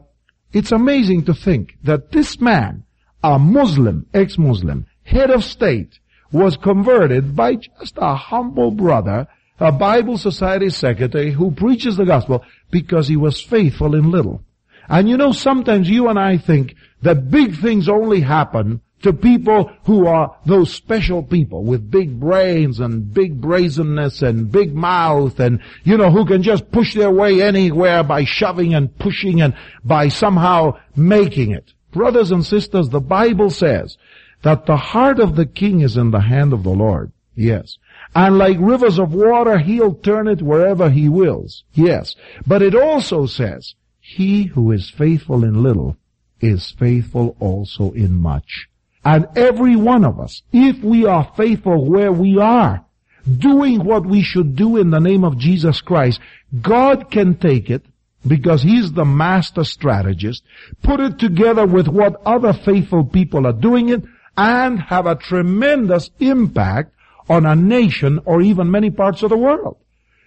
it's 0.54 0.72
amazing 0.72 1.26
to 1.26 1.34
think 1.34 1.78
that 1.84 2.12
this 2.12 2.40
man, 2.40 2.84
a 3.24 3.40
Muslim, 3.40 4.06
ex-Muslim, 4.14 4.86
head 5.04 5.32
of 5.32 5.44
state, 5.44 6.00
was 6.32 6.58
converted 6.58 7.36
by 7.36 7.56
just 7.56 7.98
a 7.98 8.16
humble 8.16 8.72
brother, 8.72 9.28
a 9.60 9.72
Bible 9.72 10.18
Society 10.18 10.70
secretary 10.70 11.32
who 11.32 11.52
preaches 11.52 11.98
the 11.98 12.06
gospel 12.06 12.44
because 12.70 13.08
he 13.08 13.18
was 13.18 13.42
faithful 13.42 13.96
in 13.96 14.12
little. 14.12 14.44
And 14.88 15.10
you 15.10 15.18
know, 15.18 15.32
sometimes 15.32 15.90
you 15.90 16.08
and 16.08 16.20
I 16.20 16.38
think 16.38 16.76
that 17.02 17.32
big 17.32 17.56
things 17.56 17.90
only 17.90 18.22
happen 18.22 18.82
to 19.02 19.14
people 19.14 19.72
who 19.86 20.08
are 20.08 20.38
those 20.46 20.74
special 20.74 21.24
people 21.24 21.64
with 21.64 21.90
big 21.90 22.20
brains 22.20 22.80
and 22.80 23.14
big 23.14 23.40
brazenness 23.42 24.22
and 24.22 24.52
big 24.52 24.74
mouth 24.74 25.40
and, 25.40 25.62
you 25.84 25.98
know, 25.98 26.12
who 26.12 26.26
can 26.26 26.44
just 26.44 26.72
push 26.72 26.94
their 26.94 27.12
way 27.12 27.42
anywhere 27.42 28.04
by 28.04 28.24
shoving 28.24 28.74
and 28.74 28.98
pushing 28.98 29.42
and 29.42 29.56
by 29.84 30.08
somehow 30.08 30.78
making 30.96 31.52
it. 31.52 31.74
Brothers 31.92 32.32
and 32.32 32.46
sisters, 32.46 32.90
the 32.90 33.02
Bible 33.02 33.50
says 33.50 33.98
that 34.44 34.66
the 34.66 34.78
heart 34.78 35.20
of 35.20 35.36
the 35.36 35.46
king 35.46 35.82
is 35.82 35.98
in 35.98 36.12
the 36.12 36.22
hand 36.22 36.54
of 36.54 36.64
the 36.64 36.70
Lord. 36.70 37.12
Yes. 37.36 37.78
And 38.14 38.38
like 38.38 38.58
rivers 38.60 39.00
of 39.00 39.14
water, 39.14 39.58
he'll 39.58 39.96
turn 39.96 40.28
it 40.28 40.42
wherever 40.42 40.90
he 40.90 41.10
wills. 41.10 41.64
Yes. 41.74 42.16
But 42.46 42.62
it 42.62 42.76
also 42.76 43.26
says, 43.26 43.76
he 44.00 44.46
who 44.46 44.72
is 44.72 44.90
faithful 44.90 45.44
in 45.44 45.64
little 45.64 45.96
is 46.40 46.72
faithful 46.72 47.36
also 47.40 47.92
in 47.92 48.16
much. 48.16 48.68
And 49.04 49.28
every 49.36 49.76
one 49.76 50.06
of 50.06 50.20
us, 50.20 50.44
if 50.52 50.84
we 50.84 51.06
are 51.06 51.32
faithful 51.36 51.86
where 51.86 52.12
we 52.12 52.38
are, 52.38 52.86
doing 53.38 53.84
what 53.84 54.06
we 54.06 54.22
should 54.22 54.56
do 54.56 54.78
in 54.78 54.90
the 54.90 55.00
name 55.00 55.24
of 55.24 55.38
Jesus 55.38 55.82
Christ, 55.82 56.20
God 56.62 57.12
can 57.12 57.36
take 57.36 57.70
it 57.70 57.84
because 58.28 58.62
He's 58.62 58.92
the 58.92 59.06
master 59.06 59.64
strategist, 59.64 60.44
put 60.84 61.00
it 61.00 61.20
together 61.20 61.66
with 61.66 61.88
what 61.88 62.22
other 62.26 62.54
faithful 62.54 63.04
people 63.04 63.48
are 63.48 63.54
doing 63.54 63.90
it, 63.90 64.04
and 64.38 64.80
have 64.80 65.06
a 65.06 65.16
tremendous 65.16 66.10
impact 66.20 66.94
on 67.30 67.46
a 67.46 67.56
nation 67.56 68.20
or 68.26 68.42
even 68.42 68.72
many 68.72 68.90
parts 68.90 69.24
of 69.24 69.30
the 69.30 69.38
world. 69.38 69.78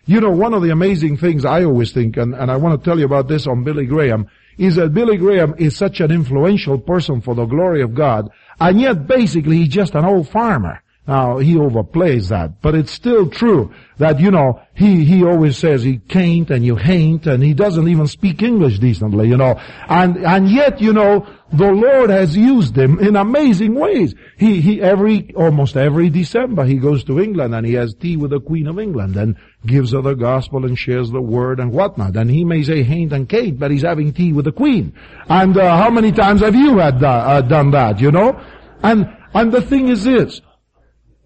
You 0.07 0.21
know, 0.21 0.31
one 0.31 0.53
of 0.53 0.63
the 0.63 0.71
amazing 0.71 1.17
things 1.17 1.45
I 1.45 1.65
always 1.65 1.93
think, 1.93 2.17
and, 2.17 2.35
and 2.35 2.51
I 2.51 2.57
want 2.57 2.79
to 2.79 2.85
tell 2.85 2.99
you 2.99 3.07
about 3.07 3.29
this 3.29 3.47
on 3.47 3.65
Billy 3.65 3.87
Graham, 3.87 4.29
is 4.59 4.77
that 4.77 4.95
Billy 4.95 5.17
Graham 5.17 5.55
is 5.59 5.77
such 5.77 6.01
an 6.01 6.11
influential 6.11 6.79
person 6.79 7.21
for 7.21 7.35
the 7.35 7.47
glory 7.47 7.83
of 7.83 7.95
God, 7.95 8.31
and 8.61 8.81
yet 8.81 9.07
basically 9.07 9.59
he's 9.59 9.69
just 9.69 9.95
an 9.95 10.05
old 10.05 10.29
farmer. 10.29 10.83
Now, 11.07 11.37
he 11.37 11.55
overplays 11.55 12.31
that, 12.31 12.63
but 12.63 12.75
it's 12.75 12.91
still 12.91 13.29
true 13.29 13.75
that, 13.99 14.21
you 14.21 14.31
know, 14.31 14.63
he, 14.75 15.05
he 15.05 15.23
always 15.23 15.59
says 15.59 15.83
he 15.83 15.99
can't 15.99 16.51
and 16.51 16.65
you 16.65 16.77
hain't 16.77 17.27
and 17.27 17.43
he 17.43 17.53
doesn't 17.53 17.89
even 17.89 18.07
speak 18.07 18.43
English 18.43 18.79
decently, 18.79 19.29
you 19.29 19.37
know. 19.37 19.61
And, 19.87 20.17
and 20.25 20.49
yet, 20.49 20.81
you 20.81 20.95
know, 20.95 21.27
the 21.53 21.71
Lord 21.71 22.09
has 22.09 22.35
used 22.35 22.77
him 22.77 22.99
in 23.01 23.17
amazing 23.17 23.75
ways. 23.75 24.15
He, 24.39 24.63
he 24.63 24.81
every, 24.81 25.35
almost 25.35 25.77
every 25.77 26.09
December 26.09 26.65
he 26.65 26.77
goes 26.77 27.05
to 27.05 27.21
England 27.21 27.55
and 27.55 27.67
he 27.67 27.75
has 27.75 27.95
tea 27.95 28.17
with 28.17 28.31
the 28.31 28.41
Queen 28.41 28.67
of 28.67 28.79
England 28.79 29.15
and 29.17 29.37
gives 29.67 29.93
her 29.93 30.01
the 30.01 30.15
gospel 30.15 30.65
and 30.65 30.79
shares 30.79 31.11
the 31.11 31.21
word 31.21 31.61
and 31.61 31.71
whatnot. 31.71 32.17
And 32.17 32.31
he 32.31 32.47
may 32.47 32.63
say 32.63 32.83
hain't 32.83 33.13
and 33.13 33.29
can't, 33.29 33.59
but 33.59 33.71
he's 33.71 33.83
having 33.83 34.15
tea 34.15 34.33
with 34.33 34.47
the 34.47 34.53
Queen. 34.53 34.95
And, 35.29 35.55
uh, 35.59 35.77
how 35.77 35.91
many 35.91 36.13
times 36.13 36.41
have 36.41 36.55
you 36.55 36.79
had, 36.79 37.05
uh, 37.05 37.09
uh, 37.09 37.41
done 37.43 37.73
that, 37.73 38.01
you 38.01 38.11
know? 38.11 38.43
And, 38.83 39.07
and 39.35 39.53
the 39.53 39.61
thing 39.61 39.89
is 39.89 40.05
this, 40.05 40.41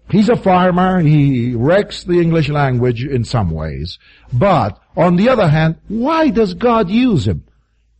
He's 0.09 0.29
a 0.29 0.35
farmer. 0.35 0.99
He 0.99 1.53
wrecks 1.55 2.03
the 2.03 2.19
English 2.19 2.49
language 2.49 3.03
in 3.03 3.23
some 3.23 3.51
ways. 3.51 3.99
But, 4.33 4.79
on 4.95 5.15
the 5.15 5.29
other 5.29 5.47
hand, 5.47 5.77
why 5.87 6.29
does 6.29 6.53
God 6.53 6.89
use 6.89 7.27
him? 7.27 7.43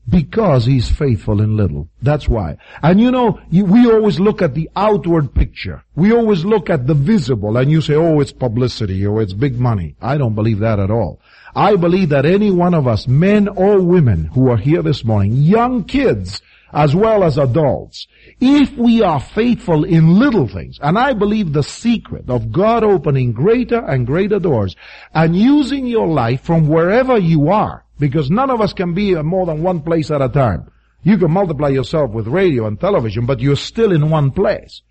Because 0.07 0.65
he's 0.65 0.89
faithful 0.89 1.39
in 1.39 1.55
little. 1.55 1.87
That's 2.01 2.27
why. 2.27 2.57
And 2.81 2.99
you 2.99 3.11
know, 3.11 3.39
we 3.51 3.91
always 3.91 4.19
look 4.19 4.41
at 4.41 4.55
the 4.55 4.67
outward 4.75 5.35
picture. 5.35 5.83
We 5.95 6.11
always 6.11 6.43
look 6.43 6.69
at 6.71 6.87
the 6.87 6.95
visible 6.95 7.57
and 7.57 7.69
you 7.69 7.79
say, 7.79 7.93
oh, 7.93 8.19
it's 8.19 8.31
publicity 8.31 9.05
or 9.05 9.21
it's 9.21 9.33
big 9.33 9.59
money. 9.59 9.95
I 10.01 10.17
don't 10.17 10.33
believe 10.33 10.59
that 10.59 10.79
at 10.79 10.89
all. 10.89 11.21
I 11.55 11.75
believe 11.75 12.09
that 12.09 12.25
any 12.25 12.49
one 12.49 12.73
of 12.73 12.87
us, 12.87 13.07
men 13.07 13.47
or 13.47 13.81
women 13.81 14.25
who 14.25 14.49
are 14.49 14.57
here 14.57 14.81
this 14.81 15.03
morning, 15.03 15.33
young 15.33 15.83
kids, 15.83 16.41
as 16.73 16.95
well 16.95 17.23
as 17.23 17.37
adults, 17.37 18.07
if 18.39 18.71
we 18.77 19.01
are 19.01 19.19
faithful 19.19 19.83
in 19.83 20.19
little 20.19 20.47
things, 20.47 20.77
and 20.81 20.97
I 20.97 21.13
believe 21.13 21.51
the 21.51 21.63
secret 21.63 22.29
of 22.29 22.51
God 22.51 22.83
opening 22.83 23.31
greater 23.31 23.79
and 23.79 24.05
greater 24.05 24.39
doors 24.39 24.75
and 25.13 25.35
using 25.35 25.87
your 25.87 26.07
life 26.07 26.41
from 26.41 26.67
wherever 26.67 27.17
you 27.17 27.49
are, 27.49 27.85
because 27.99 28.29
none 28.29 28.49
of 28.49 28.61
us 28.61 28.73
can 28.73 28.93
be 28.93 29.11
in 29.11 29.25
more 29.25 29.45
than 29.45 29.63
one 29.63 29.81
place 29.81 30.11
at 30.11 30.21
a 30.21 30.29
time. 30.29 30.71
You 31.03 31.17
can 31.17 31.31
multiply 31.31 31.69
yourself 31.69 32.11
with 32.11 32.27
radio 32.27 32.67
and 32.67 32.79
television, 32.79 33.25
but 33.25 33.39
you're 33.39 33.55
still 33.55 33.91
in 33.91 34.09
one 34.09 34.31
place. 34.31 34.81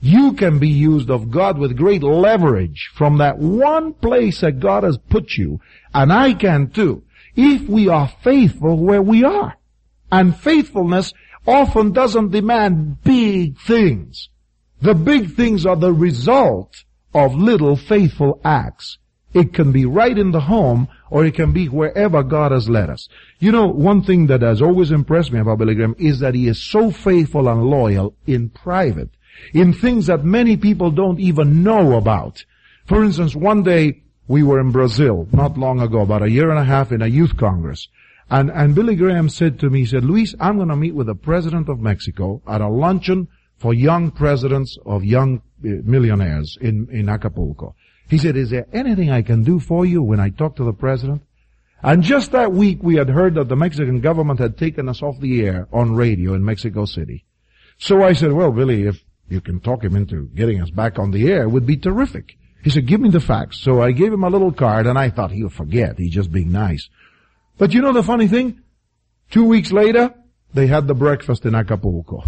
You 0.00 0.34
can 0.34 0.58
be 0.58 0.68
used 0.68 1.10
of 1.10 1.30
God 1.30 1.58
with 1.58 1.76
great 1.76 2.02
leverage 2.02 2.90
from 2.94 3.18
that 3.18 3.38
one 3.38 3.94
place 3.94 4.40
that 4.42 4.60
God 4.60 4.84
has 4.84 4.98
put 4.98 5.32
you, 5.32 5.60
and 5.94 6.12
I 6.12 6.34
can 6.34 6.70
too, 6.70 7.02
if 7.34 7.68
we 7.68 7.88
are 7.88 8.08
faithful 8.22 8.76
where 8.78 9.02
we 9.02 9.24
are. 9.24 9.56
And 10.12 10.36
faithfulness 10.36 11.12
often 11.46 11.92
doesn't 11.92 12.30
demand 12.30 13.02
big 13.02 13.58
things. 13.60 14.28
The 14.80 14.94
big 14.94 15.34
things 15.34 15.64
are 15.64 15.76
the 15.76 15.92
result 15.92 16.84
of 17.14 17.34
little 17.34 17.76
faithful 17.76 18.40
acts. 18.44 18.98
It 19.32 19.52
can 19.52 19.72
be 19.72 19.84
right 19.84 20.16
in 20.16 20.30
the 20.30 20.40
home 20.40 20.88
or 21.10 21.24
it 21.24 21.34
can 21.34 21.52
be 21.52 21.68
wherever 21.68 22.22
God 22.22 22.52
has 22.52 22.68
led 22.68 22.90
us. 22.90 23.08
You 23.38 23.52
know, 23.52 23.66
one 23.66 24.02
thing 24.02 24.28
that 24.28 24.42
has 24.42 24.62
always 24.62 24.90
impressed 24.90 25.32
me 25.32 25.40
about 25.40 25.58
Billy 25.58 25.74
Graham 25.74 25.94
is 25.98 26.20
that 26.20 26.34
he 26.34 26.48
is 26.48 26.62
so 26.62 26.90
faithful 26.90 27.48
and 27.48 27.64
loyal 27.64 28.14
in 28.26 28.48
private, 28.48 29.10
in 29.52 29.72
things 29.72 30.06
that 30.06 30.24
many 30.24 30.56
people 30.56 30.90
don't 30.90 31.20
even 31.20 31.62
know 31.62 31.96
about. 31.96 32.44
For 32.86 33.04
instance, 33.04 33.36
one 33.36 33.62
day 33.62 34.02
we 34.28 34.42
were 34.42 34.60
in 34.60 34.72
Brazil, 34.72 35.28
not 35.32 35.58
long 35.58 35.80
ago, 35.80 36.00
about 36.00 36.22
a 36.22 36.30
year 36.30 36.50
and 36.50 36.58
a 36.58 36.64
half 36.64 36.90
in 36.92 37.02
a 37.02 37.06
youth 37.06 37.36
congress. 37.36 37.88
And, 38.28 38.50
and 38.50 38.74
Billy 38.74 38.96
Graham 38.96 39.28
said 39.28 39.60
to 39.60 39.70
me, 39.70 39.80
he 39.80 39.86
said, 39.86 40.04
Luis, 40.04 40.34
I'm 40.40 40.56
going 40.56 40.68
to 40.68 40.76
meet 40.76 40.94
with 40.94 41.06
the 41.06 41.14
president 41.14 41.68
of 41.68 41.80
Mexico 41.80 42.42
at 42.46 42.60
a 42.60 42.68
luncheon 42.68 43.28
for 43.58 43.72
young 43.72 44.10
presidents 44.10 44.76
of 44.84 45.04
young 45.04 45.38
uh, 45.38 45.68
millionaires 45.84 46.58
in, 46.60 46.88
in 46.90 47.08
Acapulco. 47.08 47.74
He 48.08 48.18
said, 48.18 48.36
is 48.36 48.50
there 48.50 48.66
anything 48.72 49.10
I 49.10 49.22
can 49.22 49.44
do 49.44 49.58
for 49.60 49.86
you 49.86 50.02
when 50.02 50.20
I 50.20 50.30
talk 50.30 50.56
to 50.56 50.64
the 50.64 50.72
president? 50.72 51.22
And 51.82 52.02
just 52.02 52.32
that 52.32 52.52
week 52.52 52.78
we 52.82 52.96
had 52.96 53.08
heard 53.08 53.34
that 53.34 53.48
the 53.48 53.56
Mexican 53.56 54.00
government 54.00 54.40
had 54.40 54.58
taken 54.58 54.88
us 54.88 55.02
off 55.02 55.20
the 55.20 55.44
air 55.44 55.68
on 55.72 55.94
radio 55.94 56.34
in 56.34 56.44
Mexico 56.44 56.84
City. 56.84 57.24
So 57.78 58.02
I 58.02 58.12
said, 58.12 58.32
well, 58.32 58.50
Billy, 58.50 58.86
if 58.86 59.02
you 59.28 59.40
can 59.40 59.60
talk 59.60 59.84
him 59.84 59.94
into 59.94 60.28
getting 60.34 60.60
us 60.60 60.70
back 60.70 60.98
on 60.98 61.10
the 61.10 61.30
air, 61.30 61.42
it 61.42 61.50
would 61.50 61.66
be 61.66 61.76
terrific. 61.76 62.36
He 62.62 62.70
said, 62.70 62.86
give 62.86 63.00
me 63.00 63.10
the 63.10 63.20
facts. 63.20 63.60
So 63.60 63.82
I 63.82 63.92
gave 63.92 64.12
him 64.12 64.24
a 64.24 64.30
little 64.30 64.52
card 64.52 64.86
and 64.86 64.98
I 64.98 65.10
thought 65.10 65.30
he'll 65.30 65.48
forget. 65.48 65.98
He's 65.98 66.14
just 66.14 66.32
being 66.32 66.50
nice. 66.50 66.88
But 67.58 67.72
you 67.72 67.80
know 67.80 67.92
the 67.92 68.02
funny 68.02 68.28
thing? 68.28 68.60
Two 69.30 69.44
weeks 69.44 69.72
later, 69.72 70.14
they 70.54 70.66
had 70.66 70.86
the 70.86 70.94
breakfast 70.94 71.46
in 71.46 71.54
Acapulco. 71.54 72.24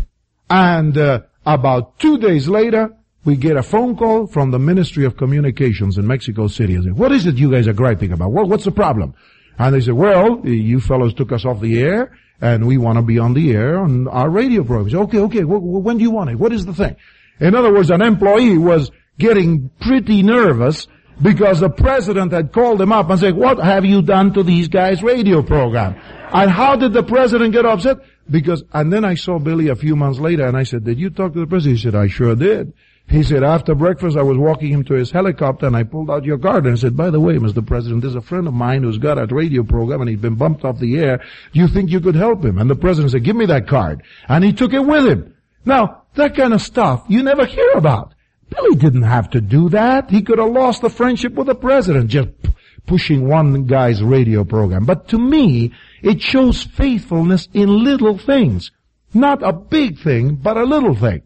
And 0.50 0.96
uh, 0.96 1.20
about 1.44 1.98
two 1.98 2.18
days 2.18 2.48
later, 2.48 2.94
we 3.24 3.36
get 3.36 3.56
a 3.56 3.62
phone 3.62 3.96
call 3.96 4.26
from 4.26 4.50
the 4.50 4.58
Ministry 4.58 5.04
of 5.04 5.16
Communications 5.16 5.98
in 5.98 6.06
Mexico 6.06 6.46
City. 6.46 6.78
I 6.78 6.82
said, 6.82 6.96
what 6.96 7.12
is 7.12 7.26
it 7.26 7.36
you 7.36 7.50
guys 7.50 7.68
are 7.68 7.72
griping 7.74 8.12
about? 8.12 8.32
What, 8.32 8.48
what's 8.48 8.64
the 8.64 8.72
problem? 8.72 9.14
And 9.58 9.74
they 9.74 9.80
said, 9.80 9.94
well, 9.94 10.46
you 10.46 10.80
fellows 10.80 11.14
took 11.14 11.32
us 11.32 11.44
off 11.44 11.60
the 11.60 11.80
air, 11.80 12.16
and 12.40 12.66
we 12.66 12.78
want 12.78 12.96
to 12.96 13.02
be 13.02 13.18
on 13.18 13.34
the 13.34 13.52
air 13.52 13.78
on 13.78 14.08
our 14.08 14.30
radio 14.30 14.64
programs. 14.64 14.94
Okay, 14.94 15.18
okay, 15.18 15.42
when 15.44 15.98
do 15.98 16.02
you 16.02 16.10
want 16.10 16.30
it? 16.30 16.36
What 16.36 16.52
is 16.52 16.64
the 16.64 16.74
thing? 16.74 16.96
In 17.40 17.54
other 17.54 17.72
words, 17.72 17.90
an 17.90 18.02
employee 18.02 18.56
was 18.56 18.90
getting 19.18 19.70
pretty 19.80 20.22
nervous 20.22 20.86
because 21.20 21.60
the 21.60 21.70
president 21.70 22.32
had 22.32 22.52
called 22.52 22.80
him 22.80 22.92
up 22.92 23.10
and 23.10 23.18
said, 23.18 23.34
what 23.34 23.58
have 23.58 23.84
you 23.84 24.02
done 24.02 24.32
to 24.34 24.42
these 24.42 24.68
guys' 24.68 25.02
radio 25.02 25.42
program? 25.42 26.00
And 26.32 26.50
how 26.50 26.76
did 26.76 26.92
the 26.92 27.02
president 27.02 27.52
get 27.52 27.66
upset? 27.66 27.98
Because, 28.30 28.62
and 28.72 28.92
then 28.92 29.04
I 29.04 29.14
saw 29.14 29.38
Billy 29.38 29.68
a 29.68 29.76
few 29.76 29.96
months 29.96 30.18
later 30.18 30.46
and 30.46 30.56
I 30.56 30.62
said, 30.62 30.84
did 30.84 30.98
you 30.98 31.10
talk 31.10 31.32
to 31.32 31.40
the 31.40 31.46
president? 31.46 31.78
He 31.78 31.82
said, 31.82 31.94
I 31.94 32.08
sure 32.08 32.36
did. 32.36 32.72
He 33.08 33.22
said, 33.22 33.42
after 33.42 33.74
breakfast 33.74 34.18
I 34.18 34.22
was 34.22 34.36
walking 34.36 34.70
him 34.70 34.84
to 34.84 34.94
his 34.94 35.10
helicopter 35.10 35.66
and 35.66 35.74
I 35.74 35.82
pulled 35.82 36.10
out 36.10 36.24
your 36.24 36.38
card 36.38 36.66
and 36.66 36.74
I 36.74 36.76
said, 36.76 36.94
by 36.94 37.08
the 37.08 37.20
way, 37.20 37.36
Mr. 37.36 37.66
President, 37.66 38.02
there's 38.02 38.14
a 38.14 38.20
friend 38.20 38.46
of 38.46 38.52
mine 38.52 38.82
who's 38.82 38.98
got 38.98 39.18
a 39.18 39.24
radio 39.34 39.62
program 39.62 40.02
and 40.02 40.10
he's 40.10 40.20
been 40.20 40.34
bumped 40.34 40.62
off 40.64 40.78
the 40.78 40.98
air. 40.98 41.24
Do 41.54 41.58
you 41.58 41.68
think 41.68 41.90
you 41.90 42.00
could 42.00 42.16
help 42.16 42.44
him? 42.44 42.58
And 42.58 42.68
the 42.68 42.76
president 42.76 43.12
said, 43.12 43.24
give 43.24 43.34
me 43.34 43.46
that 43.46 43.66
card. 43.66 44.02
And 44.28 44.44
he 44.44 44.52
took 44.52 44.74
it 44.74 44.84
with 44.84 45.06
him. 45.06 45.34
Now, 45.64 46.02
that 46.16 46.36
kind 46.36 46.52
of 46.52 46.60
stuff 46.60 47.04
you 47.08 47.22
never 47.22 47.46
hear 47.46 47.70
about. 47.72 48.12
Billy 48.50 48.76
didn't 48.76 49.02
have 49.02 49.30
to 49.30 49.40
do 49.40 49.68
that. 49.70 50.10
He 50.10 50.22
could 50.22 50.38
have 50.38 50.50
lost 50.50 50.82
the 50.82 50.90
friendship 50.90 51.34
with 51.34 51.46
the 51.46 51.54
president 51.54 52.10
just 52.10 52.28
pushing 52.86 53.28
one 53.28 53.66
guy's 53.66 54.02
radio 54.02 54.44
program. 54.44 54.84
But 54.84 55.08
to 55.08 55.18
me, 55.18 55.72
it 56.02 56.20
shows 56.20 56.62
faithfulness 56.62 57.48
in 57.52 57.84
little 57.84 58.16
things. 58.18 58.70
Not 59.12 59.42
a 59.42 59.52
big 59.52 59.98
thing, 59.98 60.36
but 60.36 60.56
a 60.56 60.64
little 60.64 60.94
thing. 60.94 61.22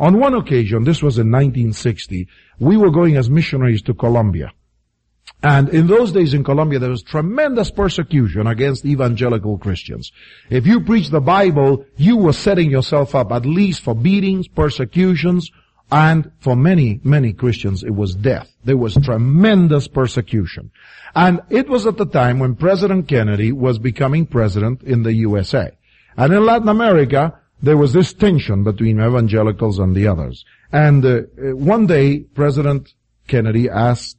On 0.00 0.18
one 0.18 0.34
occasion, 0.34 0.84
this 0.84 1.02
was 1.02 1.18
in 1.18 1.30
1960, 1.30 2.26
we 2.58 2.76
were 2.76 2.90
going 2.90 3.16
as 3.16 3.30
missionaries 3.30 3.82
to 3.82 3.94
Colombia. 3.94 4.52
And 5.42 5.68
in 5.68 5.86
those 5.86 6.12
days 6.12 6.34
in 6.34 6.44
Colombia, 6.44 6.78
there 6.78 6.90
was 6.90 7.02
tremendous 7.02 7.70
persecution 7.70 8.46
against 8.46 8.84
evangelical 8.84 9.58
Christians. 9.58 10.12
If 10.50 10.66
you 10.66 10.80
preached 10.80 11.10
the 11.10 11.20
Bible, 11.20 11.84
you 11.96 12.16
were 12.16 12.32
setting 12.32 12.70
yourself 12.70 13.14
up 13.14 13.32
at 13.32 13.44
least 13.44 13.82
for 13.82 13.94
beatings, 13.94 14.46
persecutions, 14.48 15.50
and 15.92 16.32
for 16.40 16.56
many, 16.56 17.00
many 17.04 17.34
Christians, 17.34 17.82
it 17.82 17.94
was 17.94 18.14
death. 18.14 18.50
There 18.64 18.78
was 18.78 18.94
tremendous 18.94 19.88
persecution. 19.88 20.70
And 21.14 21.42
it 21.50 21.68
was 21.68 21.86
at 21.86 21.98
the 21.98 22.06
time 22.06 22.38
when 22.38 22.54
President 22.54 23.08
Kennedy 23.08 23.52
was 23.52 23.78
becoming 23.78 24.24
president 24.24 24.82
in 24.82 25.02
the 25.02 25.12
USA. 25.12 25.70
And 26.16 26.32
in 26.32 26.46
Latin 26.46 26.70
America, 26.70 27.38
there 27.62 27.76
was 27.76 27.92
this 27.92 28.14
tension 28.14 28.64
between 28.64 29.02
evangelicals 29.02 29.78
and 29.78 29.94
the 29.94 30.08
others. 30.08 30.46
And 30.72 31.04
uh, 31.04 31.20
one 31.56 31.86
day, 31.86 32.20
President 32.20 32.94
Kennedy 33.28 33.68
asked 33.68 34.16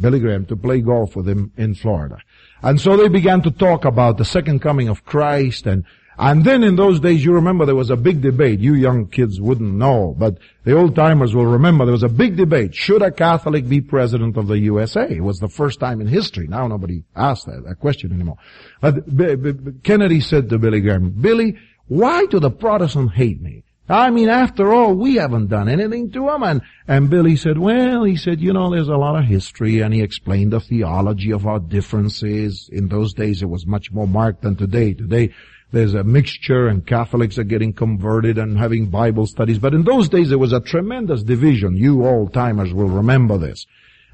Billy 0.00 0.20
Graham 0.20 0.46
to 0.46 0.56
play 0.56 0.80
golf 0.80 1.16
with 1.16 1.28
him 1.28 1.52
in 1.58 1.74
Florida. 1.74 2.16
And 2.62 2.80
so 2.80 2.96
they 2.96 3.08
began 3.08 3.42
to 3.42 3.50
talk 3.50 3.84
about 3.84 4.16
the 4.16 4.24
second 4.24 4.60
coming 4.60 4.88
of 4.88 5.04
Christ 5.04 5.66
and 5.66 5.84
and 6.18 6.44
then 6.44 6.64
in 6.64 6.74
those 6.74 6.98
days, 6.98 7.24
you 7.24 7.32
remember 7.32 7.64
there 7.64 7.76
was 7.76 7.90
a 7.90 7.96
big 7.96 8.20
debate. 8.20 8.58
You 8.58 8.74
young 8.74 9.06
kids 9.06 9.40
wouldn't 9.40 9.74
know, 9.74 10.16
but 10.18 10.38
the 10.64 10.76
old 10.76 10.96
timers 10.96 11.32
will 11.32 11.46
remember 11.46 11.84
there 11.84 11.92
was 11.92 12.02
a 12.02 12.08
big 12.08 12.36
debate. 12.36 12.74
Should 12.74 13.02
a 13.02 13.12
Catholic 13.12 13.68
be 13.68 13.80
president 13.80 14.36
of 14.36 14.48
the 14.48 14.58
USA? 14.58 15.08
It 15.08 15.22
was 15.22 15.38
the 15.38 15.48
first 15.48 15.78
time 15.78 16.00
in 16.00 16.08
history. 16.08 16.48
Now 16.48 16.66
nobody 16.66 17.04
asks 17.14 17.44
that, 17.44 17.62
that 17.64 17.78
question 17.78 18.12
anymore. 18.12 18.38
But 18.80 19.16
B- 19.16 19.36
B- 19.36 19.72
Kennedy 19.84 20.20
said 20.20 20.50
to 20.50 20.58
Billy 20.58 20.80
Graham, 20.80 21.10
Billy, 21.10 21.56
why 21.86 22.26
do 22.26 22.40
the 22.40 22.50
Protestants 22.50 23.14
hate 23.14 23.40
me? 23.40 23.62
I 23.88 24.10
mean, 24.10 24.28
after 24.28 24.72
all, 24.72 24.94
we 24.94 25.14
haven't 25.14 25.46
done 25.46 25.68
anything 25.68 26.10
to 26.12 26.26
them. 26.26 26.42
And, 26.42 26.62
and 26.86 27.08
Billy 27.08 27.36
said, 27.36 27.58
well, 27.58 28.04
he 28.04 28.16
said, 28.16 28.40
you 28.40 28.52
know, 28.52 28.70
there's 28.70 28.88
a 28.88 28.96
lot 28.96 29.18
of 29.18 29.24
history 29.24 29.80
and 29.80 29.94
he 29.94 30.02
explained 30.02 30.52
the 30.52 30.60
theology 30.60 31.30
of 31.30 31.46
our 31.46 31.58
differences. 31.58 32.68
In 32.70 32.88
those 32.88 33.14
days, 33.14 33.40
it 33.40 33.48
was 33.48 33.66
much 33.66 33.90
more 33.90 34.06
marked 34.06 34.42
than 34.42 34.56
today. 34.56 34.92
Today, 34.92 35.32
there's 35.70 35.94
a 35.94 36.04
mixture 36.04 36.66
and 36.68 36.86
Catholics 36.86 37.38
are 37.38 37.44
getting 37.44 37.72
converted 37.72 38.38
and 38.38 38.58
having 38.58 38.86
Bible 38.86 39.26
studies. 39.26 39.58
But 39.58 39.74
in 39.74 39.84
those 39.84 40.08
days, 40.08 40.30
there 40.30 40.38
was 40.38 40.52
a 40.52 40.60
tremendous 40.60 41.22
division. 41.22 41.76
You 41.76 42.06
old 42.06 42.32
timers 42.32 42.72
will 42.72 42.88
remember 42.88 43.38
this. 43.38 43.66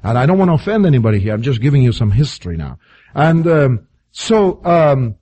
And 0.03 0.17
I 0.17 0.25
don't 0.25 0.37
want 0.37 0.49
to 0.49 0.55
offend 0.55 0.85
anybody 0.85 1.19
here. 1.19 1.33
I'm 1.33 1.41
just 1.41 1.61
giving 1.61 1.81
you 1.81 1.91
some 1.91 2.11
history 2.11 2.57
now. 2.57 2.79
And, 3.13 3.47
um, 3.47 3.87
so, 4.11 4.63
um, 4.65 5.15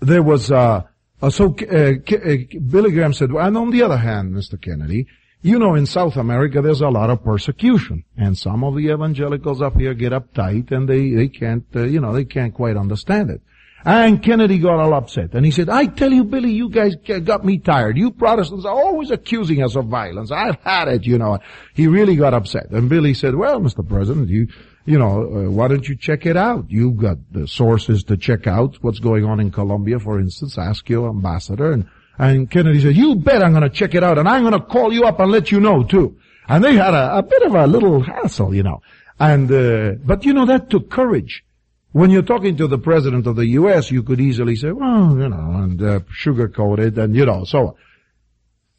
there 0.00 0.22
was, 0.22 0.50
uh, 0.50 0.82
uh, 1.20 1.30
so 1.30 1.54
uh, 1.62 1.74
uh, 1.76 2.36
Billy 2.68 2.92
Graham 2.92 3.12
said, 3.12 3.30
and 3.30 3.56
on 3.56 3.70
the 3.70 3.82
other 3.82 3.96
hand, 3.96 4.32
Mr. 4.34 4.60
Kennedy, 4.60 5.06
you 5.42 5.58
know, 5.58 5.74
in 5.74 5.86
South 5.86 6.16
America, 6.16 6.60
there's 6.62 6.80
a 6.80 6.88
lot 6.88 7.10
of 7.10 7.22
persecution, 7.22 8.04
and 8.16 8.36
some 8.36 8.64
of 8.64 8.74
the 8.74 8.88
evangelicals 8.88 9.62
up 9.62 9.76
here 9.76 9.94
get 9.94 10.12
uptight, 10.12 10.72
and 10.72 10.88
they 10.88 11.10
they 11.10 11.28
can't, 11.28 11.64
uh, 11.76 11.84
you 11.84 12.00
know, 12.00 12.12
they 12.12 12.24
can't 12.24 12.54
quite 12.54 12.76
understand 12.76 13.30
it. 13.30 13.40
And 13.84 14.22
Kennedy 14.22 14.58
got 14.58 14.80
all 14.80 14.92
upset, 14.92 15.34
and 15.34 15.44
he 15.44 15.52
said, 15.52 15.68
"I 15.68 15.86
tell 15.86 16.12
you, 16.12 16.24
Billy, 16.24 16.50
you 16.50 16.68
guys 16.68 16.96
got 16.96 17.44
me 17.44 17.58
tired. 17.58 17.96
You 17.96 18.10
Protestants 18.10 18.64
are 18.64 18.74
always 18.74 19.10
accusing 19.10 19.62
us 19.62 19.76
of 19.76 19.86
violence. 19.86 20.32
I've 20.32 20.60
had 20.62 20.88
it, 20.88 21.06
you 21.06 21.16
know." 21.16 21.38
He 21.74 21.86
really 21.86 22.16
got 22.16 22.34
upset, 22.34 22.70
and 22.70 22.88
Billy 22.88 23.14
said, 23.14 23.34
"Well, 23.34 23.60
Mr. 23.60 23.88
President, 23.88 24.28
you." 24.28 24.48
you 24.88 24.98
know, 24.98 25.22
uh, 25.22 25.50
why 25.50 25.68
don't 25.68 25.86
you 25.86 25.94
check 25.94 26.24
it 26.24 26.36
out? 26.36 26.64
You've 26.70 26.96
got 26.96 27.18
the 27.30 27.46
sources 27.46 28.04
to 28.04 28.16
check 28.16 28.46
out 28.46 28.78
what's 28.80 29.00
going 29.00 29.22
on 29.26 29.38
in 29.38 29.50
Colombia, 29.50 29.98
for 29.98 30.18
instance. 30.18 30.56
Ask 30.56 30.88
your 30.88 31.10
ambassador. 31.10 31.72
And, 31.72 31.86
and 32.18 32.50
Kennedy 32.50 32.80
said, 32.80 32.96
you 32.96 33.16
bet 33.16 33.42
I'm 33.42 33.52
going 33.52 33.64
to 33.64 33.68
check 33.68 33.94
it 33.94 34.02
out 34.02 34.16
and 34.16 34.26
I'm 34.26 34.40
going 34.44 34.54
to 34.54 34.66
call 34.66 34.90
you 34.90 35.04
up 35.04 35.20
and 35.20 35.30
let 35.30 35.52
you 35.52 35.60
know 35.60 35.82
too. 35.82 36.16
And 36.48 36.64
they 36.64 36.74
had 36.74 36.94
a, 36.94 37.18
a 37.18 37.22
bit 37.22 37.42
of 37.42 37.54
a 37.54 37.66
little 37.66 38.00
hassle, 38.00 38.54
you 38.54 38.62
know. 38.62 38.80
And, 39.20 39.52
uh, 39.52 39.98
but 40.02 40.24
you 40.24 40.32
know, 40.32 40.46
that 40.46 40.70
took 40.70 40.90
courage. 40.90 41.44
When 41.92 42.10
you're 42.10 42.22
talking 42.22 42.56
to 42.58 42.66
the 42.66 42.78
president 42.78 43.26
of 43.26 43.36
the 43.36 43.46
U.S., 43.46 43.90
you 43.90 44.02
could 44.02 44.20
easily 44.20 44.56
say, 44.56 44.72
well, 44.72 45.16
you 45.18 45.28
know, 45.28 45.50
and 45.54 45.82
uh, 45.82 46.00
sugarcoat 46.22 46.78
it 46.78 46.98
and, 46.98 47.16
you 47.16 47.24
know, 47.24 47.44
so 47.44 47.76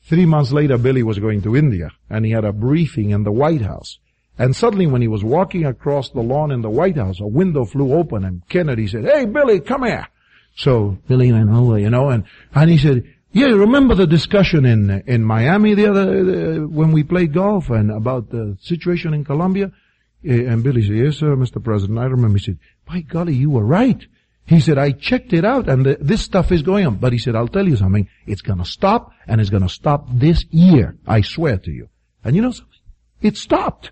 Three 0.09 0.25
months 0.25 0.51
later, 0.51 0.79
Billy 0.79 1.03
was 1.03 1.19
going 1.19 1.43
to 1.43 1.55
India 1.55 1.91
and 2.09 2.25
he 2.25 2.31
had 2.31 2.43
a 2.43 2.51
briefing 2.51 3.11
in 3.11 3.23
the 3.23 3.31
White 3.31 3.61
House. 3.61 3.99
And 4.39 4.55
suddenly 4.55 4.87
when 4.87 5.03
he 5.03 5.07
was 5.07 5.23
walking 5.23 5.65
across 5.65 6.09
the 6.09 6.21
lawn 6.21 6.51
in 6.51 6.61
the 6.61 6.69
White 6.69 6.95
House, 6.95 7.19
a 7.19 7.27
window 7.27 7.63
flew 7.63 7.93
open 7.93 8.23
and 8.23 8.41
Kennedy 8.49 8.87
said, 8.87 9.05
hey 9.05 9.25
Billy, 9.25 9.59
come 9.59 9.83
here. 9.83 10.07
So 10.55 10.97
Billy 11.07 11.31
went 11.31 11.51
over, 11.51 11.77
you 11.77 11.91
know, 11.91 12.09
and, 12.09 12.23
and 12.55 12.71
he 12.71 12.79
said, 12.79 13.03
yeah, 13.31 13.47
remember 13.49 13.93
the 13.93 14.07
discussion 14.07 14.65
in, 14.65 15.03
in 15.05 15.23
Miami 15.23 15.75
the 15.75 15.87
other, 15.87 16.63
uh, 16.63 16.67
when 16.67 16.91
we 16.91 17.03
played 17.03 17.31
golf 17.31 17.69
and 17.69 17.91
about 17.91 18.31
the 18.31 18.57
situation 18.61 19.13
in 19.13 19.23
Colombia? 19.23 19.71
Eh, 20.25 20.43
and 20.43 20.63
Billy 20.63 20.81
said, 20.81 20.95
yes 20.95 21.17
sir, 21.17 21.35
Mr. 21.35 21.63
President, 21.63 21.99
I 21.99 22.05
remember. 22.05 22.37
He 22.37 22.43
said, 22.43 22.59
by 22.85 23.01
golly, 23.01 23.35
you 23.35 23.49
were 23.49 23.65
right. 23.65 24.05
He 24.45 24.59
said, 24.59 24.79
I 24.79 24.91
checked 24.91 25.31
it 25.33 25.45
out 25.45 25.69
and 25.69 25.85
the, 25.85 25.97
this 26.01 26.23
stuff 26.23 26.51
is 26.51 26.63
going 26.63 26.87
on. 26.87 26.95
But 26.95 27.13
he 27.13 27.19
said, 27.19 27.35
I'll 27.35 27.47
tell 27.47 27.67
you 27.67 27.75
something. 27.75 28.09
It's 28.25 28.41
gonna 28.41 28.65
stop 28.65 29.11
and 29.27 29.39
it's 29.39 29.51
gonna 29.51 29.69
stop 29.69 30.07
this 30.11 30.43
year. 30.49 30.97
I 31.05 31.21
swear 31.21 31.57
to 31.59 31.71
you. 31.71 31.89
And 32.23 32.35
you 32.35 32.41
know 32.41 32.51
something? 32.51 32.79
It 33.21 33.37
stopped. 33.37 33.91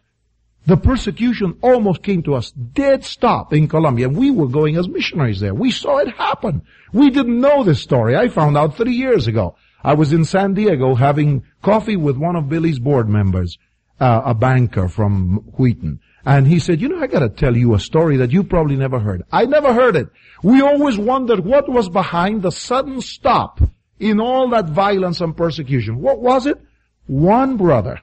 The 0.66 0.76
persecution 0.76 1.60
almost 1.62 2.04
came 2.04 2.24
to 2.24 2.34
us 2.34 2.52
dead 2.52 3.06
stop 3.06 3.54
in 3.54 3.68
Colombia. 3.68 4.10
We 4.10 4.32
were 4.32 4.48
going 4.48 4.76
as 4.78 4.90
missionaries 4.90 5.40
there. 5.40 5.54
We 5.54 5.72
saw 5.72 6.00
it 6.00 6.10
happen. 6.10 6.64
We 6.92 7.10
didn't 7.10 7.40
know 7.40 7.64
this 7.64 7.82
story. 7.82 8.18
I 8.18 8.28
found 8.28 8.58
out 8.58 8.76
three 8.76 8.96
years 8.96 9.28
ago. 9.28 9.56
I 9.84 9.94
was 9.94 10.12
in 10.12 10.26
San 10.26 10.56
Diego 10.56 10.96
having 10.96 11.44
coffee 11.62 11.96
with 11.96 12.18
one 12.18 12.36
of 12.36 12.50
Billy's 12.50 12.80
board 12.80 13.08
members, 13.08 13.58
uh, 14.00 14.24
a 14.26 14.34
banker 14.34 14.90
from 14.90 15.36
Wheaton. 15.58 16.02
And 16.28 16.46
he 16.46 16.60
said, 16.60 16.82
you 16.82 16.90
know, 16.90 17.00
I 17.00 17.08
gotta 17.08 17.30
tell 17.30 17.56
you 17.56 17.74
a 17.74 17.80
story 17.80 18.18
that 18.18 18.32
you 18.32 18.44
probably 18.44 18.76
never 18.76 19.00
heard. 19.00 19.24
I 19.32 19.46
never 19.46 19.74
heard 19.74 19.96
it. 19.96 20.10
We 20.44 20.60
always 20.60 20.98
wondered 20.98 21.40
what 21.40 21.70
was 21.70 21.88
behind 21.88 22.42
the 22.42 22.52
sudden 22.52 23.00
stop 23.00 23.62
in 23.98 24.20
all 24.20 24.50
that 24.50 24.68
violence 24.68 25.22
and 25.22 25.38
persecution. 25.38 26.02
What 26.02 26.20
was 26.20 26.46
it? 26.46 26.58
One 27.06 27.56
brother 27.56 28.02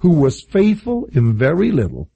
who 0.00 0.10
was 0.10 0.42
faithful 0.42 1.08
in 1.14 1.38
very 1.38 1.72
little, 1.72 2.10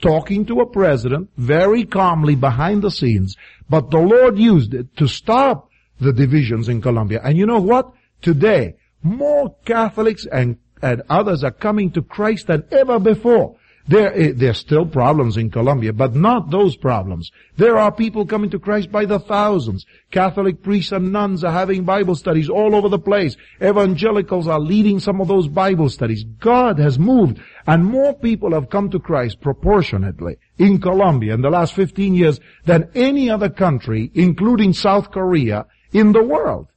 talking 0.00 0.46
to 0.46 0.60
a 0.60 0.66
president 0.66 1.28
very 1.36 1.84
calmly 1.84 2.34
behind 2.34 2.80
the 2.80 2.90
scenes, 2.90 3.36
but 3.68 3.90
the 3.90 3.98
Lord 3.98 4.38
used 4.38 4.72
it 4.72 4.96
to 4.96 5.06
stop 5.08 5.68
the 6.00 6.14
divisions 6.14 6.70
in 6.70 6.80
Colombia. 6.80 7.20
And 7.22 7.36
you 7.36 7.44
know 7.44 7.60
what? 7.60 7.92
Today, 8.22 8.76
more 9.02 9.56
Catholics 9.66 10.24
and, 10.24 10.56
and 10.80 11.02
others 11.10 11.44
are 11.44 11.50
coming 11.50 11.90
to 11.90 12.00
Christ 12.00 12.46
than 12.46 12.64
ever 12.70 12.98
before. 12.98 13.56
There, 13.88 14.14
eh, 14.14 14.32
there's 14.34 14.58
still 14.58 14.86
problems 14.86 15.36
in 15.36 15.50
Colombia, 15.50 15.92
but 15.92 16.14
not 16.14 16.50
those 16.50 16.76
problems. 16.76 17.30
There 17.56 17.76
are 17.76 17.90
people 17.90 18.26
coming 18.26 18.50
to 18.50 18.60
Christ 18.60 18.92
by 18.92 19.06
the 19.06 19.18
thousands. 19.18 19.86
Catholic 20.12 20.62
priests 20.62 20.92
and 20.92 21.12
nuns 21.12 21.42
are 21.42 21.52
having 21.52 21.84
Bible 21.84 22.14
studies 22.14 22.48
all 22.48 22.76
over 22.76 22.88
the 22.88 22.98
place. 22.98 23.36
Evangelicals 23.60 24.46
are 24.46 24.60
leading 24.60 25.00
some 25.00 25.20
of 25.20 25.26
those 25.26 25.48
Bible 25.48 25.88
studies. 25.88 26.22
God 26.22 26.78
has 26.78 26.98
moved, 26.98 27.40
and 27.66 27.84
more 27.84 28.14
people 28.14 28.52
have 28.52 28.70
come 28.70 28.88
to 28.90 29.00
Christ 29.00 29.40
proportionately 29.40 30.36
in 30.58 30.80
Colombia 30.80 31.34
in 31.34 31.42
the 31.42 31.50
last 31.50 31.74
15 31.74 32.14
years 32.14 32.38
than 32.64 32.88
any 32.94 33.28
other 33.28 33.48
country, 33.48 34.12
including 34.14 34.72
South 34.72 35.10
Korea, 35.10 35.66
in 35.92 36.12
the 36.12 36.22
world. 36.22 36.68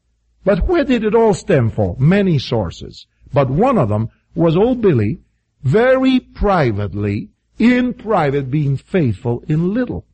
But 0.43 0.67
where 0.67 0.83
did 0.83 1.03
it 1.03 1.15
all 1.15 1.33
stem 1.33 1.69
from? 1.69 1.95
Many 1.99 2.39
sources. 2.39 3.05
But 3.31 3.49
one 3.49 3.77
of 3.77 3.89
them 3.89 4.09
was 4.35 4.57
old 4.57 4.81
Billy 4.81 5.19
very 5.65 6.19
privately, 6.19 7.29
in 7.57 7.93
private, 7.93 8.51
being 8.51 8.77
faithful 8.77 9.43
in 9.47 9.73
little. 9.73 10.05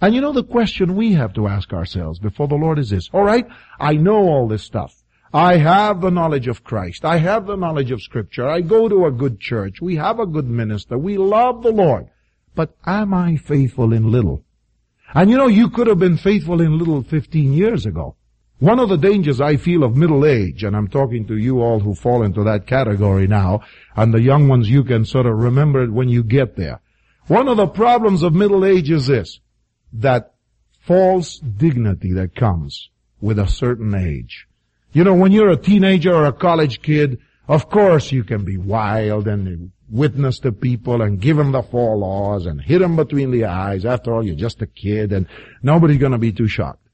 And 0.00 0.14
you 0.14 0.20
know 0.20 0.32
the 0.32 0.44
question 0.44 0.96
we 0.96 1.12
have 1.12 1.32
to 1.34 1.46
ask 1.46 1.72
ourselves 1.72 2.18
before 2.18 2.48
the 2.48 2.56
Lord 2.56 2.78
is 2.78 2.90
this, 2.90 3.08
alright, 3.14 3.46
I 3.78 3.94
know 3.94 4.28
all 4.28 4.48
this 4.48 4.64
stuff. 4.64 4.94
I 5.32 5.56
have 5.58 6.00
the 6.00 6.10
knowledge 6.10 6.48
of 6.48 6.64
Christ. 6.64 7.04
I 7.04 7.18
have 7.18 7.46
the 7.46 7.56
knowledge 7.56 7.90
of 7.90 8.02
scripture. 8.02 8.48
I 8.48 8.60
go 8.62 8.88
to 8.88 9.06
a 9.06 9.10
good 9.10 9.40
church. 9.40 9.80
We 9.80 9.96
have 9.96 10.18
a 10.18 10.26
good 10.26 10.48
minister. 10.48 10.98
We 10.98 11.18
love 11.18 11.62
the 11.62 11.72
Lord. 11.72 12.08
But 12.54 12.74
am 12.84 13.14
I 13.14 13.36
faithful 13.36 13.92
in 13.92 14.10
little? 14.10 14.44
And 15.14 15.30
you 15.30 15.36
know, 15.36 15.46
you 15.46 15.68
could 15.70 15.86
have 15.86 15.98
been 15.98 16.16
faithful 16.16 16.60
in 16.60 16.78
little 16.78 17.02
15 17.02 17.52
years 17.52 17.86
ago. 17.86 18.16
One 18.58 18.78
of 18.78 18.88
the 18.88 18.96
dangers 18.96 19.38
I 19.38 19.56
feel 19.56 19.84
of 19.84 19.96
middle 19.96 20.24
age, 20.24 20.64
and 20.64 20.74
I'm 20.74 20.88
talking 20.88 21.26
to 21.26 21.36
you 21.36 21.60
all 21.60 21.80
who 21.80 21.94
fall 21.94 22.22
into 22.22 22.42
that 22.44 22.66
category 22.66 23.26
now, 23.26 23.60
and 23.94 24.14
the 24.14 24.22
young 24.22 24.48
ones 24.48 24.70
you 24.70 24.82
can 24.82 25.04
sort 25.04 25.26
of 25.26 25.36
remember 25.36 25.82
it 25.82 25.92
when 25.92 26.08
you 26.08 26.22
get 26.22 26.56
there. 26.56 26.80
One 27.26 27.48
of 27.48 27.58
the 27.58 27.66
problems 27.66 28.22
of 28.22 28.34
middle 28.34 28.64
age 28.64 28.90
is 28.90 29.08
this, 29.08 29.40
that 29.92 30.32
false 30.80 31.38
dignity 31.38 32.14
that 32.14 32.34
comes 32.34 32.88
with 33.20 33.38
a 33.38 33.46
certain 33.46 33.94
age. 33.94 34.46
You 34.92 35.04
know, 35.04 35.14
when 35.14 35.32
you're 35.32 35.50
a 35.50 35.56
teenager 35.56 36.14
or 36.14 36.24
a 36.24 36.32
college 36.32 36.80
kid, 36.80 37.18
of 37.48 37.68
course 37.68 38.10
you 38.10 38.24
can 38.24 38.46
be 38.46 38.56
wild 38.56 39.28
and 39.28 39.70
witness 39.90 40.38
to 40.40 40.52
people 40.52 41.02
and 41.02 41.20
give 41.20 41.36
them 41.36 41.52
the 41.52 41.62
four 41.62 41.96
laws 41.96 42.46
and 42.46 42.62
hit 42.62 42.78
them 42.78 42.96
between 42.96 43.32
the 43.32 43.44
eyes. 43.44 43.84
After 43.84 44.14
all, 44.14 44.24
you're 44.24 44.34
just 44.34 44.62
a 44.62 44.66
kid 44.66 45.12
and 45.12 45.26
nobody's 45.62 45.98
gonna 45.98 46.16
be 46.16 46.32
too 46.32 46.48
shocked. 46.48 46.85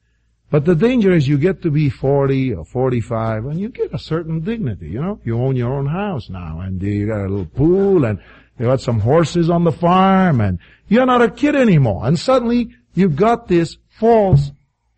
But 0.53 0.67
the 0.67 0.75
danger 0.75 1.13
is 1.13 1.27
you 1.27 1.39
get 1.39 1.63
to 1.63 1.71
be 1.71 1.89
40 1.89 2.53
or 2.53 2.67
45 2.67 3.47
and 3.47 3.59
you 3.59 3.71
get 3.71 3.95
a 3.95 3.99
certain 3.99 4.41
dignity, 4.41 4.91
you 4.91 5.01
know? 5.01 5.19
You 5.25 5.39
own 5.39 5.57
your 5.57 5.73
own 5.73 5.87
house 5.87 6.29
now 6.29 6.61
and 6.61 6.81
you 6.83 7.07
got 7.07 7.25
a 7.25 7.29
little 7.29 7.47
pool 7.47 8.05
and 8.05 8.19
you 8.59 8.67
got 8.67 8.83
some 8.83 9.01
horses 9.01 9.49
on 9.49 9.65
the 9.65 9.73
farm 9.73 10.43
and 10.43 10.59
you're 10.89 11.07
not 11.07 11.23
a 11.23 11.31
kid 11.31 11.57
anymore. 11.57 12.07
And 12.07 12.19
suddenly 12.19 12.69
you've 12.93 13.17
got 13.17 13.49
this 13.49 13.79
false, 13.99 14.53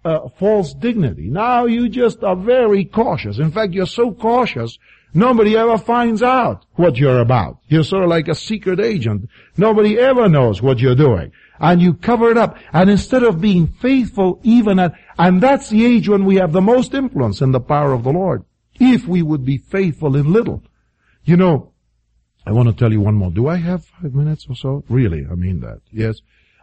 uh, 0.04 0.28
false 0.40 0.74
dignity. 0.74 1.30
Now 1.30 1.66
you 1.66 1.88
just 1.88 2.24
are 2.24 2.34
very 2.34 2.84
cautious. 2.84 3.38
In 3.38 3.52
fact, 3.52 3.74
you're 3.74 3.86
so 3.86 4.10
cautious 4.10 4.76
Nobody 5.16 5.56
ever 5.56 5.78
finds 5.78 6.24
out 6.24 6.66
what 6.74 6.96
you're 6.96 7.20
about. 7.20 7.58
You're 7.68 7.84
sort 7.84 8.02
of 8.02 8.10
like 8.10 8.26
a 8.26 8.34
secret 8.34 8.80
agent. 8.80 9.30
Nobody 9.56 9.96
ever 9.96 10.28
knows 10.28 10.60
what 10.60 10.80
you're 10.80 10.96
doing. 10.96 11.30
And 11.60 11.80
you 11.80 11.94
cover 11.94 12.32
it 12.32 12.36
up. 12.36 12.58
And 12.72 12.90
instead 12.90 13.22
of 13.22 13.40
being 13.40 13.68
faithful 13.68 14.40
even 14.42 14.80
at, 14.80 14.94
and 15.16 15.40
that's 15.40 15.70
the 15.70 15.86
age 15.86 16.08
when 16.08 16.24
we 16.24 16.36
have 16.36 16.52
the 16.52 16.60
most 16.60 16.94
influence 16.94 17.40
in 17.40 17.52
the 17.52 17.60
power 17.60 17.92
of 17.92 18.02
the 18.02 18.12
Lord. 18.12 18.44
If 18.80 19.06
we 19.06 19.22
would 19.22 19.44
be 19.44 19.58
faithful 19.58 20.16
in 20.16 20.32
little. 20.32 20.64
You 21.24 21.36
know, 21.36 21.72
I 22.44 22.50
want 22.50 22.68
to 22.68 22.74
tell 22.74 22.92
you 22.92 23.00
one 23.00 23.14
more. 23.14 23.30
Do 23.30 23.46
I 23.46 23.56
have 23.56 23.84
five 23.84 24.14
minutes 24.14 24.46
or 24.48 24.56
so? 24.56 24.84
Really, 24.88 25.24
I 25.30 25.36
mean 25.36 25.60
that. 25.60 25.80
Yes. 25.92 26.16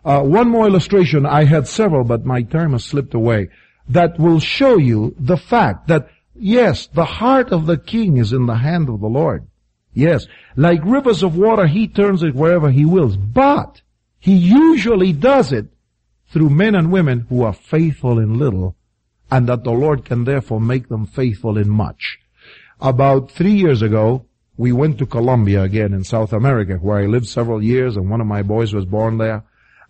Uh, 0.04 0.24
one 0.24 0.50
more 0.50 0.68
illustration. 0.68 1.26
I 1.26 1.46
had 1.46 1.70
several, 1.70 2.04
but 2.04 2.26
my 2.26 2.42
time 2.44 2.74
has 2.74 2.84
slipped 2.84 3.14
away. 3.14 3.48
That 3.88 4.20
will 4.20 4.40
show 4.40 4.78
you 4.78 5.16
the 5.18 5.38
fact 5.38 5.88
that 5.88 6.10
Yes, 6.44 6.88
the 6.88 7.06
heart 7.06 7.52
of 7.52 7.68
the 7.68 7.78
king 7.78 8.18
is 8.18 8.34
in 8.34 8.48
the 8.48 8.56
hand 8.56 8.90
of 8.90 9.00
the 9.00 9.08
Lord. 9.08 9.46
Yes, 9.94 10.26
like 10.56 10.84
rivers 10.84 11.22
of 11.22 11.38
water, 11.38 11.68
he 11.68 11.88
turns 11.88 12.24
it 12.24 12.34
wherever 12.34 12.72
he 12.72 12.84
wills. 12.84 13.16
But 13.16 13.82
he 14.18 14.34
usually 14.34 15.14
does 15.14 15.52
it 15.52 15.68
through 16.30 16.50
men 16.50 16.74
and 16.74 16.92
women 16.92 17.28
who 17.30 17.44
are 17.44 17.54
faithful 17.54 18.18
in 18.18 18.40
little 18.40 18.76
and 19.30 19.48
that 19.48 19.64
the 19.64 19.72
Lord 19.72 20.04
can 20.04 20.24
therefore 20.24 20.60
make 20.60 20.90
them 20.90 21.06
faithful 21.06 21.60
in 21.60 21.70
much. 21.70 22.18
About 22.80 23.30
three 23.30 23.54
years 23.54 23.84
ago, 23.84 24.26
we 24.58 24.72
went 24.72 24.98
to 24.98 25.06
Colombia 25.06 25.62
again 25.62 25.94
in 25.94 26.04
South 26.04 26.34
America 26.34 26.78
where 26.78 26.98
I 26.98 27.06
lived 27.06 27.28
several 27.28 27.62
years 27.62 27.96
and 27.98 28.10
one 28.10 28.20
of 28.20 28.26
my 28.26 28.42
boys 28.42 28.74
was 28.74 28.86
born 28.86 29.20
there. 29.20 29.44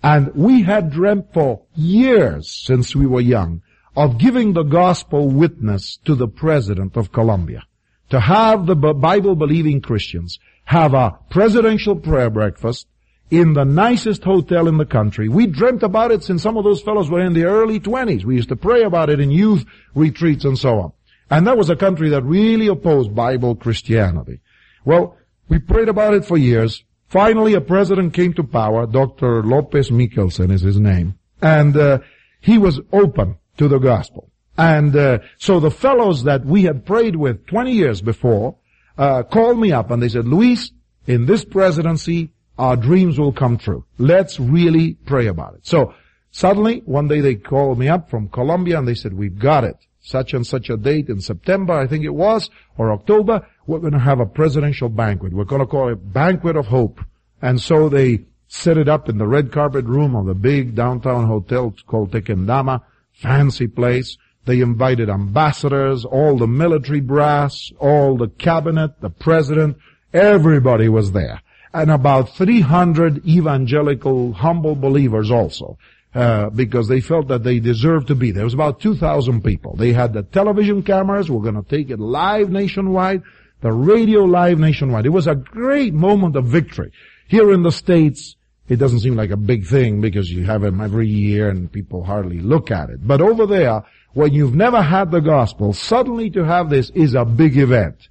And 0.04 0.36
we 0.36 0.64
had 0.64 0.92
dreamt 0.92 1.32
for 1.34 1.62
years 1.76 2.52
since 2.52 2.94
we 2.94 3.06
were 3.06 3.22
young 3.22 3.62
of 3.96 4.18
giving 4.18 4.54
the 4.54 4.64
gospel 4.64 5.30
witness 5.30 5.98
to 6.06 6.16
the 6.16 6.28
president 6.28 6.96
of 6.96 7.12
Colombia. 7.12 7.64
To 8.10 8.20
have 8.20 8.66
the 8.66 8.76
Bible 8.76 9.36
believing 9.36 9.82
Christians 9.82 10.40
have 10.66 10.94
a 10.94 11.18
presidential 11.30 11.96
prayer 11.96 12.30
breakfast 12.30 12.88
in 13.30 13.54
the 13.54 13.64
nicest 13.64 14.24
hotel 14.24 14.68
in 14.68 14.78
the 14.78 14.86
country. 14.86 15.30
We 15.30 15.48
dreamt 15.48 15.84
about 15.84 16.12
it 16.12 16.24
since 16.24 16.44
some 16.44 16.58
of 16.58 16.66
those 16.66 16.82
fellows 16.82 17.10
were 17.10 17.22
in 17.22 17.34
the 17.34 17.46
early 17.46 17.80
20s. 17.80 18.26
We 18.26 18.36
used 18.36 18.50
to 18.50 18.58
pray 18.58 18.84
about 18.84 19.10
it 19.10 19.22
in 19.22 19.32
youth 19.32 19.66
retreats 19.96 20.44
and 20.44 20.58
so 20.58 20.80
on. 20.80 20.92
And 21.30 21.48
that 21.48 21.58
was 21.58 21.70
a 21.70 21.78
country 21.78 22.10
that 22.10 22.24
really 22.24 22.68
opposed 22.68 23.16
Bible 23.16 23.56
Christianity. 23.56 24.42
Well, 24.84 25.18
we 25.48 25.60
prayed 25.60 25.88
about 25.88 26.14
it 26.14 26.26
for 26.26 26.38
years. 26.38 26.84
Finally, 27.08 27.54
a 27.54 27.62
president 27.62 28.14
came 28.14 28.34
to 28.34 28.44
power. 28.44 28.86
Dr. 28.86 29.44
Lopez 29.44 29.90
Michelsen 29.90 30.52
is 30.52 30.62
his 30.62 30.80
name. 30.80 31.16
And 31.42 31.76
uh, 31.78 32.00
he 32.42 32.58
was 32.58 32.82
open 32.92 33.38
to 33.62 33.68
the 33.68 33.78
gospel. 33.78 34.28
And 34.58 34.96
uh, 34.96 35.20
so 35.38 35.60
the 35.60 35.70
fellows 35.70 36.24
that 36.24 36.44
we 36.44 36.64
had 36.64 36.84
prayed 36.84 37.16
with 37.16 37.46
20 37.46 37.72
years 37.72 38.02
before 38.02 38.58
uh, 38.98 39.22
called 39.22 39.60
me 39.60 39.72
up 39.72 39.92
and 39.92 40.02
they 40.02 40.10
said, 40.10 40.28
Luis, 40.28 40.72
in 41.06 41.28
this 41.28 41.46
presidency, 41.46 42.32
our 42.58 42.76
dreams 42.76 43.20
will 43.20 43.32
come 43.32 43.60
true. 43.60 43.86
Let's 44.00 44.40
really 44.40 44.96
pray 45.06 45.28
about 45.28 45.54
it. 45.54 45.68
So 45.68 45.94
suddenly, 46.32 46.82
one 46.86 47.08
day 47.08 47.22
they 47.22 47.36
called 47.36 47.78
me 47.78 47.88
up 47.88 48.10
from 48.10 48.30
Colombia 48.30 48.80
and 48.80 48.88
they 48.88 48.96
said, 48.96 49.14
we've 49.14 49.38
got 49.38 49.64
it. 49.64 49.78
Such 50.00 50.34
and 50.34 50.46
such 50.46 50.72
a 50.72 50.78
date 50.78 51.10
in 51.10 51.22
September, 51.22 51.74
I 51.74 51.86
think 51.86 52.04
it 52.04 52.16
was, 52.16 52.50
or 52.80 52.92
October, 52.92 53.48
we're 53.68 53.78
going 53.78 53.94
to 53.94 54.00
have 54.00 54.20
a 54.20 54.26
presidential 54.26 54.90
banquet. 54.90 55.34
We're 55.34 55.44
going 55.44 55.62
to 55.62 55.68
call 55.68 55.90
it 55.90 56.12
Banquet 56.12 56.56
of 56.56 56.66
Hope. 56.66 57.00
And 57.44 57.62
so 57.62 57.90
they 57.90 58.26
set 58.48 58.80
it 58.80 58.90
up 58.90 59.08
in 59.08 59.20
the 59.20 59.28
red 59.28 59.52
carpet 59.52 59.86
room 59.86 60.16
of 60.16 60.26
the 60.26 60.34
big 60.34 60.74
downtown 60.74 61.28
hotel 61.28 61.76
called 61.86 62.12
Tequendama 62.12 62.82
fancy 63.22 63.68
place. 63.68 64.18
They 64.46 64.62
invited 64.62 65.10
ambassadors, 65.10 66.04
all 66.04 66.38
the 66.38 66.48
military 66.48 67.02
brass, 67.02 67.72
all 67.80 68.18
the 68.18 68.28
cabinet, 68.28 69.00
the 69.00 69.10
president, 69.10 69.78
everybody 70.14 70.90
was 70.90 71.12
there. 71.12 71.42
And 71.74 71.92
about 71.92 72.36
300 72.36 73.26
evangelical, 73.26 74.34
humble 74.34 74.76
believers 74.76 75.32
also. 75.32 75.78
Uh, 76.14 76.50
because 76.50 76.90
they 76.90 77.00
felt 77.00 77.30
that 77.30 77.42
they 77.42 77.58
deserved 77.58 78.08
to 78.08 78.16
be 78.16 78.32
there. 78.32 78.42
It 78.42 78.44
was 78.44 78.54
about 78.54 78.82
2,000 78.82 79.42
people. 79.46 79.78
They 79.78 79.94
had 79.94 80.12
the 80.12 80.24
television 80.24 80.84
cameras. 80.84 81.32
We're 81.32 81.50
to 81.54 81.64
take 81.64 81.90
it 81.90 82.02
live 82.02 82.50
nationwide. 82.50 83.24
The 83.62 83.72
radio 83.72 84.26
live 84.26 84.60
nationwide. 84.60 85.06
It 85.06 85.10
was 85.10 85.28
a 85.28 85.36
great 85.36 85.94
moment 85.94 86.36
of 86.36 86.48
victory. 86.48 86.92
Here 87.30 87.54
in 87.54 87.64
the 87.64 87.72
States, 87.72 88.36
it 88.72 88.80
doesn't 88.80 89.02
seem 89.02 89.18
like 89.18 89.32
a 89.32 89.38
big 89.38 89.66
thing 89.66 90.00
because 90.00 90.32
you 90.32 90.46
have 90.46 90.62
them 90.62 90.80
every 90.80 91.06
year 91.06 91.50
and 91.50 91.70
people 91.70 92.06
hardly 92.06 92.40
look 92.40 92.72
at 92.72 92.90
it. 92.90 93.06
But 93.06 93.20
over 93.20 93.46
there, 93.46 93.84
when 94.14 94.32
you've 94.32 94.56
never 94.56 94.82
had 94.82 95.12
the 95.12 95.20
gospel, 95.20 95.74
suddenly 95.74 96.30
to 96.30 96.46
have 96.46 96.70
this 96.70 96.90
is 96.92 97.14
a 97.14 97.26
big 97.26 97.58
event. 97.58 98.08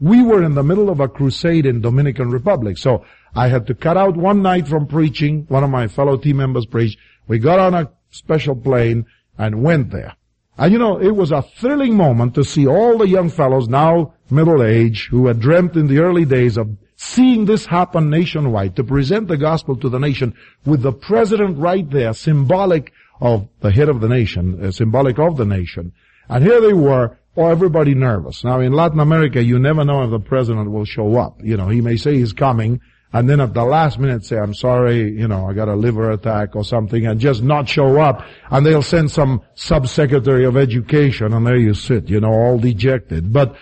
We 0.00 0.22
were 0.22 0.42
in 0.42 0.54
the 0.54 0.62
middle 0.62 0.90
of 0.90 1.00
a 1.00 1.08
crusade 1.08 1.64
in 1.64 1.80
Dominican 1.80 2.30
Republic, 2.30 2.76
so 2.76 3.06
I 3.34 3.48
had 3.48 3.66
to 3.68 3.74
cut 3.74 3.96
out 3.96 4.14
one 4.14 4.42
night 4.42 4.68
from 4.68 4.86
preaching. 4.86 5.46
One 5.48 5.64
of 5.64 5.70
my 5.70 5.88
fellow 5.88 6.18
team 6.18 6.36
members 6.36 6.66
preached. 6.66 6.98
We 7.26 7.38
got 7.38 7.58
on 7.58 7.72
a 7.72 7.90
special 8.10 8.54
plane 8.54 9.06
and 9.38 9.62
went 9.62 9.92
there. 9.92 10.14
And 10.58 10.74
you 10.74 10.78
know, 10.78 11.00
it 11.00 11.12
was 11.12 11.32
a 11.32 11.40
thrilling 11.40 11.96
moment 11.96 12.34
to 12.34 12.44
see 12.44 12.66
all 12.66 12.98
the 12.98 13.08
young 13.08 13.30
fellows 13.30 13.66
now 13.66 14.12
middle 14.28 14.62
age 14.62 15.08
who 15.10 15.28
had 15.28 15.40
dreamt 15.40 15.74
in 15.74 15.86
the 15.86 16.00
early 16.00 16.26
days 16.26 16.58
of 16.58 16.68
seeing 17.02 17.46
this 17.46 17.66
happen 17.66 18.08
nationwide, 18.10 18.76
to 18.76 18.84
present 18.84 19.26
the 19.26 19.36
gospel 19.36 19.76
to 19.76 19.88
the 19.88 19.98
nation 19.98 20.34
with 20.64 20.82
the 20.82 20.92
president 20.92 21.58
right 21.58 21.90
there, 21.90 22.14
symbolic 22.14 22.92
of 23.20 23.48
the 23.60 23.72
head 23.72 23.88
of 23.88 24.00
the 24.00 24.08
nation, 24.08 24.64
uh, 24.64 24.70
symbolic 24.70 25.18
of 25.18 25.36
the 25.36 25.44
nation. 25.44 25.92
And 26.28 26.44
here 26.44 26.60
they 26.60 26.72
were, 26.72 27.18
oh, 27.36 27.48
everybody 27.48 27.94
nervous. 27.94 28.44
Now 28.44 28.60
in 28.60 28.72
Latin 28.72 29.00
America, 29.00 29.42
you 29.42 29.58
never 29.58 29.84
know 29.84 30.04
if 30.04 30.10
the 30.10 30.20
president 30.20 30.70
will 30.70 30.84
show 30.84 31.16
up. 31.16 31.40
You 31.42 31.56
know, 31.56 31.68
he 31.68 31.80
may 31.80 31.96
say 31.96 32.14
he's 32.14 32.32
coming, 32.32 32.80
and 33.12 33.28
then 33.28 33.40
at 33.40 33.52
the 33.52 33.64
last 33.64 33.98
minute 33.98 34.24
say, 34.24 34.38
I'm 34.38 34.54
sorry, 34.54 35.10
you 35.10 35.26
know, 35.26 35.46
I 35.48 35.54
got 35.54 35.68
a 35.68 35.74
liver 35.74 36.12
attack 36.12 36.54
or 36.54 36.64
something, 36.64 37.04
and 37.04 37.18
just 37.18 37.42
not 37.42 37.68
show 37.68 38.00
up, 38.00 38.24
and 38.48 38.64
they'll 38.64 38.80
send 38.80 39.10
some 39.10 39.42
subsecretary 39.56 40.46
of 40.46 40.56
education, 40.56 41.32
and 41.32 41.44
there 41.44 41.58
you 41.58 41.74
sit, 41.74 42.08
you 42.08 42.20
know, 42.20 42.32
all 42.32 42.58
dejected. 42.58 43.32
But 43.32 43.56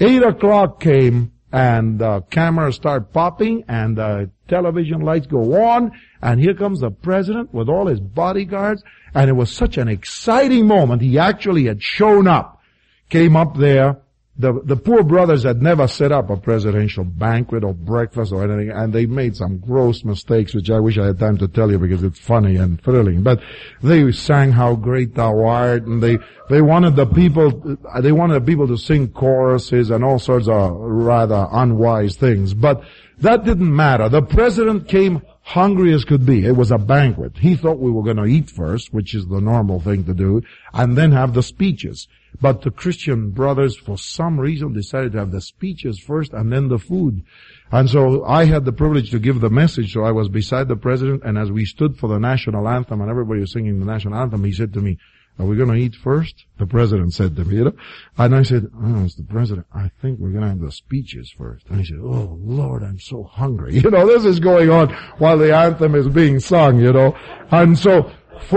eight 0.00 0.22
o'clock 0.22 0.80
came, 0.80 1.32
and 1.52 1.98
the 1.98 2.20
cameras 2.30 2.76
start 2.76 3.12
popping 3.12 3.64
and 3.68 3.96
the 3.96 4.30
television 4.48 5.00
lights 5.00 5.26
go 5.26 5.62
on 5.64 5.92
and 6.20 6.40
here 6.40 6.54
comes 6.54 6.80
the 6.80 6.90
president 6.90 7.52
with 7.54 7.68
all 7.68 7.86
his 7.86 8.00
bodyguards 8.00 8.82
and 9.14 9.30
it 9.30 9.34
was 9.34 9.50
such 9.50 9.78
an 9.78 9.88
exciting 9.88 10.66
moment. 10.66 11.00
He 11.00 11.18
actually 11.18 11.64
had 11.64 11.82
shown 11.82 12.26
up, 12.26 12.60
came 13.08 13.36
up 13.36 13.56
there 13.56 13.98
the, 14.38 14.60
the 14.64 14.76
poor 14.76 15.02
brothers 15.02 15.42
had 15.42 15.60
never 15.60 15.88
set 15.88 16.12
up 16.12 16.30
a 16.30 16.36
presidential 16.36 17.02
banquet 17.02 17.64
or 17.64 17.74
breakfast 17.74 18.32
or 18.32 18.44
anything, 18.44 18.70
and 18.70 18.92
they 18.92 19.04
made 19.04 19.36
some 19.36 19.58
gross 19.58 20.04
mistakes, 20.04 20.54
which 20.54 20.70
I 20.70 20.78
wish 20.78 20.96
I 20.96 21.06
had 21.06 21.18
time 21.18 21.38
to 21.38 21.48
tell 21.48 21.72
you 21.72 21.78
because 21.78 22.04
it's 22.04 22.20
funny 22.20 22.54
and 22.54 22.80
thrilling. 22.80 23.24
But 23.24 23.40
they 23.82 24.12
sang 24.12 24.52
"How 24.52 24.76
Great 24.76 25.16
Thou 25.16 25.44
Art," 25.44 25.86
and 25.86 26.00
they 26.00 26.18
they 26.48 26.62
wanted 26.62 26.94
the 26.94 27.06
people 27.06 27.78
they 28.00 28.12
wanted 28.12 28.34
the 28.34 28.46
people 28.46 28.68
to 28.68 28.78
sing 28.78 29.08
choruses 29.08 29.90
and 29.90 30.04
all 30.04 30.20
sorts 30.20 30.46
of 30.46 30.70
rather 30.76 31.48
unwise 31.50 32.14
things. 32.14 32.54
But 32.54 32.82
that 33.18 33.44
didn't 33.44 33.74
matter. 33.74 34.08
The 34.08 34.22
president 34.22 34.86
came 34.86 35.22
hungry 35.48 35.94
as 35.94 36.04
could 36.04 36.26
be. 36.26 36.44
It 36.44 36.56
was 36.56 36.70
a 36.70 36.76
banquet. 36.76 37.38
He 37.38 37.56
thought 37.56 37.78
we 37.78 37.90
were 37.90 38.02
going 38.02 38.18
to 38.18 38.26
eat 38.26 38.50
first, 38.50 38.92
which 38.92 39.14
is 39.14 39.26
the 39.26 39.40
normal 39.40 39.80
thing 39.80 40.04
to 40.04 40.12
do, 40.12 40.42
and 40.74 40.94
then 40.94 41.12
have 41.12 41.32
the 41.32 41.42
speeches. 41.42 42.06
But 42.38 42.60
the 42.60 42.70
Christian 42.70 43.30
brothers, 43.30 43.74
for 43.74 43.96
some 43.96 44.38
reason, 44.38 44.74
decided 44.74 45.12
to 45.12 45.18
have 45.20 45.32
the 45.32 45.40
speeches 45.40 45.98
first 45.98 46.34
and 46.34 46.52
then 46.52 46.68
the 46.68 46.78
food. 46.78 47.24
And 47.72 47.88
so 47.88 48.26
I 48.26 48.44
had 48.44 48.66
the 48.66 48.72
privilege 48.72 49.10
to 49.12 49.18
give 49.18 49.40
the 49.40 49.48
message, 49.48 49.94
so 49.94 50.04
I 50.04 50.12
was 50.12 50.28
beside 50.28 50.68
the 50.68 50.76
president, 50.76 51.22
and 51.24 51.38
as 51.38 51.50
we 51.50 51.64
stood 51.64 51.96
for 51.96 52.08
the 52.08 52.18
national 52.18 52.68
anthem 52.68 53.00
and 53.00 53.10
everybody 53.10 53.40
was 53.40 53.52
singing 53.52 53.80
the 53.80 53.86
national 53.86 54.16
anthem, 54.16 54.44
he 54.44 54.52
said 54.52 54.74
to 54.74 54.82
me, 54.82 54.98
are 55.38 55.46
we 55.46 55.56
going 55.56 55.68
to 55.68 55.74
eat 55.74 55.94
first? 55.94 56.44
The 56.58 56.66
president 56.66 57.14
said 57.14 57.36
to 57.36 57.44
me, 57.44 57.56
you 57.56 57.64
know? 57.64 57.72
And 58.16 58.34
I 58.34 58.42
said, 58.42 58.66
oh, 58.74 58.78
Mr. 58.78 59.28
President, 59.28 59.66
I 59.72 59.90
think 60.02 60.18
we're 60.18 60.30
going 60.30 60.42
to 60.42 60.48
have 60.48 60.60
the 60.60 60.72
speeches 60.72 61.30
first. 61.30 61.66
And 61.68 61.78
he 61.78 61.84
said, 61.84 61.98
oh, 62.02 62.38
Lord, 62.42 62.82
I'm 62.82 62.98
so 62.98 63.22
hungry. 63.22 63.78
You 63.88 63.90
know, 63.90 64.06
this 64.06 64.24
is 64.24 64.40
going 64.40 64.70
on 64.70 64.90
while 65.18 65.38
the 65.38 65.54
anthem 65.54 65.94
is 65.94 66.08
being 66.08 66.40
sung, 66.40 66.80
you 66.80 66.92
know? 66.92 67.16
And 67.50 67.78
so, 67.78 68.10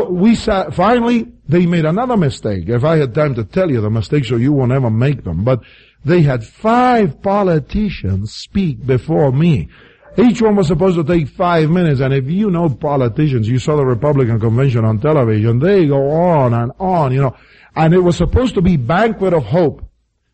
we 0.09 0.35
sat, 0.35 0.73
finally, 0.73 1.31
they 1.47 1.65
made 1.65 1.85
another 1.85 2.17
mistake. 2.17 2.67
If 2.67 2.83
I 2.83 2.97
had 2.97 3.13
time 3.13 3.35
to 3.35 3.43
tell 3.43 3.69
you 3.69 3.81
the 3.81 3.89
mistakes, 3.89 4.29
so 4.29 4.35
you 4.35 4.53
won't 4.53 4.71
ever 4.71 4.89
make 4.89 5.23
them. 5.23 5.43
But 5.43 5.61
they 6.03 6.21
had 6.23 6.43
five 6.43 7.21
politicians 7.21 8.33
speak 8.33 8.85
before 8.85 9.31
me. 9.31 9.69
Each 10.17 10.41
one 10.41 10.57
was 10.57 10.67
supposed 10.67 10.97
to 10.97 11.03
take 11.03 11.29
five 11.29 11.69
minutes, 11.69 12.01
and 12.01 12.13
if 12.13 12.29
you 12.29 12.51
know 12.51 12.69
politicians, 12.69 13.47
you 13.47 13.59
saw 13.59 13.77
the 13.77 13.85
Republican 13.85 14.39
convention 14.39 14.83
on 14.83 14.99
television, 14.99 15.59
they 15.59 15.87
go 15.87 16.11
on 16.11 16.53
and 16.53 16.71
on, 16.79 17.13
you 17.13 17.21
know. 17.21 17.35
And 17.75 17.93
it 17.93 17.99
was 17.99 18.17
supposed 18.17 18.55
to 18.55 18.61
be 18.61 18.75
banquet 18.75 19.33
of 19.33 19.45
hope. 19.45 19.85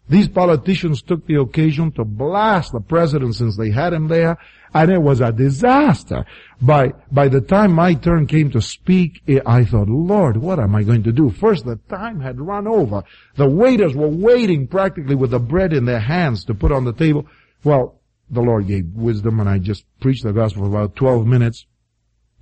These 0.09 0.29
politicians 0.29 1.01
took 1.01 1.27
the 1.27 1.35
occasion 1.35 1.91
to 1.91 2.05
blast 2.05 2.71
the 2.71 2.79
president 2.79 3.35
since 3.35 3.57
they 3.57 3.69
had 3.69 3.93
him 3.93 4.07
there, 4.07 4.37
and 4.73 4.89
it 4.89 5.01
was 5.01 5.21
a 5.21 5.31
disaster. 5.31 6.25
By, 6.61 6.93
by 7.11 7.27
the 7.27 7.41
time 7.41 7.73
my 7.73 7.93
turn 7.93 8.25
came 8.25 8.49
to 8.51 8.61
speak, 8.61 9.21
eh, 9.27 9.41
I 9.45 9.65
thought, 9.65 9.89
Lord, 9.89 10.37
what 10.37 10.59
am 10.59 10.75
I 10.75 10.83
going 10.83 11.03
to 11.03 11.11
do? 11.11 11.29
First, 11.29 11.65
the 11.65 11.75
time 11.89 12.21
had 12.21 12.39
run 12.39 12.67
over. 12.67 13.03
The 13.35 13.47
waiters 13.47 13.95
were 13.95 14.07
waiting 14.07 14.67
practically 14.67 15.15
with 15.15 15.31
the 15.31 15.39
bread 15.39 15.73
in 15.73 15.85
their 15.85 15.99
hands 15.99 16.45
to 16.45 16.55
put 16.55 16.71
on 16.71 16.85
the 16.85 16.93
table. 16.93 17.27
Well, 17.63 17.96
the 18.29 18.41
Lord 18.41 18.67
gave 18.67 18.85
wisdom 18.93 19.39
and 19.39 19.49
I 19.49 19.57
just 19.59 19.85
preached 19.99 20.23
the 20.23 20.33
gospel 20.33 20.63
for 20.63 20.69
about 20.69 20.95
12 20.95 21.25
minutes 21.25 21.65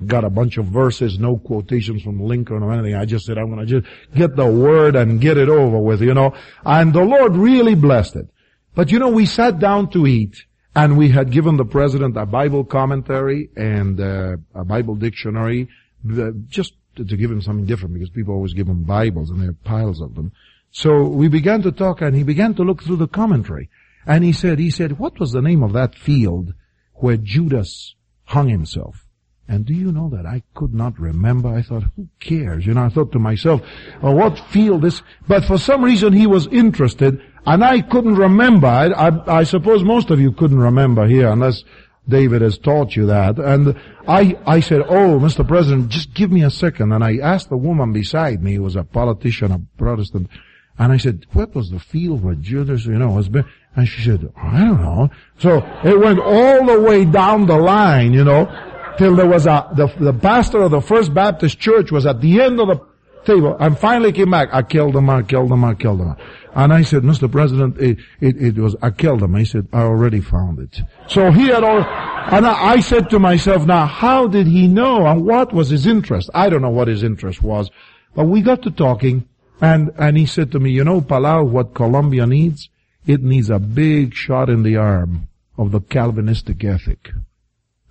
got 0.05 0.23
a 0.23 0.29
bunch 0.29 0.57
of 0.57 0.65
verses, 0.65 1.19
no 1.19 1.37
quotations 1.37 2.03
from 2.03 2.19
Lincoln 2.19 2.61
or 2.61 2.73
anything. 2.73 2.95
I 2.95 3.05
just 3.05 3.25
said, 3.25 3.37
I'm 3.37 3.49
going 3.49 3.65
to 3.65 3.81
just 3.81 3.93
get 4.13 4.35
the 4.35 4.45
word 4.45 4.95
and 4.95 5.21
get 5.21 5.37
it 5.37 5.49
over 5.49 5.79
with, 5.79 6.01
you 6.01 6.13
know. 6.13 6.35
And 6.65 6.93
the 6.93 7.03
Lord 7.03 7.35
really 7.35 7.75
blessed 7.75 8.17
it. 8.17 8.27
But 8.73 8.91
you 8.91 8.99
know, 8.99 9.09
we 9.09 9.25
sat 9.25 9.59
down 9.59 9.89
to 9.91 10.05
eat 10.05 10.35
and 10.75 10.97
we 10.97 11.09
had 11.09 11.31
given 11.31 11.55
the 11.55 11.65
president 11.65 12.17
a 12.17 12.25
Bible 12.25 12.65
commentary 12.65 13.49
and 13.55 13.99
uh, 13.99 14.35
a 14.53 14.65
Bible 14.65 14.95
dictionary, 14.95 15.69
uh, 16.11 16.31
just 16.47 16.73
to, 16.97 17.03
give 17.05 17.31
him 17.31 17.41
something 17.41 17.65
different 17.65 17.93
because 17.93 18.09
people 18.09 18.33
always 18.33 18.53
give 18.53 18.67
him 18.67 18.83
Bibles 18.83 19.29
and 19.29 19.41
there 19.41 19.49
are 19.49 19.57
piles 19.63 20.01
of 20.01 20.15
them. 20.15 20.33
So 20.71 21.03
we 21.03 21.29
began 21.29 21.61
to 21.61 21.71
talk 21.71 22.01
and 22.01 22.13
he 22.15 22.23
began 22.23 22.53
to 22.55 22.63
look 22.63 22.83
through 22.83 22.97
the 22.97 23.07
commentary. 23.07 23.69
And 24.05 24.23
he 24.23 24.31
said, 24.31 24.59
he 24.59 24.69
said, 24.69 24.99
what 24.99 25.19
was 25.19 25.31
the 25.31 25.41
name 25.41 25.63
of 25.63 25.73
that 25.73 25.95
field 25.95 26.53
where 26.93 27.17
Judas 27.17 27.95
hung 28.25 28.49
himself? 28.49 29.05
And 29.47 29.65
do 29.65 29.73
you 29.73 29.91
know 29.91 30.09
that 30.09 30.25
I 30.25 30.41
could 30.55 30.73
not 30.73 30.99
remember? 30.99 31.49
I 31.49 31.61
thought, 31.61 31.83
who 31.95 32.07
cares? 32.19 32.65
You 32.65 32.73
know, 32.73 32.85
I 32.85 32.89
thought 32.89 33.11
to 33.11 33.19
myself, 33.19 33.61
oh, 34.01 34.11
what 34.11 34.39
field 34.39 34.85
is, 34.85 35.03
but 35.27 35.45
for 35.45 35.57
some 35.57 35.83
reason 35.83 36.13
he 36.13 36.25
was 36.25 36.47
interested 36.47 37.21
and 37.45 37.63
I 37.63 37.81
couldn't 37.81 38.15
remember. 38.15 38.67
I, 38.67 38.87
I, 38.87 39.39
I 39.39 39.43
suppose 39.43 39.83
most 39.83 40.09
of 40.09 40.19
you 40.19 40.31
couldn't 40.31 40.57
remember 40.57 41.05
here 41.05 41.29
unless 41.29 41.63
David 42.07 42.41
has 42.41 42.57
taught 42.57 42.95
you 42.95 43.05
that. 43.07 43.37
And 43.37 43.79
I, 44.07 44.37
I 44.45 44.59
said, 44.61 44.81
oh, 44.81 45.19
Mr. 45.19 45.47
President, 45.47 45.89
just 45.89 46.13
give 46.13 46.31
me 46.31 46.43
a 46.43 46.49
second. 46.49 46.91
And 46.91 47.03
I 47.03 47.17
asked 47.17 47.49
the 47.49 47.57
woman 47.57 47.93
beside 47.93 48.41
me, 48.41 48.55
who 48.55 48.63
was 48.63 48.75
a 48.75 48.83
politician, 48.83 49.51
a 49.51 49.59
Protestant, 49.77 50.29
and 50.77 50.91
I 50.91 50.97
said, 50.97 51.25
what 51.31 51.55
was 51.55 51.69
the 51.69 51.79
field 51.79 52.23
where 52.23 52.35
Judas, 52.35 52.85
you 52.85 52.97
know, 52.97 53.11
was 53.11 53.29
been? 53.29 53.45
And 53.75 53.87
she 53.87 54.01
said, 54.03 54.31
I 54.35 54.59
don't 54.59 54.81
know. 54.81 55.09
So 55.39 55.57
it 55.83 55.99
went 55.99 56.19
all 56.19 56.65
the 56.65 56.79
way 56.81 57.05
down 57.05 57.45
the 57.45 57.57
line, 57.57 58.13
you 58.13 58.23
know 58.23 58.73
till 58.97 59.15
there 59.15 59.27
was 59.27 59.45
a, 59.45 59.69
the, 59.75 59.87
the 59.99 60.13
pastor 60.13 60.61
of 60.61 60.71
the 60.71 60.81
First 60.81 61.13
Baptist 61.13 61.59
Church 61.59 61.91
was 61.91 62.05
at 62.05 62.21
the 62.21 62.41
end 62.41 62.59
of 62.59 62.67
the 62.67 62.81
table 63.25 63.55
and 63.59 63.77
finally 63.77 64.11
came 64.11 64.31
back. 64.31 64.51
Akeldama, 64.51 65.19
I 65.19 65.23
killed 65.23 65.51
him, 65.51 65.61
Akeldama. 65.61 66.19
And 66.53 66.73
I 66.73 66.83
said, 66.83 67.03
Mr. 67.03 67.29
President, 67.29 67.77
it, 67.77 67.97
it, 68.21 68.41
it 68.41 68.57
was, 68.57 68.75
Akeldama. 68.75 69.39
He 69.39 69.45
said, 69.45 69.67
I 69.73 69.81
already 69.81 70.21
found 70.21 70.59
it. 70.59 70.81
So 71.07 71.31
he 71.31 71.47
had 71.47 71.63
all, 71.63 71.79
and 71.79 72.45
I, 72.45 72.73
I 72.73 72.79
said 72.79 73.09
to 73.09 73.19
myself, 73.19 73.65
now 73.65 73.85
how 73.85 74.27
did 74.27 74.47
he 74.47 74.67
know 74.67 75.05
and 75.05 75.25
what 75.25 75.53
was 75.53 75.69
his 75.69 75.87
interest? 75.87 76.29
I 76.33 76.49
don't 76.49 76.61
know 76.61 76.69
what 76.69 76.87
his 76.87 77.03
interest 77.03 77.41
was, 77.41 77.69
but 78.15 78.25
we 78.25 78.41
got 78.41 78.61
to 78.63 78.71
talking 78.71 79.27
and, 79.61 79.91
and 79.97 80.17
he 80.17 80.25
said 80.25 80.51
to 80.51 80.59
me, 80.59 80.71
you 80.71 80.83
know, 80.83 81.01
Palau, 81.01 81.47
what 81.47 81.73
Colombia 81.73 82.25
needs? 82.25 82.69
It 83.05 83.23
needs 83.23 83.49
a 83.49 83.59
big 83.59 84.13
shot 84.13 84.49
in 84.49 84.63
the 84.63 84.77
arm 84.77 85.27
of 85.57 85.71
the 85.71 85.79
Calvinistic 85.79 86.63
ethic. 86.63 87.11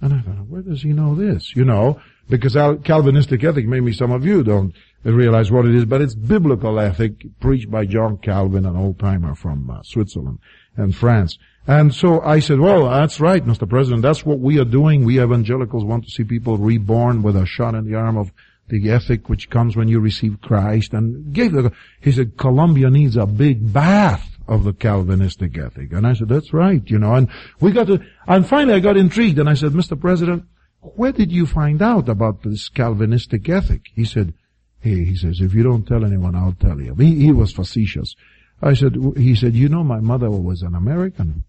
And 0.00 0.12
I 0.12 0.20
thought, 0.20 0.46
where 0.48 0.62
does 0.62 0.82
he 0.82 0.92
know 0.92 1.14
this? 1.14 1.56
You 1.56 1.64
know, 1.64 2.00
because 2.28 2.54
Calvinistic 2.84 3.42
ethic, 3.44 3.66
maybe 3.66 3.92
some 3.92 4.10
of 4.10 4.26
you 4.26 4.42
don't 4.42 4.74
realize 5.02 5.50
what 5.50 5.66
it 5.66 5.74
is, 5.74 5.84
but 5.84 6.00
it's 6.00 6.14
biblical 6.14 6.78
ethic 6.80 7.24
preached 7.40 7.70
by 7.70 7.86
John 7.86 8.18
Calvin, 8.18 8.66
an 8.66 8.76
old 8.76 8.98
timer 8.98 9.34
from 9.34 9.70
uh, 9.70 9.82
Switzerland 9.82 10.38
and 10.76 10.94
France. 10.94 11.38
And 11.66 11.94
so 11.94 12.20
I 12.20 12.40
said, 12.40 12.60
well, 12.60 12.90
that's 12.90 13.20
right, 13.20 13.44
Mr. 13.44 13.68
President. 13.68 14.02
That's 14.02 14.26
what 14.26 14.40
we 14.40 14.58
are 14.58 14.66
doing. 14.66 15.04
We 15.04 15.22
evangelicals 15.22 15.84
want 15.84 16.04
to 16.04 16.10
see 16.10 16.24
people 16.24 16.58
reborn 16.58 17.22
with 17.22 17.36
a 17.36 17.46
shot 17.46 17.74
in 17.74 17.86
the 17.86 17.94
arm 17.94 18.16
of 18.16 18.32
the 18.68 18.90
ethic 18.90 19.28
which 19.28 19.50
comes 19.50 19.76
when 19.76 19.88
you 19.88 20.00
receive 20.00 20.40
Christ. 20.40 20.92
And 20.92 21.32
gave 21.32 21.52
the, 21.52 21.72
he 22.00 22.12
said, 22.12 22.36
Colombia 22.36 22.90
needs 22.90 23.16
a 23.16 23.26
big 23.26 23.72
bath 23.72 24.28
of 24.46 24.64
the 24.64 24.72
Calvinistic 24.72 25.56
ethic. 25.56 25.92
And 25.92 26.06
I 26.06 26.14
said, 26.14 26.28
that's 26.28 26.52
right, 26.52 26.82
you 26.86 26.98
know, 26.98 27.14
and 27.14 27.28
we 27.60 27.72
got 27.72 27.86
to, 27.86 28.04
and 28.26 28.46
finally 28.46 28.74
I 28.74 28.80
got 28.80 28.96
intrigued 28.96 29.38
and 29.38 29.48
I 29.48 29.54
said, 29.54 29.72
Mr. 29.72 29.98
President, 29.98 30.44
where 30.80 31.12
did 31.12 31.32
you 31.32 31.46
find 31.46 31.80
out 31.80 32.08
about 32.08 32.42
this 32.42 32.68
Calvinistic 32.68 33.48
ethic? 33.48 33.86
He 33.94 34.04
said, 34.04 34.34
hey, 34.80 35.04
he 35.04 35.16
says, 35.16 35.40
if 35.40 35.54
you 35.54 35.62
don't 35.62 35.86
tell 35.86 36.04
anyone, 36.04 36.34
I'll 36.34 36.52
tell 36.52 36.80
you. 36.80 36.94
He, 36.94 37.20
he 37.20 37.32
was 37.32 37.52
facetious. 37.52 38.14
I 38.60 38.74
said, 38.74 38.96
he 39.16 39.34
said, 39.34 39.54
you 39.54 39.68
know 39.68 39.82
my 39.82 40.00
mother 40.00 40.30
was 40.30 40.62
an 40.62 40.74
American. 40.74 41.44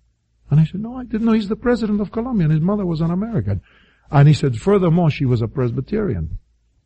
And 0.50 0.60
I 0.60 0.66
said, 0.66 0.82
no, 0.82 0.96
I 0.96 1.04
didn't 1.04 1.26
know. 1.26 1.34
He's 1.34 1.50
the 1.50 1.56
president 1.56 2.00
of 2.00 2.12
Colombia 2.12 2.46
and 2.46 2.54
his 2.54 2.62
mother 2.62 2.86
was 2.86 3.02
an 3.02 3.12
American. 3.12 3.62
And 4.10 4.28
he 4.28 4.34
said, 4.34 4.58
furthermore, 4.58 5.10
she 5.10 5.26
was 5.26 5.42
a 5.42 5.48
Presbyterian. 5.48 6.40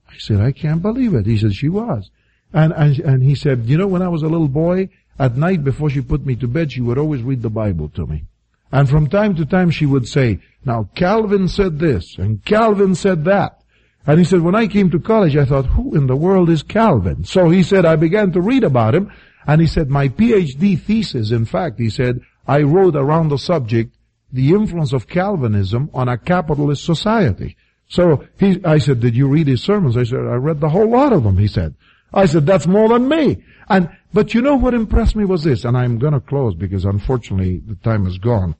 I 0.10 0.18
said, 0.18 0.42
I 0.42 0.52
can't 0.52 0.82
believe 0.82 1.14
it. 1.14 1.26
He 1.26 1.38
said, 1.38 1.54
she 1.54 1.70
was. 1.70 2.10
And, 2.54 2.74
and, 2.74 3.00
and 3.00 3.24
he 3.24 3.36
said, 3.36 3.66
you 3.66 3.78
know, 3.78 3.88
when 3.88 4.02
I 4.02 4.08
was 4.08 4.24
a 4.24 4.28
little 4.28 4.48
boy, 4.48 4.90
at 5.20 5.38
night 5.38 5.64
before 5.64 5.90
she 5.90 6.02
put 6.02 6.26
me 6.26 6.36
to 6.38 6.48
bed, 6.48 6.72
she 6.72 6.82
would 6.82 6.98
always 6.98 7.22
read 7.22 7.42
the 7.42 7.50
Bible 7.50 7.90
to 7.90 8.06
me. 8.08 8.24
And 8.72 8.90
from 8.90 9.08
time 9.08 9.36
to 9.36 9.46
time 9.46 9.70
she 9.70 9.86
would 9.86 10.08
say, 10.08 10.40
now 10.66 10.90
Calvin 10.96 11.48
said 11.48 11.80
this, 11.80 12.18
and 12.18 12.44
Calvin 12.46 12.96
said 12.96 13.26
that. 13.26 13.62
And 14.08 14.18
he 14.18 14.26
said, 14.26 14.42
when 14.42 14.56
I 14.56 14.68
came 14.68 14.90
to 14.92 15.00
college, 15.00 15.36
I 15.36 15.46
thought, 15.46 15.66
who 15.66 15.96
in 15.96 16.08
the 16.08 16.16
world 16.16 16.50
is 16.50 16.64
Calvin? 16.64 17.26
So 17.26 17.50
he 17.50 17.64
said, 17.64 17.86
I 17.86 17.96
began 17.96 18.32
to 18.32 18.42
read 18.42 18.64
about 18.64 18.96
him, 18.96 19.12
and 19.46 19.62
he 19.62 19.68
said, 19.68 19.90
my 19.90 20.08
PhD 20.08 20.80
thesis, 20.80 21.32
in 21.32 21.46
fact, 21.46 21.80
he 21.80 21.90
said, 21.90 22.22
I 22.48 22.62
wrote 22.62 22.96
around 22.96 23.30
the 23.30 23.38
subject, 23.38 23.96
the 24.32 24.52
influence 24.52 24.94
of 24.94 25.08
Calvinism 25.08 25.90
on 25.94 26.08
a 26.08 26.18
capitalist 26.18 26.86
society. 26.86 27.58
So 27.90 28.26
he, 28.40 28.64
I 28.64 28.78
said, 28.78 29.00
did 29.00 29.16
you 29.16 29.28
read 29.28 29.48
his 29.48 29.64
sermons? 29.64 29.98
I 29.98 30.04
said, 30.04 30.20
I 30.20 30.36
read 30.36 30.62
the 30.62 30.70
whole 30.70 30.90
lot 30.90 31.12
of 31.12 31.24
them, 31.24 31.38
he 31.38 31.48
said. 31.48 31.76
I 32.14 32.28
said, 32.28 32.46
that's 32.46 32.68
more 32.68 32.88
than 32.88 33.08
me. 33.08 33.44
And, 33.68 33.90
but 34.14 34.34
you 34.34 34.42
know 34.42 34.56
what 34.56 34.74
impressed 34.74 35.16
me 35.16 35.26
was 35.26 35.44
this, 35.44 35.66
and 35.66 35.76
I'm 35.76 36.00
gonna 36.00 36.20
close 36.20 36.56
because 36.56 36.86
unfortunately 36.86 37.62
the 37.66 37.76
time 37.76 38.08
is 38.08 38.18
gone. 38.18 38.56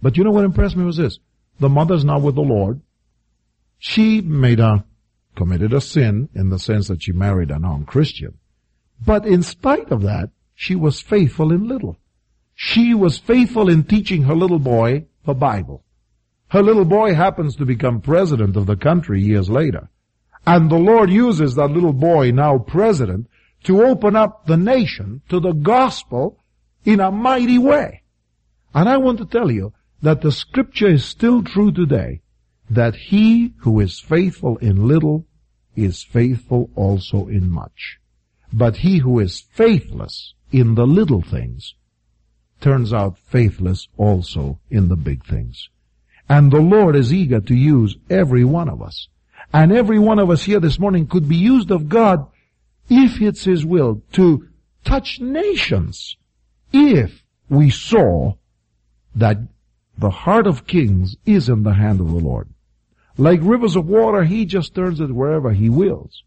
But 0.00 0.16
you 0.16 0.24
know 0.24 0.30
what 0.30 0.44
impressed 0.44 0.76
me 0.76 0.84
was 0.84 0.96
this. 0.96 1.18
The 1.60 1.68
mother's 1.68 2.04
now 2.04 2.18
with 2.18 2.34
the 2.34 2.42
Lord. 2.42 2.80
She 3.78 4.20
made 4.20 4.60
a, 4.60 4.84
committed 5.36 5.72
a 5.72 5.80
sin 5.80 6.28
in 6.34 6.50
the 6.50 6.58
sense 6.58 6.88
that 6.88 7.02
she 7.02 7.12
married 7.12 7.50
a 7.50 7.58
non-Christian. 7.58 8.38
But 9.04 9.26
in 9.26 9.42
spite 9.42 9.90
of 9.90 10.02
that, 10.02 10.30
she 10.54 10.74
was 10.74 11.00
faithful 11.00 11.52
in 11.52 11.68
little. 11.68 11.98
She 12.54 12.94
was 12.94 13.18
faithful 13.18 13.68
in 13.68 13.84
teaching 13.84 14.22
her 14.22 14.34
little 14.34 14.58
boy 14.58 15.06
the 15.24 15.34
Bible. 15.34 15.84
Her 16.52 16.62
little 16.62 16.84
boy 16.84 17.14
happens 17.14 17.56
to 17.56 17.64
become 17.64 18.02
president 18.02 18.58
of 18.58 18.66
the 18.66 18.76
country 18.76 19.22
years 19.22 19.48
later. 19.48 19.88
And 20.46 20.68
the 20.68 20.76
Lord 20.76 21.08
uses 21.08 21.54
that 21.54 21.70
little 21.70 21.94
boy, 21.94 22.30
now 22.30 22.58
president, 22.58 23.28
to 23.64 23.82
open 23.82 24.16
up 24.16 24.44
the 24.44 24.58
nation 24.58 25.22
to 25.30 25.40
the 25.40 25.54
gospel 25.54 26.44
in 26.84 27.00
a 27.00 27.10
mighty 27.10 27.56
way. 27.56 28.02
And 28.74 28.86
I 28.86 28.98
want 28.98 29.16
to 29.20 29.24
tell 29.24 29.50
you 29.50 29.72
that 30.02 30.20
the 30.20 30.30
scripture 30.30 30.88
is 30.88 31.06
still 31.06 31.42
true 31.42 31.72
today, 31.72 32.20
that 32.68 32.96
he 32.96 33.54
who 33.60 33.80
is 33.80 33.98
faithful 33.98 34.58
in 34.58 34.86
little 34.86 35.24
is 35.74 36.02
faithful 36.02 36.68
also 36.74 37.28
in 37.28 37.48
much. 37.48 37.98
But 38.52 38.76
he 38.76 38.98
who 38.98 39.20
is 39.20 39.40
faithless 39.40 40.34
in 40.50 40.74
the 40.74 40.86
little 40.86 41.22
things 41.22 41.76
turns 42.60 42.92
out 42.92 43.16
faithless 43.16 43.88
also 43.96 44.60
in 44.68 44.88
the 44.88 44.96
big 44.96 45.24
things. 45.24 45.70
And 46.28 46.50
the 46.50 46.60
Lord 46.60 46.96
is 46.96 47.12
eager 47.12 47.40
to 47.40 47.54
use 47.54 47.96
every 48.08 48.44
one 48.44 48.68
of 48.68 48.80
us. 48.82 49.08
And 49.52 49.72
every 49.72 49.98
one 49.98 50.18
of 50.18 50.30
us 50.30 50.44
here 50.44 50.60
this 50.60 50.78
morning 50.78 51.06
could 51.06 51.28
be 51.28 51.36
used 51.36 51.70
of 51.70 51.88
God 51.88 52.26
if 52.88 53.20
it's 53.20 53.44
His 53.44 53.64
will, 53.64 54.02
to 54.12 54.48
touch 54.84 55.20
nations 55.20 56.16
if 56.72 57.22
we 57.48 57.70
saw 57.70 58.34
that 59.14 59.38
the 59.98 60.10
heart 60.10 60.46
of 60.46 60.66
kings 60.66 61.16
is 61.26 61.48
in 61.48 61.62
the 61.62 61.74
hand 61.74 62.00
of 62.00 62.08
the 62.08 62.16
Lord. 62.16 62.48
Like 63.16 63.40
rivers 63.42 63.76
of 63.76 63.86
water, 63.86 64.24
He 64.24 64.46
just 64.46 64.74
turns 64.74 65.00
it 65.00 65.14
wherever 65.14 65.52
He 65.52 65.68
wills. 65.68 66.22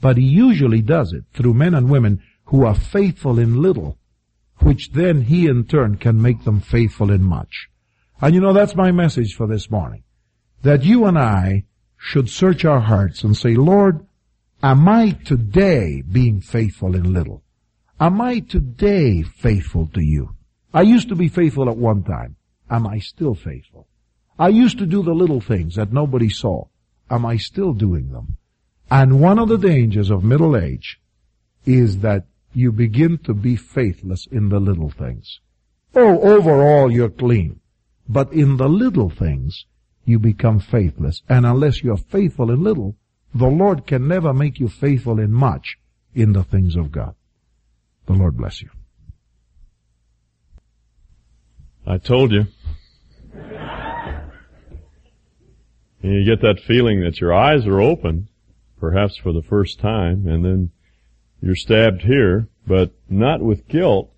But 0.00 0.16
He 0.16 0.24
usually 0.24 0.80
does 0.80 1.12
it 1.12 1.24
through 1.34 1.54
men 1.54 1.74
and 1.74 1.90
women 1.90 2.22
who 2.46 2.64
are 2.64 2.74
faithful 2.74 3.38
in 3.38 3.62
little, 3.62 3.98
which 4.58 4.92
then 4.92 5.22
He 5.22 5.46
in 5.46 5.64
turn 5.64 5.96
can 5.96 6.20
make 6.20 6.44
them 6.44 6.60
faithful 6.60 7.10
in 7.10 7.22
much. 7.22 7.69
And 8.20 8.34
you 8.34 8.40
know, 8.40 8.52
that's 8.52 8.74
my 8.74 8.92
message 8.92 9.34
for 9.34 9.46
this 9.46 9.70
morning. 9.70 10.04
That 10.62 10.84
you 10.84 11.06
and 11.06 11.18
I 11.18 11.64
should 11.96 12.28
search 12.28 12.64
our 12.64 12.80
hearts 12.80 13.24
and 13.24 13.36
say, 13.36 13.54
Lord, 13.54 14.06
Am 14.62 14.86
I 14.90 15.12
today 15.12 16.02
being 16.02 16.42
faithful 16.42 16.94
in 16.94 17.14
little? 17.14 17.42
Am 17.98 18.20
I 18.20 18.40
today 18.40 19.22
faithful 19.22 19.86
to 19.94 20.02
you? 20.04 20.34
I 20.74 20.82
used 20.82 21.08
to 21.08 21.16
be 21.16 21.28
faithful 21.28 21.70
at 21.70 21.78
one 21.78 22.02
time. 22.02 22.36
Am 22.68 22.86
I 22.86 22.98
still 22.98 23.34
faithful? 23.34 23.88
I 24.38 24.48
used 24.48 24.76
to 24.78 24.84
do 24.84 25.02
the 25.02 25.14
little 25.14 25.40
things 25.40 25.76
that 25.76 25.94
nobody 25.94 26.28
saw. 26.28 26.66
Am 27.08 27.24
I 27.24 27.38
still 27.38 27.72
doing 27.72 28.10
them? 28.12 28.36
And 28.90 29.22
one 29.22 29.38
of 29.38 29.48
the 29.48 29.56
dangers 29.56 30.10
of 30.10 30.24
middle 30.24 30.54
age 30.54 31.00
is 31.64 32.00
that 32.00 32.26
you 32.52 32.70
begin 32.70 33.16
to 33.24 33.32
be 33.32 33.56
faithless 33.56 34.26
in 34.30 34.50
the 34.50 34.60
little 34.60 34.90
things. 34.90 35.40
Oh, 35.94 36.20
overall 36.20 36.92
you're 36.92 37.08
clean. 37.08 37.60
But 38.12 38.32
in 38.32 38.56
the 38.56 38.68
little 38.68 39.08
things, 39.08 39.66
you 40.04 40.18
become 40.18 40.58
faithless. 40.58 41.22
And 41.28 41.46
unless 41.46 41.84
you're 41.84 41.96
faithful 41.96 42.50
in 42.50 42.60
little, 42.60 42.96
the 43.32 43.46
Lord 43.46 43.86
can 43.86 44.08
never 44.08 44.34
make 44.34 44.58
you 44.58 44.68
faithful 44.68 45.20
in 45.20 45.30
much 45.30 45.76
in 46.12 46.32
the 46.32 46.42
things 46.42 46.74
of 46.74 46.90
God. 46.90 47.14
The 48.06 48.14
Lord 48.14 48.36
bless 48.36 48.62
you. 48.62 48.70
I 51.86 51.98
told 51.98 52.32
you. 52.32 52.46
You 56.02 56.24
get 56.24 56.40
that 56.40 56.60
feeling 56.66 57.02
that 57.02 57.20
your 57.20 57.32
eyes 57.32 57.64
are 57.64 57.80
open, 57.80 58.28
perhaps 58.80 59.16
for 59.18 59.32
the 59.32 59.42
first 59.42 59.78
time, 59.78 60.26
and 60.26 60.44
then 60.44 60.72
you're 61.40 61.54
stabbed 61.54 62.02
here, 62.02 62.48
but 62.66 62.92
not 63.08 63.40
with 63.40 63.68
guilt, 63.68 64.10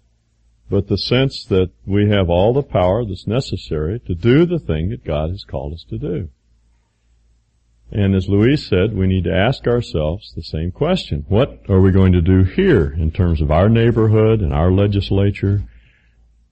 but 0.73 0.89
the 0.89 0.97
sense 0.97 1.45
that 1.45 1.71
we 1.85 2.09
have 2.09 2.31
all 2.31 2.55
the 2.55 2.63
power 2.63 3.05
that's 3.05 3.27
necessary 3.27 4.01
to 4.01 4.15
do 4.15 4.47
the 4.47 4.59
thing 4.59 4.89
that 4.89 5.05
God 5.05 5.29
has 5.29 5.45
called 5.45 5.75
us 5.75 5.85
to 5.91 5.99
do. 5.99 6.31
And 7.91 8.15
as 8.15 8.27
Luis 8.27 8.69
said, 8.69 8.97
we 8.97 9.07
need 9.07 9.25
to 9.25 9.37
ask 9.37 9.67
ourselves 9.67 10.33
the 10.35 10.43
same 10.43 10.73
question. 10.73 11.27
What 11.29 11.61
are 11.69 11.83
we 11.83 11.91
going 11.91 12.15
to 12.15 12.23
do 12.23 12.45
here 12.45 12.91
in 12.91 13.11
terms 13.11 13.43
of 13.43 13.51
our 13.51 13.69
neighborhood 13.69 14.41
and 14.41 14.55
our 14.55 14.73
legislature, 14.73 15.63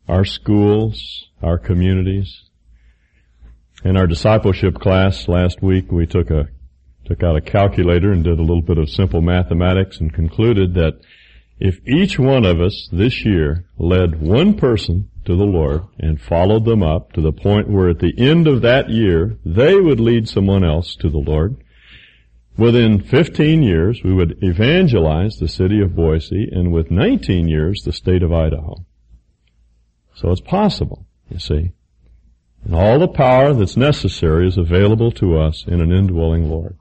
our 0.06 0.26
schools, 0.26 1.30
our 1.42 1.56
communities? 1.56 2.42
In 3.84 3.96
our 3.96 4.06
discipleship 4.06 4.74
class 4.74 5.28
last 5.28 5.62
week, 5.62 5.90
we 5.90 6.06
took 6.06 6.30
a, 6.30 6.50
took 7.06 7.22
out 7.22 7.36
a 7.36 7.40
calculator 7.40 8.12
and 8.12 8.22
did 8.22 8.38
a 8.38 8.42
little 8.42 8.60
bit 8.60 8.76
of 8.76 8.90
simple 8.90 9.22
mathematics 9.22 9.98
and 9.98 10.12
concluded 10.12 10.74
that 10.74 11.00
if 11.60 11.86
each 11.86 12.18
one 12.18 12.46
of 12.46 12.58
us 12.60 12.88
this 12.90 13.24
year 13.24 13.66
led 13.78 14.20
one 14.20 14.54
person 14.54 15.10
to 15.26 15.36
the 15.36 15.44
Lord 15.44 15.82
and 15.98 16.20
followed 16.20 16.64
them 16.64 16.82
up 16.82 17.12
to 17.12 17.20
the 17.20 17.32
point 17.32 17.68
where 17.68 17.90
at 17.90 17.98
the 17.98 18.14
end 18.16 18.48
of 18.48 18.62
that 18.62 18.88
year, 18.88 19.38
they 19.44 19.76
would 19.76 20.00
lead 20.00 20.26
someone 20.26 20.64
else 20.64 20.96
to 20.96 21.10
the 21.10 21.18
Lord. 21.18 21.62
Within 22.56 23.02
15 23.02 23.62
years, 23.62 24.02
we 24.02 24.12
would 24.12 24.42
evangelize 24.42 25.36
the 25.36 25.48
city 25.48 25.80
of 25.82 25.94
Boise 25.94 26.48
and 26.50 26.72
with 26.72 26.90
19 26.90 27.46
years, 27.46 27.82
the 27.84 27.92
state 27.92 28.22
of 28.22 28.32
Idaho. 28.32 28.76
So 30.14 30.30
it's 30.30 30.40
possible, 30.40 31.06
you 31.28 31.38
see. 31.38 31.72
And 32.64 32.74
all 32.74 32.98
the 32.98 33.08
power 33.08 33.52
that's 33.52 33.76
necessary 33.76 34.48
is 34.48 34.56
available 34.56 35.12
to 35.12 35.38
us 35.38 35.64
in 35.66 35.80
an 35.80 35.92
indwelling 35.92 36.48
Lord. 36.48 36.76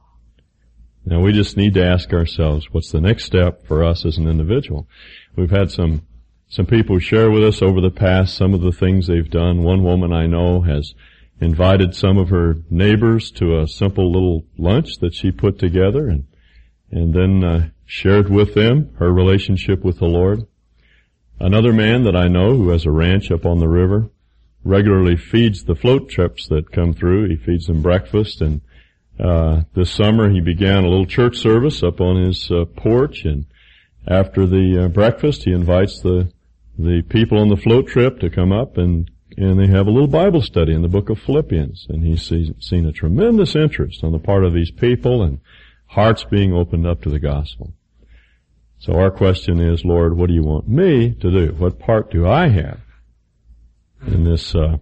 Now 1.09 1.21
we 1.21 1.33
just 1.33 1.57
need 1.57 1.73
to 1.73 1.83
ask 1.83 2.13
ourselves, 2.13 2.67
what's 2.71 2.91
the 2.91 3.01
next 3.01 3.25
step 3.25 3.65
for 3.65 3.83
us 3.83 4.05
as 4.05 4.19
an 4.19 4.27
individual? 4.27 4.87
We've 5.35 5.49
had 5.49 5.71
some 5.71 6.03
some 6.49 6.67
people 6.67 6.99
share 6.99 7.31
with 7.31 7.43
us 7.43 7.63
over 7.63 7.81
the 7.81 7.89
past 7.89 8.35
some 8.35 8.53
of 8.53 8.61
the 8.61 8.71
things 8.71 9.07
they've 9.07 9.29
done. 9.29 9.63
One 9.63 9.83
woman 9.83 10.13
I 10.13 10.27
know 10.27 10.61
has 10.61 10.93
invited 11.41 11.95
some 11.95 12.19
of 12.19 12.29
her 12.29 12.57
neighbors 12.69 13.31
to 13.31 13.59
a 13.59 13.67
simple 13.67 14.11
little 14.11 14.45
lunch 14.59 14.99
that 14.99 15.15
she 15.15 15.31
put 15.31 15.57
together 15.57 16.09
and, 16.09 16.27
and 16.91 17.11
then 17.11 17.43
uh, 17.43 17.69
shared 17.85 18.29
with 18.29 18.53
them 18.53 18.93
her 18.99 19.11
relationship 19.11 19.83
with 19.83 19.97
the 19.97 20.05
Lord. 20.05 20.45
Another 21.39 21.73
man 21.73 22.03
that 22.03 22.15
I 22.15 22.27
know 22.27 22.55
who 22.55 22.69
has 22.69 22.85
a 22.85 22.91
ranch 22.91 23.31
up 23.31 23.47
on 23.47 23.57
the 23.57 23.67
river 23.67 24.11
regularly 24.63 25.17
feeds 25.17 25.63
the 25.63 25.75
float 25.75 26.07
trips 26.09 26.47
that 26.49 26.71
come 26.71 26.93
through. 26.93 27.29
He 27.29 27.35
feeds 27.35 27.65
them 27.65 27.81
breakfast 27.81 28.41
and 28.41 28.61
uh, 29.19 29.61
this 29.73 29.91
summer 29.91 30.29
he 30.29 30.41
began 30.41 30.83
a 30.83 30.89
little 30.89 31.05
church 31.05 31.37
service 31.37 31.83
up 31.83 31.99
on 31.99 32.23
his 32.23 32.49
uh, 32.51 32.65
porch 32.65 33.25
and 33.25 33.45
after 34.07 34.45
the 34.45 34.85
uh, 34.85 34.87
breakfast 34.87 35.43
he 35.43 35.51
invites 35.51 36.01
the 36.01 36.31
the 36.77 37.01
people 37.01 37.37
on 37.37 37.49
the 37.49 37.57
float 37.57 37.87
trip 37.87 38.19
to 38.19 38.29
come 38.29 38.53
up 38.53 38.77
and 38.77 39.09
and 39.39 39.57
they 39.57 39.67
have 39.67 39.87
a 39.87 39.91
little 39.91 40.07
Bible 40.07 40.41
study 40.41 40.73
in 40.73 40.81
the 40.81 40.89
book 40.89 41.09
of 41.09 41.19
Philippians. 41.19 41.87
And 41.89 42.03
he's 42.03 42.27
seen 42.59 42.85
a 42.85 42.91
tremendous 42.91 43.55
interest 43.55 44.03
on 44.03 44.11
the 44.11 44.19
part 44.19 44.43
of 44.43 44.53
these 44.53 44.69
people 44.69 45.23
and 45.23 45.39
hearts 45.87 46.25
being 46.25 46.53
opened 46.53 46.85
up 46.85 47.01
to 47.03 47.09
the 47.09 47.19
gospel. 47.19 47.73
So 48.79 48.93
our 48.93 49.11
question 49.11 49.59
is, 49.59 49.85
Lord, 49.85 50.17
what 50.17 50.27
do 50.27 50.33
you 50.33 50.43
want 50.43 50.67
me 50.67 51.11
to 51.11 51.31
do? 51.31 51.53
What 51.57 51.79
part 51.79 52.11
do 52.11 52.27
I 52.27 52.49
have 52.49 52.79
in 54.07 54.25
this, 54.25 54.53
uh, 54.55 54.77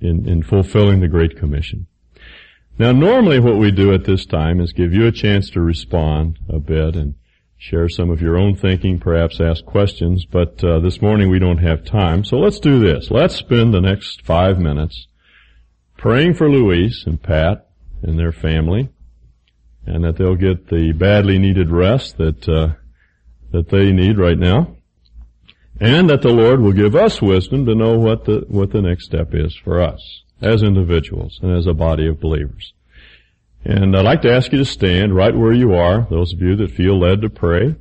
in, 0.00 0.28
in 0.28 0.42
fulfilling 0.42 1.00
the 1.00 1.08
Great 1.08 1.36
Commission? 1.36 1.86
Now 2.78 2.92
normally 2.92 3.40
what 3.40 3.56
we 3.56 3.70
do 3.70 3.94
at 3.94 4.04
this 4.04 4.26
time 4.26 4.60
is 4.60 4.72
give 4.74 4.92
you 4.92 5.06
a 5.06 5.12
chance 5.12 5.48
to 5.50 5.62
respond 5.62 6.38
a 6.48 6.58
bit 6.58 6.94
and 6.94 7.14
share 7.56 7.88
some 7.88 8.10
of 8.10 8.20
your 8.20 8.36
own 8.36 8.54
thinking, 8.54 8.98
perhaps 8.98 9.40
ask 9.40 9.64
questions, 9.64 10.26
but 10.26 10.62
uh, 10.62 10.80
this 10.80 11.00
morning 11.00 11.30
we 11.30 11.38
don't 11.38 11.56
have 11.56 11.86
time. 11.86 12.22
So 12.22 12.36
let's 12.36 12.60
do 12.60 12.78
this. 12.78 13.10
Let's 13.10 13.34
spend 13.34 13.72
the 13.72 13.80
next 13.80 14.26
five 14.26 14.58
minutes 14.58 15.06
praying 15.96 16.34
for 16.34 16.50
Luis 16.50 17.04
and 17.06 17.22
Pat 17.22 17.66
and 18.02 18.18
their 18.18 18.32
family, 18.32 18.90
and 19.86 20.04
that 20.04 20.18
they'll 20.18 20.34
get 20.34 20.68
the 20.68 20.92
badly 20.92 21.38
needed 21.38 21.70
rest 21.70 22.18
that 22.18 22.46
uh, 22.46 22.74
that 23.52 23.70
they 23.70 23.90
need 23.90 24.18
right 24.18 24.38
now, 24.38 24.76
and 25.80 26.10
that 26.10 26.20
the 26.20 26.28
Lord 26.28 26.60
will 26.60 26.72
give 26.72 26.94
us 26.94 27.22
wisdom 27.22 27.64
to 27.64 27.74
know 27.74 27.98
what 27.98 28.26
the 28.26 28.44
what 28.48 28.70
the 28.70 28.82
next 28.82 29.06
step 29.06 29.28
is 29.32 29.56
for 29.56 29.80
us 29.80 30.24
as 30.40 30.62
individuals 30.62 31.38
and 31.42 31.56
as 31.56 31.66
a 31.66 31.74
body 31.74 32.06
of 32.06 32.20
believers. 32.20 32.72
And 33.64 33.96
I'd 33.96 34.04
like 34.04 34.22
to 34.22 34.32
ask 34.32 34.52
you 34.52 34.58
to 34.58 34.64
stand 34.64 35.14
right 35.14 35.36
where 35.36 35.52
you 35.52 35.74
are, 35.74 36.06
those 36.08 36.32
of 36.32 36.40
you 36.40 36.54
that 36.56 36.70
feel 36.70 36.98
led 36.98 37.22
to 37.22 37.30
pray, 37.30 37.74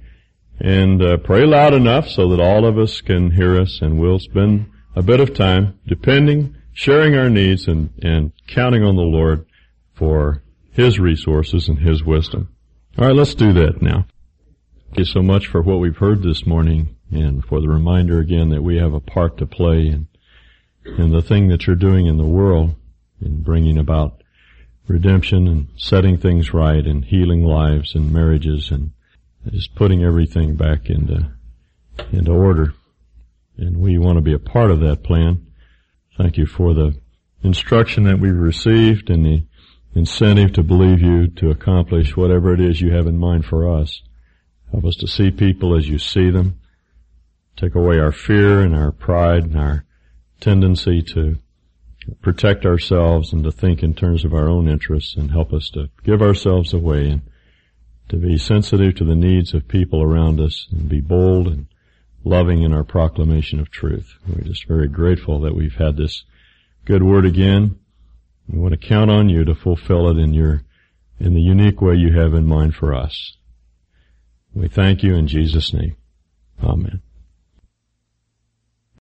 and 0.60 1.01
uh, 1.01 1.18
pray 1.18 1.45
loud 1.45 1.74
enough 1.74 2.08
so 2.08 2.30
that 2.30 2.39
all 2.39 2.66
of 2.66 2.78
us 2.78 3.01
can 3.01 3.32
hear 3.32 3.60
us 3.60 3.80
and 3.82 3.99
we'll 3.99 4.20
spend 4.20 4.72
a 4.95 5.03
bit 5.03 5.20
of 5.20 5.34
time 5.34 5.80
depending, 5.86 6.56
sharing 6.74 7.16
our 7.16 7.30
needs 7.30 7.68
and, 7.68 7.91
and 8.01 8.32
counting 8.47 8.84
on 8.84 8.95
the 8.95 9.01
Lord 9.01 9.45
for 9.93 10.41
His 10.72 10.99
resources 10.99 11.68
and 11.68 11.80
His 11.80 12.03
wisdom. 12.03 12.49
Alright, 12.97 13.16
let's 13.16 13.36
do 13.36 13.53
that 13.53 13.82
now. 13.82 14.08
Thank 14.88 14.99
you 14.99 15.06
so 15.06 15.22
much 15.22 15.47
for 15.47 15.62
what 15.62 15.80
we've 15.80 15.97
heard 15.97 16.24
this 16.24 16.45
morning 16.45 16.95
and 17.12 17.43
for 17.43 17.60
the 17.60 17.68
reminder 17.68 18.20
again 18.20 18.49
that 18.49 18.64
we 18.64 18.78
have 18.78 18.93
a 18.93 18.99
part 18.99 19.38
to 19.38 19.45
play 19.45 19.88
in, 19.88 20.08
in 20.86 21.11
the 21.11 21.21
thing 21.21 21.47
that 21.49 21.65
you're 21.65 21.75
doing 21.75 22.05
in 22.05 22.17
the 22.17 22.25
world 22.25 22.75
in 23.21 23.41
bringing 23.41 23.77
about 23.77 24.21
redemption 24.88 25.47
and 25.47 25.67
setting 25.77 26.17
things 26.17 26.53
right 26.53 26.86
and 26.86 27.05
healing 27.05 27.43
lives 27.43 27.95
and 27.95 28.13
marriages 28.13 28.69
and 28.71 28.91
just 29.51 29.75
putting 29.75 30.03
everything 30.03 30.55
back 30.55 30.89
into 30.89 31.31
into 32.11 32.31
order. 32.31 32.73
And 33.57 33.77
we 33.77 33.97
want 33.97 34.17
to 34.17 34.21
be 34.21 34.33
a 34.33 34.39
part 34.39 34.69
of 34.69 34.81
that 34.81 35.03
plan. 35.03 35.47
Thank 36.17 36.38
you 36.38 36.45
for 36.45 36.73
the 36.73 36.95
instruction 37.41 38.03
that 38.03 38.19
we've 38.19 38.36
received 38.36 39.09
and 39.09 39.25
the 39.25 39.45
incentive 39.93 40.53
to 40.53 40.63
believe 40.63 41.01
you 41.01 41.27
to 41.27 41.49
accomplish 41.49 42.17
whatever 42.17 42.53
it 42.53 42.59
is 42.59 42.81
you 42.81 42.91
have 42.91 43.07
in 43.07 43.17
mind 43.17 43.45
for 43.45 43.79
us. 43.79 44.01
Help 44.71 44.86
us 44.86 44.97
to 44.97 45.07
see 45.07 45.31
people 45.31 45.77
as 45.77 45.88
you 45.88 45.97
see 45.97 46.29
them. 46.29 46.59
Take 47.55 47.75
away 47.75 47.99
our 47.99 48.11
fear 48.11 48.59
and 48.59 48.75
our 48.75 48.91
pride 48.91 49.43
and 49.43 49.57
our 49.57 49.86
tendency 50.39 51.01
to 51.01 51.38
protect 52.21 52.65
ourselves 52.65 53.33
and 53.33 53.43
to 53.43 53.51
think 53.51 53.81
in 53.81 53.93
terms 53.93 54.23
of 54.23 54.33
our 54.33 54.47
own 54.47 54.67
interests 54.67 55.15
and 55.15 55.31
help 55.31 55.51
us 55.53 55.69
to 55.71 55.89
give 56.03 56.21
ourselves 56.21 56.73
away 56.73 57.09
and 57.09 57.21
to 58.09 58.17
be 58.17 58.38
sensitive 58.38 58.95
to 58.95 59.03
the 59.03 59.15
needs 59.15 59.53
of 59.53 59.67
people 59.67 60.01
around 60.01 60.39
us 60.39 60.67
and 60.71 60.88
be 60.88 61.01
bold 61.01 61.47
and 61.47 61.65
loving 62.23 62.63
in 62.63 62.73
our 62.73 62.83
proclamation 62.83 63.59
of 63.59 63.71
truth. 63.71 64.17
We're 64.27 64.43
just 64.43 64.67
very 64.67 64.88
grateful 64.88 65.39
that 65.41 65.55
we've 65.55 65.75
had 65.75 65.97
this 65.97 66.23
good 66.86 67.03
word 67.03 67.25
again. 67.25 67.79
We 68.47 68.59
want 68.59 68.79
to 68.79 68.88
count 68.88 69.09
on 69.09 69.29
you 69.29 69.43
to 69.45 69.55
fulfill 69.55 70.09
it 70.09 70.17
in 70.17 70.33
your, 70.33 70.63
in 71.19 71.33
the 71.33 71.41
unique 71.41 71.81
way 71.81 71.95
you 71.95 72.13
have 72.19 72.33
in 72.33 72.45
mind 72.45 72.75
for 72.75 72.93
us. 72.93 73.38
We 74.53 74.67
thank 74.67 75.03
you 75.03 75.15
in 75.15 75.27
Jesus' 75.27 75.73
name. 75.73 75.95
Amen. 76.63 77.01